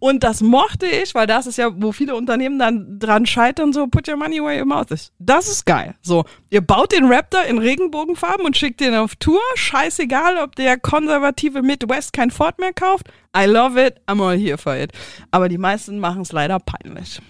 [0.01, 3.85] Und das mochte ich, weil das ist ja, wo viele Unternehmen dann dran scheitern, so
[3.85, 5.11] put your money where your mouth is.
[5.19, 5.93] Das ist geil.
[6.01, 9.39] So, ihr baut den Raptor in Regenbogenfarben und schickt den auf Tour.
[9.53, 13.09] Scheißegal, ob der konservative Midwest kein Ford mehr kauft.
[13.37, 14.91] I love it, I'm all here for it.
[15.29, 17.21] Aber die meisten machen es leider peinlich.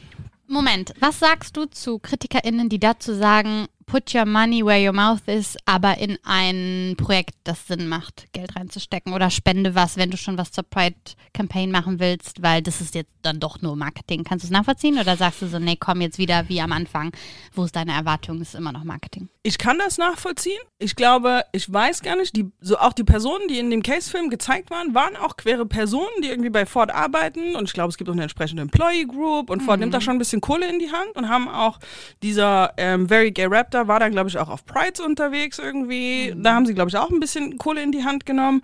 [0.48, 5.28] Moment, was sagst du zu KritikerInnen, die dazu sagen, put your money where your mouth
[5.28, 10.16] is, aber in ein Projekt, das Sinn macht, Geld reinzustecken oder spende was, wenn du
[10.16, 14.24] schon was zur Pride-Campaign machen willst, weil das ist jetzt dann doch nur Marketing.
[14.24, 17.12] Kannst du es nachvollziehen oder sagst du so, nee, komm jetzt wieder wie am Anfang,
[17.54, 19.28] wo ist deine Erwartung, ist immer noch Marketing?
[19.44, 20.60] Ich kann das nachvollziehen.
[20.80, 24.30] Ich glaube, ich weiß gar nicht, die, so auch die Personen, die in dem Case-Film
[24.30, 27.56] gezeigt waren, waren auch queere Personen, die irgendwie bei Ford arbeiten.
[27.58, 30.16] Und ich glaube, es gibt auch eine entsprechende Employee Group und Ford nimmt da schon
[30.16, 31.80] ein bisschen Kohle in die Hand und haben auch
[32.24, 36.34] dieser ähm, Very Gay Raptor war dann, glaube ich, auch auf Prides unterwegs irgendwie.
[36.38, 38.62] Da haben sie, glaube ich, auch ein bisschen Kohle in die Hand genommen.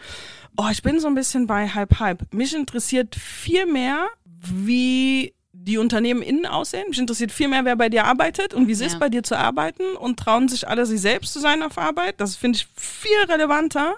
[0.57, 2.33] Oh, ich bin so ein bisschen bei Hype Hype.
[2.33, 6.85] Mich interessiert viel mehr, wie die Unternehmen innen aussehen.
[6.89, 8.87] Mich interessiert viel mehr, wer bei dir arbeitet und wie es Ja.
[8.87, 12.15] ist, bei dir zu arbeiten und trauen sich alle, sie selbst zu sein auf Arbeit.
[12.21, 13.95] Das finde ich viel relevanter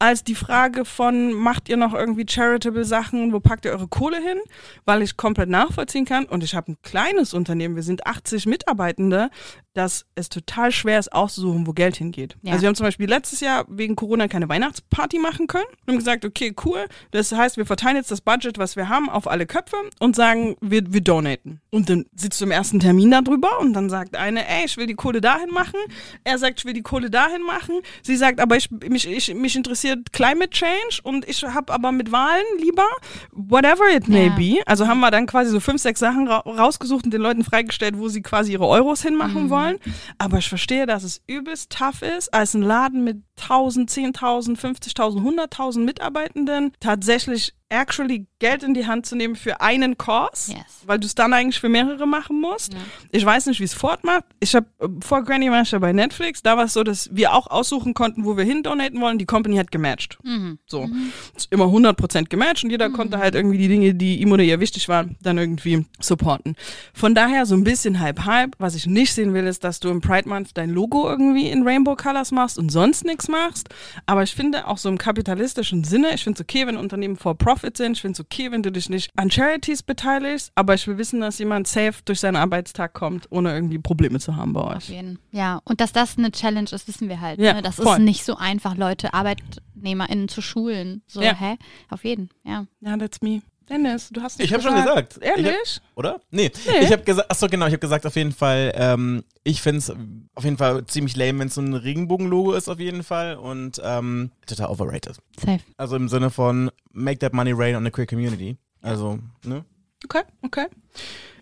[0.00, 4.16] als die Frage von, macht ihr noch irgendwie charitable Sachen, wo packt ihr eure Kohle
[4.16, 4.38] hin?
[4.86, 9.30] Weil ich komplett nachvollziehen kann und ich habe ein kleines Unternehmen, wir sind 80 Mitarbeitende,
[9.74, 12.36] dass es total schwer ist auszusuchen, wo Geld hingeht.
[12.42, 12.52] Ja.
[12.52, 15.98] Also wir haben zum Beispiel letztes Jahr wegen Corona keine Weihnachtsparty machen können und haben
[15.98, 19.46] gesagt, okay, cool, das heißt, wir verteilen jetzt das Budget, was wir haben, auf alle
[19.46, 21.60] Köpfe und sagen, wir, wir donaten.
[21.70, 24.86] Und dann sitzt du im ersten Termin darüber und dann sagt eine, ey, ich will
[24.86, 25.78] die Kohle dahin machen.
[26.24, 27.76] Er sagt, ich will die Kohle dahin machen.
[28.02, 32.12] Sie sagt, aber ich, mich, ich, mich interessiert Climate Change und ich habe aber mit
[32.12, 32.86] Wahlen lieber,
[33.32, 34.34] whatever it may Ja.
[34.36, 34.62] be.
[34.66, 37.96] Also haben wir dann quasi so fünf, sechs Sachen ra rausgesucht und den Leuten freigestellt,
[37.98, 39.78] wo sie quasi ihre Euros hinmachen wollen.
[40.18, 45.22] Aber ich verstehe, dass es übelst tough ist, als ein Laden mit 1000, 10.000, 50.000,
[45.50, 50.58] 100.000 Mitarbeitenden tatsächlich actually Geld in die Hand zu nehmen für einen Kurs, Yes.
[50.86, 52.72] weil du es dann eigentlich für mehrere machen musst.
[53.12, 54.24] Ich weiß nicht, wie es Ford macht.
[54.40, 54.66] Ich habe
[55.00, 57.94] vor Granny war ich ja bei Netflix, da war es so, dass wir auch aussuchen
[57.94, 59.18] konnten, wo wir hin donaten wollen.
[59.18, 60.18] Die Company hat gematcht.
[60.66, 60.88] So.
[61.36, 64.58] Ist immer 100% gematcht und jeder konnte halt irgendwie die Dinge, die ihm oder ihr
[64.60, 66.56] wichtig waren, dann irgendwie supporten.
[66.92, 68.56] Von daher so ein bisschen Hype-Hype.
[68.58, 71.62] Was ich nicht sehen will, ist, dass du im Pride Month dein Logo irgendwie in
[71.66, 73.68] Rainbow Colors machst und sonst nichts machst.
[74.06, 77.36] Aber ich finde auch so im kapitalistischen Sinne, ich finde es okay, wenn Unternehmen for
[77.36, 77.92] profit sind.
[77.92, 80.52] Ich finde es okay, wenn du dich nicht an Charities beteiligst.
[80.54, 84.36] Aber ich will wissen, dass jemand safe durch seinen Arbeitstag kommt, ohne irgendwie Probleme zu
[84.36, 84.88] haben bei euch.
[84.88, 85.18] Jeden.
[85.30, 87.40] Ja, und dass das eine Challenge ist, wissen wir halt.
[87.40, 87.62] Ja, ne?
[87.62, 87.98] Das voll.
[87.98, 91.02] ist nicht so einfach, Leute, ArbeitnehmerInnen zu schulen.
[91.06, 91.34] So, Ja.
[91.34, 91.56] hä?
[91.88, 92.66] Auf jeden, ja.
[92.80, 93.40] Ja, that's me.
[93.70, 95.18] Dennis, du hast nicht Ich habe schon gesagt.
[95.22, 95.56] Ehrlich?
[95.62, 96.20] Ich hab, oder?
[96.30, 96.50] Nee.
[96.80, 99.90] Ich habe gesagt, achso, genau, ich habe gesagt, auf jeden Fall, ähm, ich finde es
[100.34, 103.36] auf jeden Fall ziemlich lame, wenn es so ein Regenbogen-Logo ist, auf jeden Fall.
[103.36, 105.18] Und ähm, total overrated.
[105.38, 105.60] Safe.
[105.76, 108.56] Also im Sinne von make that money rain on the queer community.
[108.82, 109.64] Also, ne?
[110.04, 110.66] Okay, okay.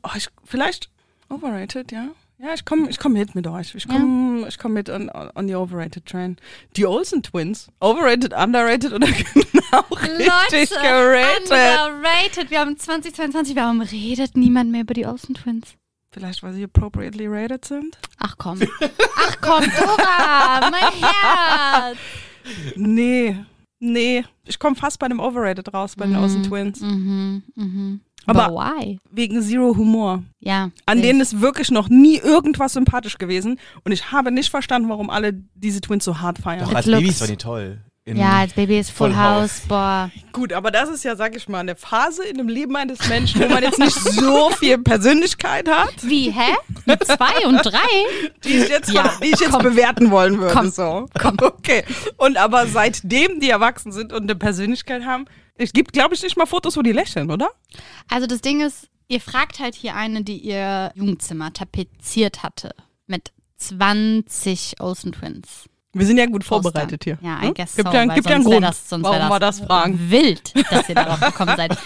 [0.03, 0.91] Oh, ich, vielleicht
[1.31, 2.09] overrated, ja.
[2.41, 3.74] Ja, ich komme ich komm mit mit euch.
[3.74, 6.36] Ich komme ich komm mit on, on the overrated train.
[6.76, 7.68] Die Olsen Twins.
[7.80, 11.51] Overrated, underrated oder genau richtig gerated?
[11.51, 12.51] underrated.
[12.51, 15.74] Wir haben 2022, warum redet niemand mehr über die Olsen Twins?
[16.12, 17.99] Vielleicht, weil sie appropriately rated sind?
[18.18, 18.61] Ach komm.
[19.16, 21.99] Ach komm, Dora, mein Herz.
[22.76, 23.36] Nee,
[23.80, 24.24] nee.
[24.45, 26.80] Ich komme fast bei dem overrated raus, bei den Olsen Twins.
[26.80, 28.01] Mhm, mhm.
[28.27, 28.99] Aber- Aber why?
[29.11, 30.23] Wegen Zero Humor.
[30.41, 30.71] Ja.
[30.87, 33.59] An denen ist wirklich noch nie irgendwas sympathisch gewesen.
[33.85, 36.61] Und ich habe nicht verstanden, warum alle diese Twins so hart feiern.
[36.64, 37.79] Doch, It als looks- Babys waren die toll.
[38.05, 39.61] In- Ja, als Baby ist Full Full House, House.
[39.69, 40.11] boah.
[40.33, 43.43] Gut, aber das ist ja, sag ich mal, eine Phase in dem Leben eines Menschen,
[43.43, 46.55] wo man jetzt nicht so viel Persönlichkeit hat, Wie, hä?
[46.87, 47.79] Mit zwei und drei?
[48.45, 49.62] die ich jetzt, Ja, die ich jetzt komm.
[49.62, 50.55] bewerten wollen würde.
[50.55, 51.07] Komm, so.
[51.43, 51.85] Okay.
[52.16, 55.27] Und aber seitdem die erwachsen sind und eine Persönlichkeit haben,
[55.59, 57.50] es gibt, glaube ich, nicht mal Fotos, wo die lächeln, oder?
[58.09, 62.74] Also das Ding ist, ihr fragt halt hier eine, die ihr Jugendzimmer tapeziert hatte.
[63.06, 65.68] Mit 20 Olsen Twins.
[65.95, 67.18] Wir sind ja gut vorbereitet hier.
[67.22, 67.55] Ja, I ne?
[67.55, 69.99] guess gibt so, ja, weil gibt ja einen das, sonst warum wär wir das fragen.
[70.11, 71.76] Wild, dass ihr darauf gekommen seid.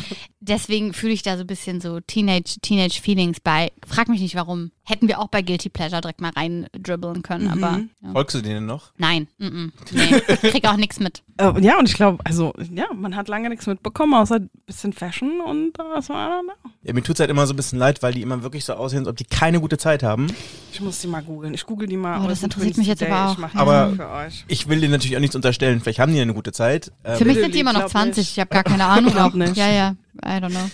[0.41, 3.71] Deswegen fühle ich da so ein bisschen so Teenage, Teenage Feelings bei.
[3.87, 4.73] Frag mich nicht warum.
[4.85, 7.63] Hätten wir auch bei Guilty Pleasure direkt mal rein dribbeln können, Mhm.
[7.63, 8.13] aber ja.
[8.13, 8.91] Folgst du denen noch?
[8.97, 11.23] nein, mm -mm, nee, krieg auch nichts mit.
[11.37, 14.93] Äh, ja, und ich glaube, also, ja, man hat lange nichts mitbekommen, außer ein bisschen
[14.93, 16.41] Fashion und äh, was war da?
[16.83, 19.01] Ja, mir tut's halt immer so ein bisschen leid, weil die immer wirklich so aussehen,
[19.01, 20.27] als ob die keine gute Zeit haben.
[20.73, 21.55] Ich muss die mal googeln.
[21.55, 22.21] Ich google die mal.
[22.25, 23.13] Oh, das interessiert mich jetzt Today.
[23.13, 23.91] aber auch.
[23.91, 24.45] Das für euch.
[24.49, 25.81] Ich will denen natürlich auch nichts unterstellen.
[25.81, 26.93] Vielleicht haben die eine gute Zeit.
[27.05, 28.33] Ähm, Für mich sind sie immer noch glaub 20, nicht.
[28.33, 29.13] ich habe gar keine Ahnung.
[29.13, 29.35] Glaub auch.
[29.37, 29.57] nicht.
[29.57, 30.71] Ja, ja, I don't know.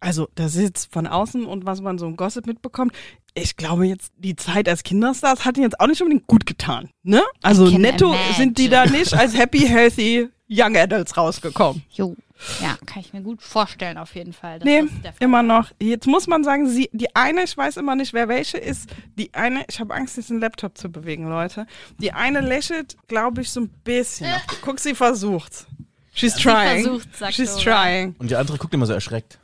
[0.00, 2.92] Also, das ist jetzt von außen und was man so im Gossip mitbekommt.
[3.34, 6.90] Ich glaube jetzt, die Zeit als Kinderstars hat ihnen jetzt auch nicht unbedingt gut getan.
[7.02, 7.22] Ne?
[7.42, 8.34] Also netto imagine.
[8.36, 11.82] sind die da nicht als happy, healthy Young Adults rausgekommen.
[11.90, 12.14] Jo.
[12.60, 14.60] Ja, kann ich mir gut vorstellen, auf jeden Fall.
[14.62, 14.84] Nee,
[15.18, 15.70] immer noch.
[15.80, 18.90] Jetzt muss man sagen, sie, die eine, ich weiß immer nicht, wer welche ist.
[19.16, 21.66] Die eine, ich habe Angst, diesen Laptop zu bewegen, Leute.
[21.98, 24.30] Die eine lächelt, glaube ich, so ein bisschen.
[24.30, 24.46] noch.
[24.62, 25.66] Guck, sie versucht.
[26.14, 26.82] She's trying.
[26.82, 27.82] versucht, sagt She's Dora.
[27.84, 28.16] trying.
[28.18, 29.38] und die andere guckt immer so erschreckt.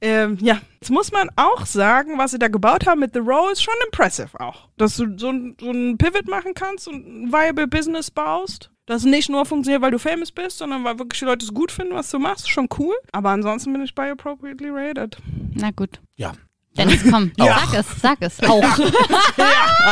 [0.00, 3.50] Ähm, ja, jetzt muss man auch sagen, was sie da gebaut haben mit The Row
[3.50, 4.68] ist schon impressive auch.
[4.76, 8.70] Dass du so so ein Pivot machen kannst und ein viable Business baust.
[8.86, 11.72] Das nicht nur funktioniert, weil du famous bist, sondern weil wirklich die Leute es gut
[11.72, 12.44] finden, was du machst.
[12.46, 12.94] Ist schon cool.
[13.10, 15.16] Aber ansonsten bin ich bei appropriately rated.
[15.54, 16.00] Na gut.
[16.14, 16.32] Ja.
[16.76, 18.42] Dennis, komm, sag es, sag es.
[18.42, 18.62] Auch.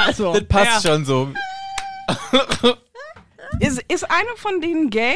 [0.06, 0.92] Also, Das passt ja.
[0.92, 1.32] schon so.
[3.60, 5.14] Ist, ist eine von denen gay?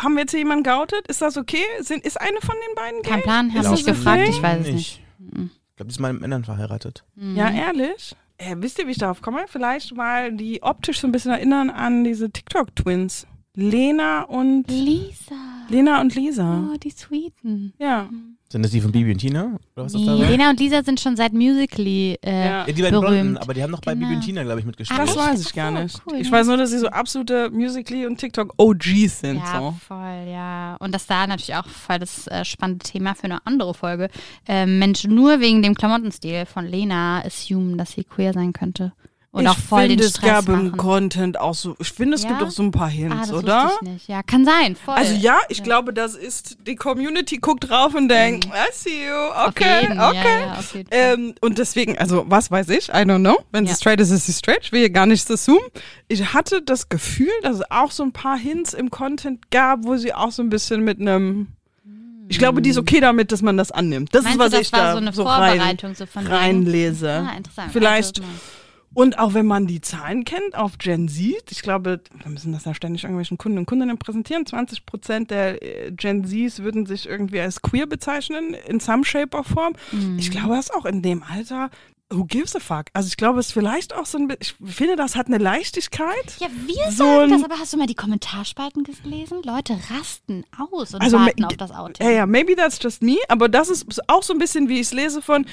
[0.00, 1.06] Haben wir jetzt jemanden geoutet?
[1.08, 1.62] Ist das okay?
[1.80, 3.10] Sind, ist eine von den beiden gay?
[3.10, 5.02] Kein Plan, das mich gefragt, ich weiß es nicht.
[5.20, 7.04] Ich glaube, die ist mal mit Männern verheiratet.
[7.16, 8.16] Ja, ehrlich?
[8.38, 9.44] Äh, wisst ihr, wie ich darauf komme?
[9.46, 13.26] Vielleicht, weil die optisch so ein bisschen erinnern an diese TikTok-Twins.
[13.56, 15.34] Lena und Lisa.
[15.68, 16.70] Lena und Lisa.
[16.72, 17.72] Oh, die Sweeten.
[17.78, 18.08] Ja.
[18.50, 19.58] Sind das die von Bibi und Tina?
[19.74, 20.14] Oder was das da?
[20.14, 22.66] Lena und Lisa sind schon seit Musically äh, Ja.
[22.66, 23.40] Ja, die beiden Blonden, berühmt.
[23.42, 24.06] aber die haben noch bei Genau.
[24.06, 25.00] Bibi und Tina, glaube ich, mitgespielt.
[25.00, 26.02] Das weiß ich gar so, nicht.
[26.06, 29.36] cool, ich weiß nur, dass sie so absolute Musically und TikTok OGs sind.
[29.38, 29.74] Ja, So.
[29.88, 30.76] voll, ja.
[30.80, 34.08] Und das da natürlich auch voll das äh, spannende Thema für eine andere Folge.
[34.46, 38.92] Äh, Mensch, nur wegen dem Klamottenstil von Lena assumen, dass sie queer sein könnte.
[39.34, 40.76] Und ich auch voll finde, den es Stress gab im machen.
[40.76, 41.74] Content auch so.
[41.80, 42.28] Ich finde, es Ja?
[42.28, 43.70] gibt auch so ein paar Hints, ah, oder?
[44.06, 44.94] Ja, kann sein, voll.
[44.94, 49.12] Also ja, ich glaube, das ist, die Community guckt drauf und denkt, I see you,
[49.12, 49.48] Mhm.
[49.48, 49.96] Okay, okay.
[49.96, 50.14] Ja,
[50.72, 50.84] ja.
[50.92, 53.36] Ähm, und deswegen, also was weiß ich, I don't know.
[53.50, 53.72] Wenn Ja.
[53.72, 54.60] sie straight ist, ist sie straight.
[54.62, 55.66] Ich will hier gar nichts assumen.
[56.06, 59.96] Ich hatte das Gefühl, dass es auch so ein paar Hints im Content gab, wo
[59.96, 61.48] sie auch so ein bisschen mit einem.
[62.28, 64.14] Ich glaube, die ist okay damit, dass man das annimmt.
[64.14, 65.14] Das Meinst ist, was du, das ich war da so eine rein,
[65.58, 67.26] Vorbereitung so von reinlese.
[67.28, 67.72] Ah, interessant.
[67.72, 68.20] Vielleicht.
[68.20, 68.30] Also,
[68.94, 72.64] Und auch wenn man die Zahlen kennt auf Gen Z, ich glaube, wir müssen das
[72.64, 74.46] ja ständig irgendwelchen Kunden und Kundinnen präsentieren.
[74.46, 79.36] 20 Prozent der äh, Gen Zs würden sich irgendwie als queer bezeichnen, in some shape
[79.36, 79.74] or form.
[79.92, 80.18] Mhm.
[80.18, 81.70] Ich glaube, das ist auch in dem Alter.
[82.10, 82.84] Who gives a fuck?
[82.92, 85.38] Also ich glaube, es ist vielleicht auch so ein bisschen, ich finde, das hat eine
[85.38, 86.36] Leichtigkeit.
[86.38, 89.38] Ja, wir So sagen das, aber hast du mal die Kommentarspalten gelesen?
[89.42, 92.06] Leute rasten aus und Also, warten auf das Outing.
[92.06, 94.82] Ja, ja, maybe that's just me, aber das ist auch so ein bisschen, wie ich
[94.82, 95.46] es lese von,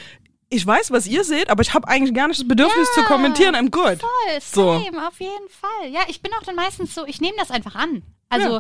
[0.52, 3.08] ich weiß, was ihr seht, aber ich habe eigentlich gar nicht das Bedürfnis Ja, zu
[3.08, 3.56] kommentieren.
[3.56, 4.00] I'm good.
[4.02, 4.74] Voll, So.
[4.74, 5.90] same, auf jeden Fall.
[5.92, 8.04] Ja, ich bin auch dann meistens so, ich nehme das einfach an.
[8.30, 8.60] Also,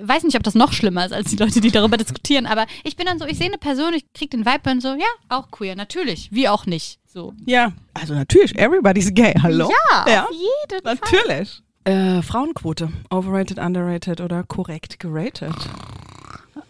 [0.00, 2.96] weiß nicht, ob das noch schlimmer ist als die Leute, die darüber diskutieren, aber ich
[2.96, 5.50] bin dann so, ich sehe eine Person, ich krieg den Vibe und so, ja, auch
[5.50, 6.98] queer, natürlich, wie auch nicht.
[7.06, 7.34] So.
[7.44, 9.68] Ja, also natürlich, everybody's gay, hallo?
[10.06, 10.94] Ja, auf jeden Fall.
[10.94, 11.62] Natürlich.
[11.84, 12.88] Äh, Frauenquote.
[13.10, 15.52] Overrated, underrated oder korrekt geratet?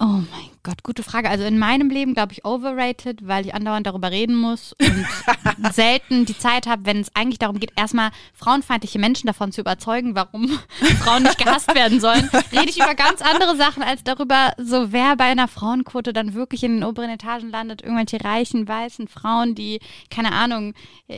[0.00, 1.28] Oh mein Gott, gute Frage.
[1.28, 5.06] Also in meinem Leben glaube ich overrated, weil ich andauernd darüber reden muss und
[5.72, 10.14] selten die Zeit habe, wenn es eigentlich darum geht, erstmal frauenfeindliche Menschen davon zu überzeugen,
[10.14, 10.46] warum
[11.00, 15.16] Frauen nicht gehasst werden sollen, rede ich über ganz andere Sachen als darüber, so wer
[15.16, 17.82] bei einer Frauenquote dann wirklich in den oberen Etagen landet.
[17.82, 20.74] Irgendwelche reichen, weißen Frauen, die, keine Ahnung,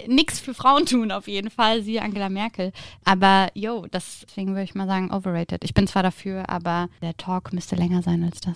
[0.07, 2.73] nichts für Frauen tun auf jeden Fall, siehe Angela Merkel.
[3.05, 5.65] Aber yo, deswegen würde ich mal sagen, overrated.
[5.65, 8.55] Ich bin zwar dafür, aber der Talk müsste länger sein als das.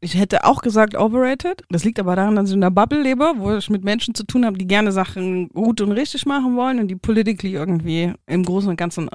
[0.00, 1.62] Ich hätte auch gesagt overrated.
[1.70, 4.24] Das liegt aber daran, dass ich in einer Bubble lebe, wo ich mit Menschen zu
[4.24, 8.44] tun habe, die gerne Sachen gut und richtig machen wollen und die politically irgendwie im
[8.44, 9.08] Großen und Ganzen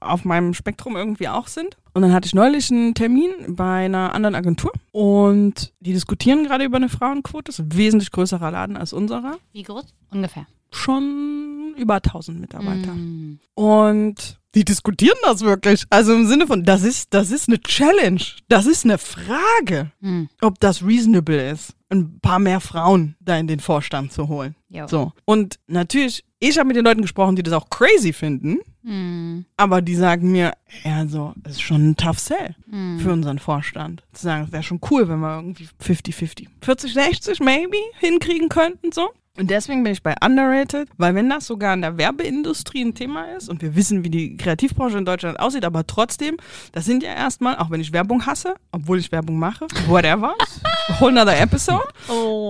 [0.00, 1.78] auf meinem Spektrum irgendwie auch sind.
[1.94, 6.64] Und dann hatte ich neulich einen Termin bei einer anderen Agentur und die diskutieren gerade
[6.64, 7.44] über eine Frauenquote.
[7.44, 9.38] Das ist ein wesentlich größerer Laden als unserer.
[9.52, 9.94] Wie groß?
[10.10, 10.46] Ungefähr.
[10.72, 12.92] Schon über 1000 Mitarbeiter.
[12.92, 13.38] Mm.
[13.54, 15.84] Und die diskutieren das wirklich.
[15.90, 18.20] Also im Sinne von, das ist, das ist eine Challenge.
[18.48, 20.28] Das ist eine Frage, Hm.
[20.40, 24.54] ob das reasonable ist, ein paar mehr Frauen da in den Vorstand zu holen.
[24.68, 24.86] Jo.
[24.88, 25.12] So.
[25.24, 29.44] Und natürlich, ich habe mit den Leuten gesprochen, die das auch crazy finden, Hm.
[29.56, 30.52] aber die sagen mir,
[30.84, 32.98] ja, so, es ist schon ein tough sell Hm.
[33.00, 34.02] für unseren Vorstand.
[34.12, 39.10] Zu sagen, es wäre schon cool, wenn wir irgendwie 50-50, 40-60 maybe hinkriegen könnten, so.
[39.36, 43.24] Und deswegen bin ich bei underrated, weil wenn das sogar in der Werbeindustrie ein Thema
[43.32, 46.36] ist und wir wissen, wie die Kreativbranche in Deutschland aussieht, aber trotzdem,
[46.70, 50.36] das sind ja erstmal, auch wenn ich Werbung hasse, obwohl ich Werbung mache, whatever,
[51.00, 51.82] whole another episode,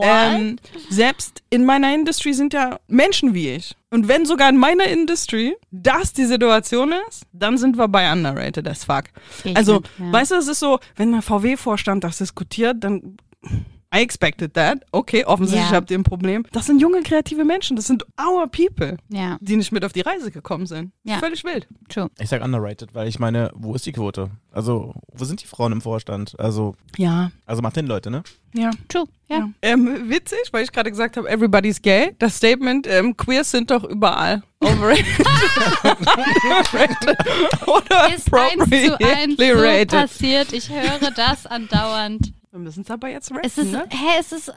[0.03, 0.57] ähm,
[0.91, 3.75] selbst in meiner Industrie sind ja Menschen wie ich.
[3.91, 8.69] Und wenn sogar in meiner Industrie das die Situation ist, dann sind wir bei underrated
[8.69, 9.05] as fuck.
[9.43, 10.13] Ich Also, mit, ja.
[10.13, 13.17] weißt du, es ist so, wenn der VW-Vorstand das diskutiert, dann
[13.95, 14.79] I expected that.
[14.91, 15.77] Okay, offensichtlich Ja.
[15.77, 16.45] habt ihr ein Problem.
[16.53, 17.77] Das sind junge, kreative Menschen.
[17.77, 20.93] Das sind our people, Ja, die nicht mit auf die Reise gekommen sind.
[21.05, 21.19] Ja.
[21.19, 21.69] Völlig wild.
[21.89, 22.09] true.
[22.19, 24.31] Ich sag underrated, weil ich meine, wo ist die Quote?
[24.51, 26.39] Also, wo sind die Frauen im Vorstand?
[26.41, 27.31] Also, Ja.
[27.47, 28.23] also macht den Leute, ne?
[28.55, 28.71] Ja.
[28.89, 29.39] True, ja.
[29.39, 29.49] ja.
[29.63, 32.15] Ähm, witzig, weil ich gerade gesagt habe, everybody's gay.
[32.19, 34.43] Das Statement, ähm, Queers sind doch überall.
[34.61, 35.05] Overrated.
[37.67, 39.89] Oder Ist eins zu eins appropriately so rated.
[39.91, 40.53] passiert.
[40.53, 42.33] Ich höre das andauernd.
[42.55, 43.85] Wir müssen es aber jetzt raten, Es ist, ne?
[43.91, 44.53] hä, es ist äh,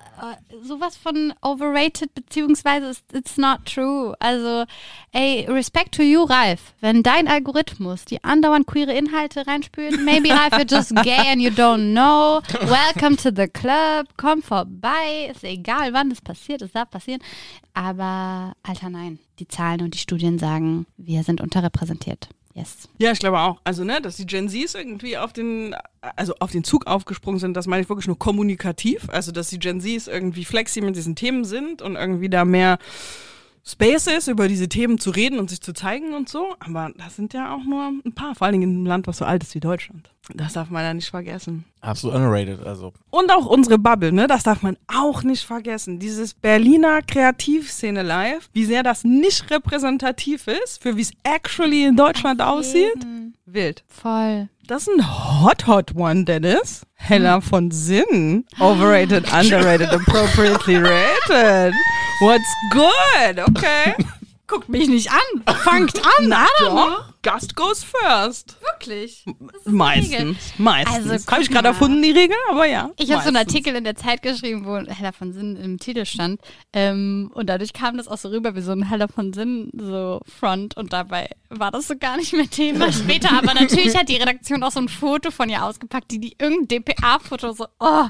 [0.61, 4.13] sowas von overrated, beziehungsweise it's, it's not true.
[4.19, 4.65] Also,
[5.13, 6.75] ey, respect to you, Ralf.
[6.79, 11.49] Wenn dein Algorithmus die andauernd queere Inhalte reinspült, maybe Ralf, you're just gay and you
[11.49, 12.39] don't know.
[12.69, 14.05] Welcome to the club.
[14.15, 15.31] Komm vorbei.
[15.31, 16.61] Ist egal, wann das passiert.
[16.61, 17.23] Es darf passieren.
[17.73, 19.17] Aber, Alter, nein.
[19.39, 22.29] Die Zahlen und die Studien sagen, wir sind unterrepräsentiert.
[22.57, 22.89] Yes.
[22.97, 23.61] Ja, ich glaube auch.
[23.63, 27.55] Also, ne, dass die Gen Zs irgendwie auf den, also auf den Zug aufgesprungen sind,
[27.55, 29.07] das meine ich wirklich nur kommunikativ.
[29.09, 32.79] Also, dass die Gen Zs irgendwie flexi mit diesen Themen sind und irgendwie da mehr
[33.67, 36.55] Space ist, über diese Themen zu reden und sich zu zeigen und so.
[36.59, 39.17] Aber das sind ja auch nur ein paar, vor allen Dingen in einem Land, was
[39.17, 40.09] so alt ist wie Deutschland.
[40.33, 41.65] Das darf man ja nicht vergessen.
[41.81, 42.93] Absolut underrated, also.
[43.09, 44.27] Und auch unsere Bubble, ne?
[44.27, 45.99] Das darf man auch nicht vergessen.
[45.99, 51.97] Dieses Berliner Kreativszene live, wie sehr das nicht repräsentativ ist, für wie es actually in
[51.97, 53.05] Deutschland aussieht.
[53.45, 53.83] Wild.
[53.87, 54.49] Voll.
[54.67, 56.85] Das ist ein Hot Hot One, Dennis.
[56.95, 58.45] Hella von Sinn.
[58.59, 61.73] Overrated, underrated, appropriately rated.
[62.19, 63.39] What's good?
[63.49, 63.95] Okay.
[64.47, 65.55] Guckt mich nicht an.
[65.63, 66.27] Fangt an.
[66.27, 67.13] Na doch.
[67.21, 68.57] Gast goes first.
[68.61, 69.25] Wirklich.
[69.65, 70.37] Meistens.
[70.57, 71.09] Meistens.
[71.11, 72.91] Also, Habe ich gerade erfunden, die Regel, aber ja.
[72.97, 73.37] Ich habe so einen.
[73.37, 76.41] Artikel in der Zeit geschrieben, wo Hella von Sinn im Titel stand.
[76.73, 80.21] Ähm, und dadurch kam das auch so rüber wie so ein Hella von Sinn so
[80.25, 80.75] Front.
[80.75, 83.31] Und dabei war das so gar nicht mehr Thema später.
[83.31, 86.83] Aber natürlich hat die Redaktion auch so ein Foto von ihr ausgepackt, die, die irgendein
[86.83, 88.05] DPA-Foto so, oh,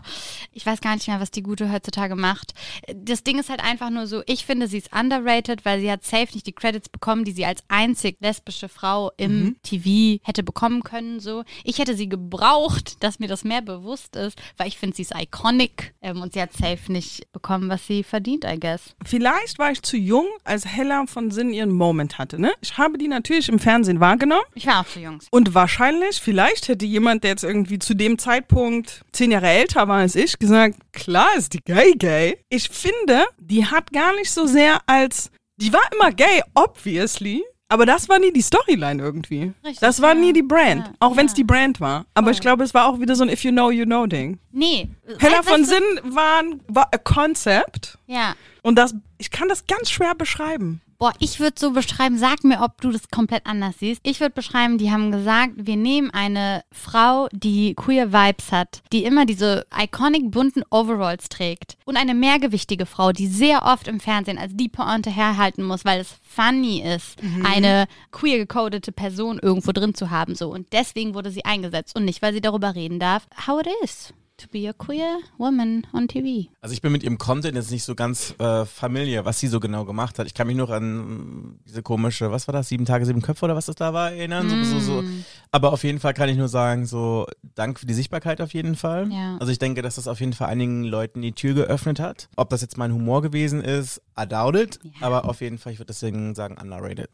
[0.53, 2.53] ich weiß gar nicht mehr, was die Gute heutzutage macht.
[2.95, 6.03] Das Ding ist halt einfach nur so, ich finde, sie ist underrated, weil sie hat
[6.03, 10.83] safe nicht die Credits bekommen, die sie als einzig lesbische Frau im TV hätte bekommen
[10.83, 11.19] können.
[11.19, 15.03] So, ich hätte sie gebraucht, dass mir das mehr bewusst ist, weil ich finde, sie
[15.03, 18.95] ist iconic ähm, und sie hat safe nicht bekommen, was sie verdient, I guess.
[19.05, 22.39] Vielleicht war ich zu jung, als Hella von Sinn ihren Moment hatte.
[22.39, 22.53] Ne?
[22.61, 24.45] Ich habe die natürlich im Fernsehen wahrgenommen.
[24.55, 25.19] Ich war auch zu jung.
[25.31, 29.99] Und wahrscheinlich, vielleicht hätte jemand, der jetzt irgendwie zu dem Zeitpunkt zehn Jahre älter war
[29.99, 32.37] als ich, gesagt, klar ist die gay gay.
[32.49, 37.43] Ich finde, die hat gar nicht so sehr als, die war immer gay, obviously.
[37.69, 39.51] Aber das war nie die Storyline irgendwie.
[39.63, 40.19] Richtig, das war ja.
[40.19, 40.87] nie die Brand.
[40.87, 41.37] Ja, auch wenn es ja.
[41.37, 42.05] die Brand war.
[42.13, 44.39] Aber ich glaube, es war auch wieder so ein If you know, you know Ding.
[44.51, 44.89] Nee.
[45.19, 47.97] Hella weißt von Sinn war, war a concept.
[48.07, 48.35] Ja.
[48.61, 50.81] Und das, ich kann das ganz schwer beschreiben.
[50.99, 54.01] Boah, ich würde so beschreiben, sag mir, ob du das komplett anders siehst.
[54.03, 59.03] Ich würde beschreiben, die haben gesagt, wir nehmen eine Frau, die queer Vibes hat, die
[59.03, 64.39] immer diese iconic bunten Overalls trägt und eine mehrgewichtige Frau, die sehr oft im Fernsehen
[64.39, 69.93] als die Pointe herhalten muss, weil es funny ist, eine queer gecodete Person irgendwo drin
[69.93, 70.49] zu haben so.
[70.49, 74.13] Und deswegen wurde sie eingesetzt und nicht, weil sie darüber reden darf, how it is
[74.37, 76.49] to be a queer woman on TV.
[76.61, 79.59] Also ich bin mit ihrem Content jetzt nicht so ganz äh, familiar, was sie so
[79.59, 80.27] genau gemacht hat.
[80.27, 83.55] Ich kann mich noch an diese komische, was war das, sieben Tage, sieben Köpfe oder
[83.55, 84.49] was das da war, erinnern.
[84.49, 85.01] So, so, so.
[85.01, 85.25] Mm.
[85.51, 88.75] Aber auf jeden Fall kann ich nur sagen, so Dank für die Sichtbarkeit auf jeden
[88.75, 89.11] Fall.
[89.11, 89.37] Ja.
[89.39, 92.29] Also ich denke, dass das auf jeden Fall einigen Leuten die Tür geöffnet hat.
[92.35, 94.79] Ob das jetzt mein Humor gewesen ist, I doubt it.
[95.01, 97.09] Aber auf jeden Fall, ich würde deswegen sagen, underrated.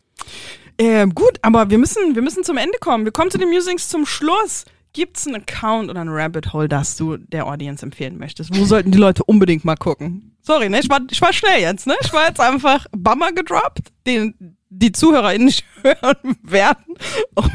[0.78, 3.06] Ähm, gut, aber wir müssen, wir müssen zum Ende kommen.
[3.06, 4.66] Wir kommen zu den Musings zum Schluss.
[4.94, 8.56] Gibt es einen Account oder ein Rabbit Hole, das du der Audience empfehlen möchtest?
[8.56, 10.36] Wo sollten die Leute unbedingt mal gucken?
[10.42, 10.80] Sorry, ne?
[10.80, 11.96] Ich war, ich war schnell jetzt, ne?
[12.04, 16.96] Ich war jetzt einfach Bummer gedroppt, den die ZuhörerInnen nicht hören werden.
[17.36, 17.52] Und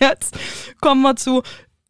[0.00, 0.36] jetzt
[0.80, 1.42] kommen wir zu,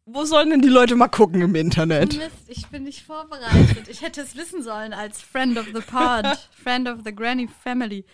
[0.05, 2.17] wo sollen denn die Leute mal gucken im Internet?
[2.17, 3.87] Mist, ich bin nicht vorbereitet.
[3.89, 6.25] Ich hätte es wissen sollen als Friend of the Pod,
[6.63, 8.05] Friend of the Granny Family.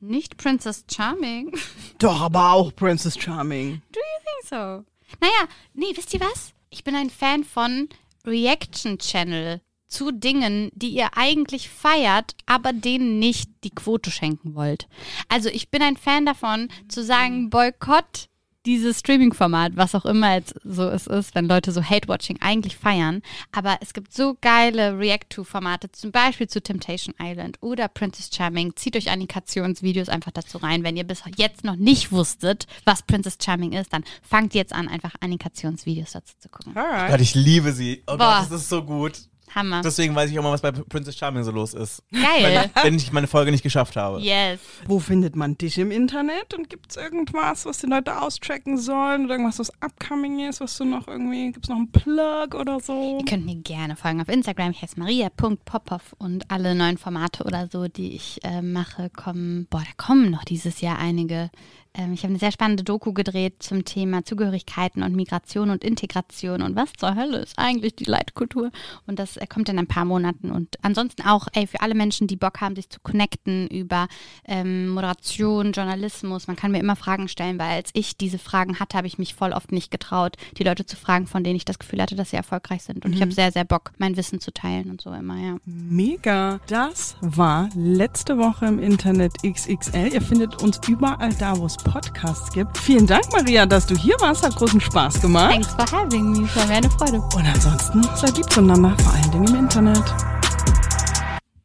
[0.00, 1.52] Nicht Princess Charming.
[2.00, 3.82] Doch, aber auch Princess Charming.
[3.92, 4.84] Do you think so?
[5.20, 6.52] Naja, nee, wisst ihr was?
[6.70, 7.88] Ich bin ein Fan von
[8.26, 14.86] Reaction Channel zu Dingen, die ihr eigentlich feiert, aber denen nicht die Quote schenken wollt.
[15.28, 18.28] Also ich bin ein Fan davon, zu sagen, Boykott
[18.68, 23.22] dieses Streaming-Format, was auch immer jetzt so es ist, wenn Leute so Hate-Watching eigentlich feiern.
[23.50, 28.76] Aber es gibt so geile React-to-Formate, zum Beispiel zu Temptation Island oder Princess Charming.
[28.76, 30.84] Zieht euch Animationsvideos einfach dazu rein.
[30.84, 34.86] Wenn ihr bis jetzt noch nicht wusstet, was Princess Charming ist, dann fangt jetzt an,
[34.86, 36.76] einfach Animationsvideos dazu zu gucken.
[36.76, 37.10] Alright.
[37.10, 38.02] Gott, ich liebe sie.
[38.06, 38.40] Oh Boah.
[38.42, 39.22] Gott, das ist so gut.
[39.54, 39.82] Hammer.
[39.82, 42.02] Deswegen weiß ich auch mal, was bei Princess Charming so los ist.
[42.12, 42.70] Geil.
[42.82, 44.20] Wenn ich meine Folge nicht geschafft habe.
[44.20, 44.60] Yes.
[44.86, 46.54] Wo findet man dich im Internet?
[46.54, 49.24] Und gibt es irgendwas, was die Leute auschecken sollen?
[49.24, 52.80] Oder irgendwas, was upcoming ist, was du noch irgendwie, gibt es noch einen Plug oder
[52.80, 53.18] so?
[53.18, 54.70] Ihr könnt mir gerne folgen auf Instagram.
[54.70, 59.80] Ich heiße maria.popov und alle neuen Formate oder so, die ich äh, mache, kommen, boah,
[59.80, 61.50] da kommen noch dieses Jahr einige.
[61.94, 66.62] Ähm, ich habe eine sehr spannende Doku gedreht zum Thema Zugehörigkeiten und Migration und Integration
[66.62, 68.70] und was zur Hölle ist eigentlich die Leitkultur.
[69.06, 70.50] Und das äh, kommt in ein paar Monaten.
[70.50, 74.08] Und ansonsten auch, ey, für alle Menschen, die Bock haben, sich zu connecten über
[74.44, 76.46] ähm, Moderation, Journalismus.
[76.46, 79.34] Man kann mir immer Fragen stellen, weil als ich diese Fragen hatte, habe ich mich
[79.34, 82.30] voll oft nicht getraut, die Leute zu fragen, von denen ich das Gefühl hatte, dass
[82.30, 83.04] sie erfolgreich sind.
[83.04, 85.56] Und ich habe sehr, sehr Bock, mein Wissen zu teilen und so immer, ja.
[85.64, 86.60] Mega.
[86.66, 90.12] Das war letzte Woche im Internet XXL.
[90.12, 92.76] Ihr findet uns überall da, wo es Podcasts gibt.
[92.78, 94.44] Vielen Dank, Maria, dass du hier warst.
[94.44, 95.52] Hat großen Spaß gemacht.
[95.52, 96.48] Thanks for having me.
[96.54, 97.18] War mir eine Freude.
[97.18, 100.04] Und ansonsten seid lieb zueinander, vor allen Dingen im Internet.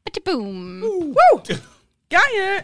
[0.05, 0.83] Bitte boom.
[2.09, 2.61] Geil.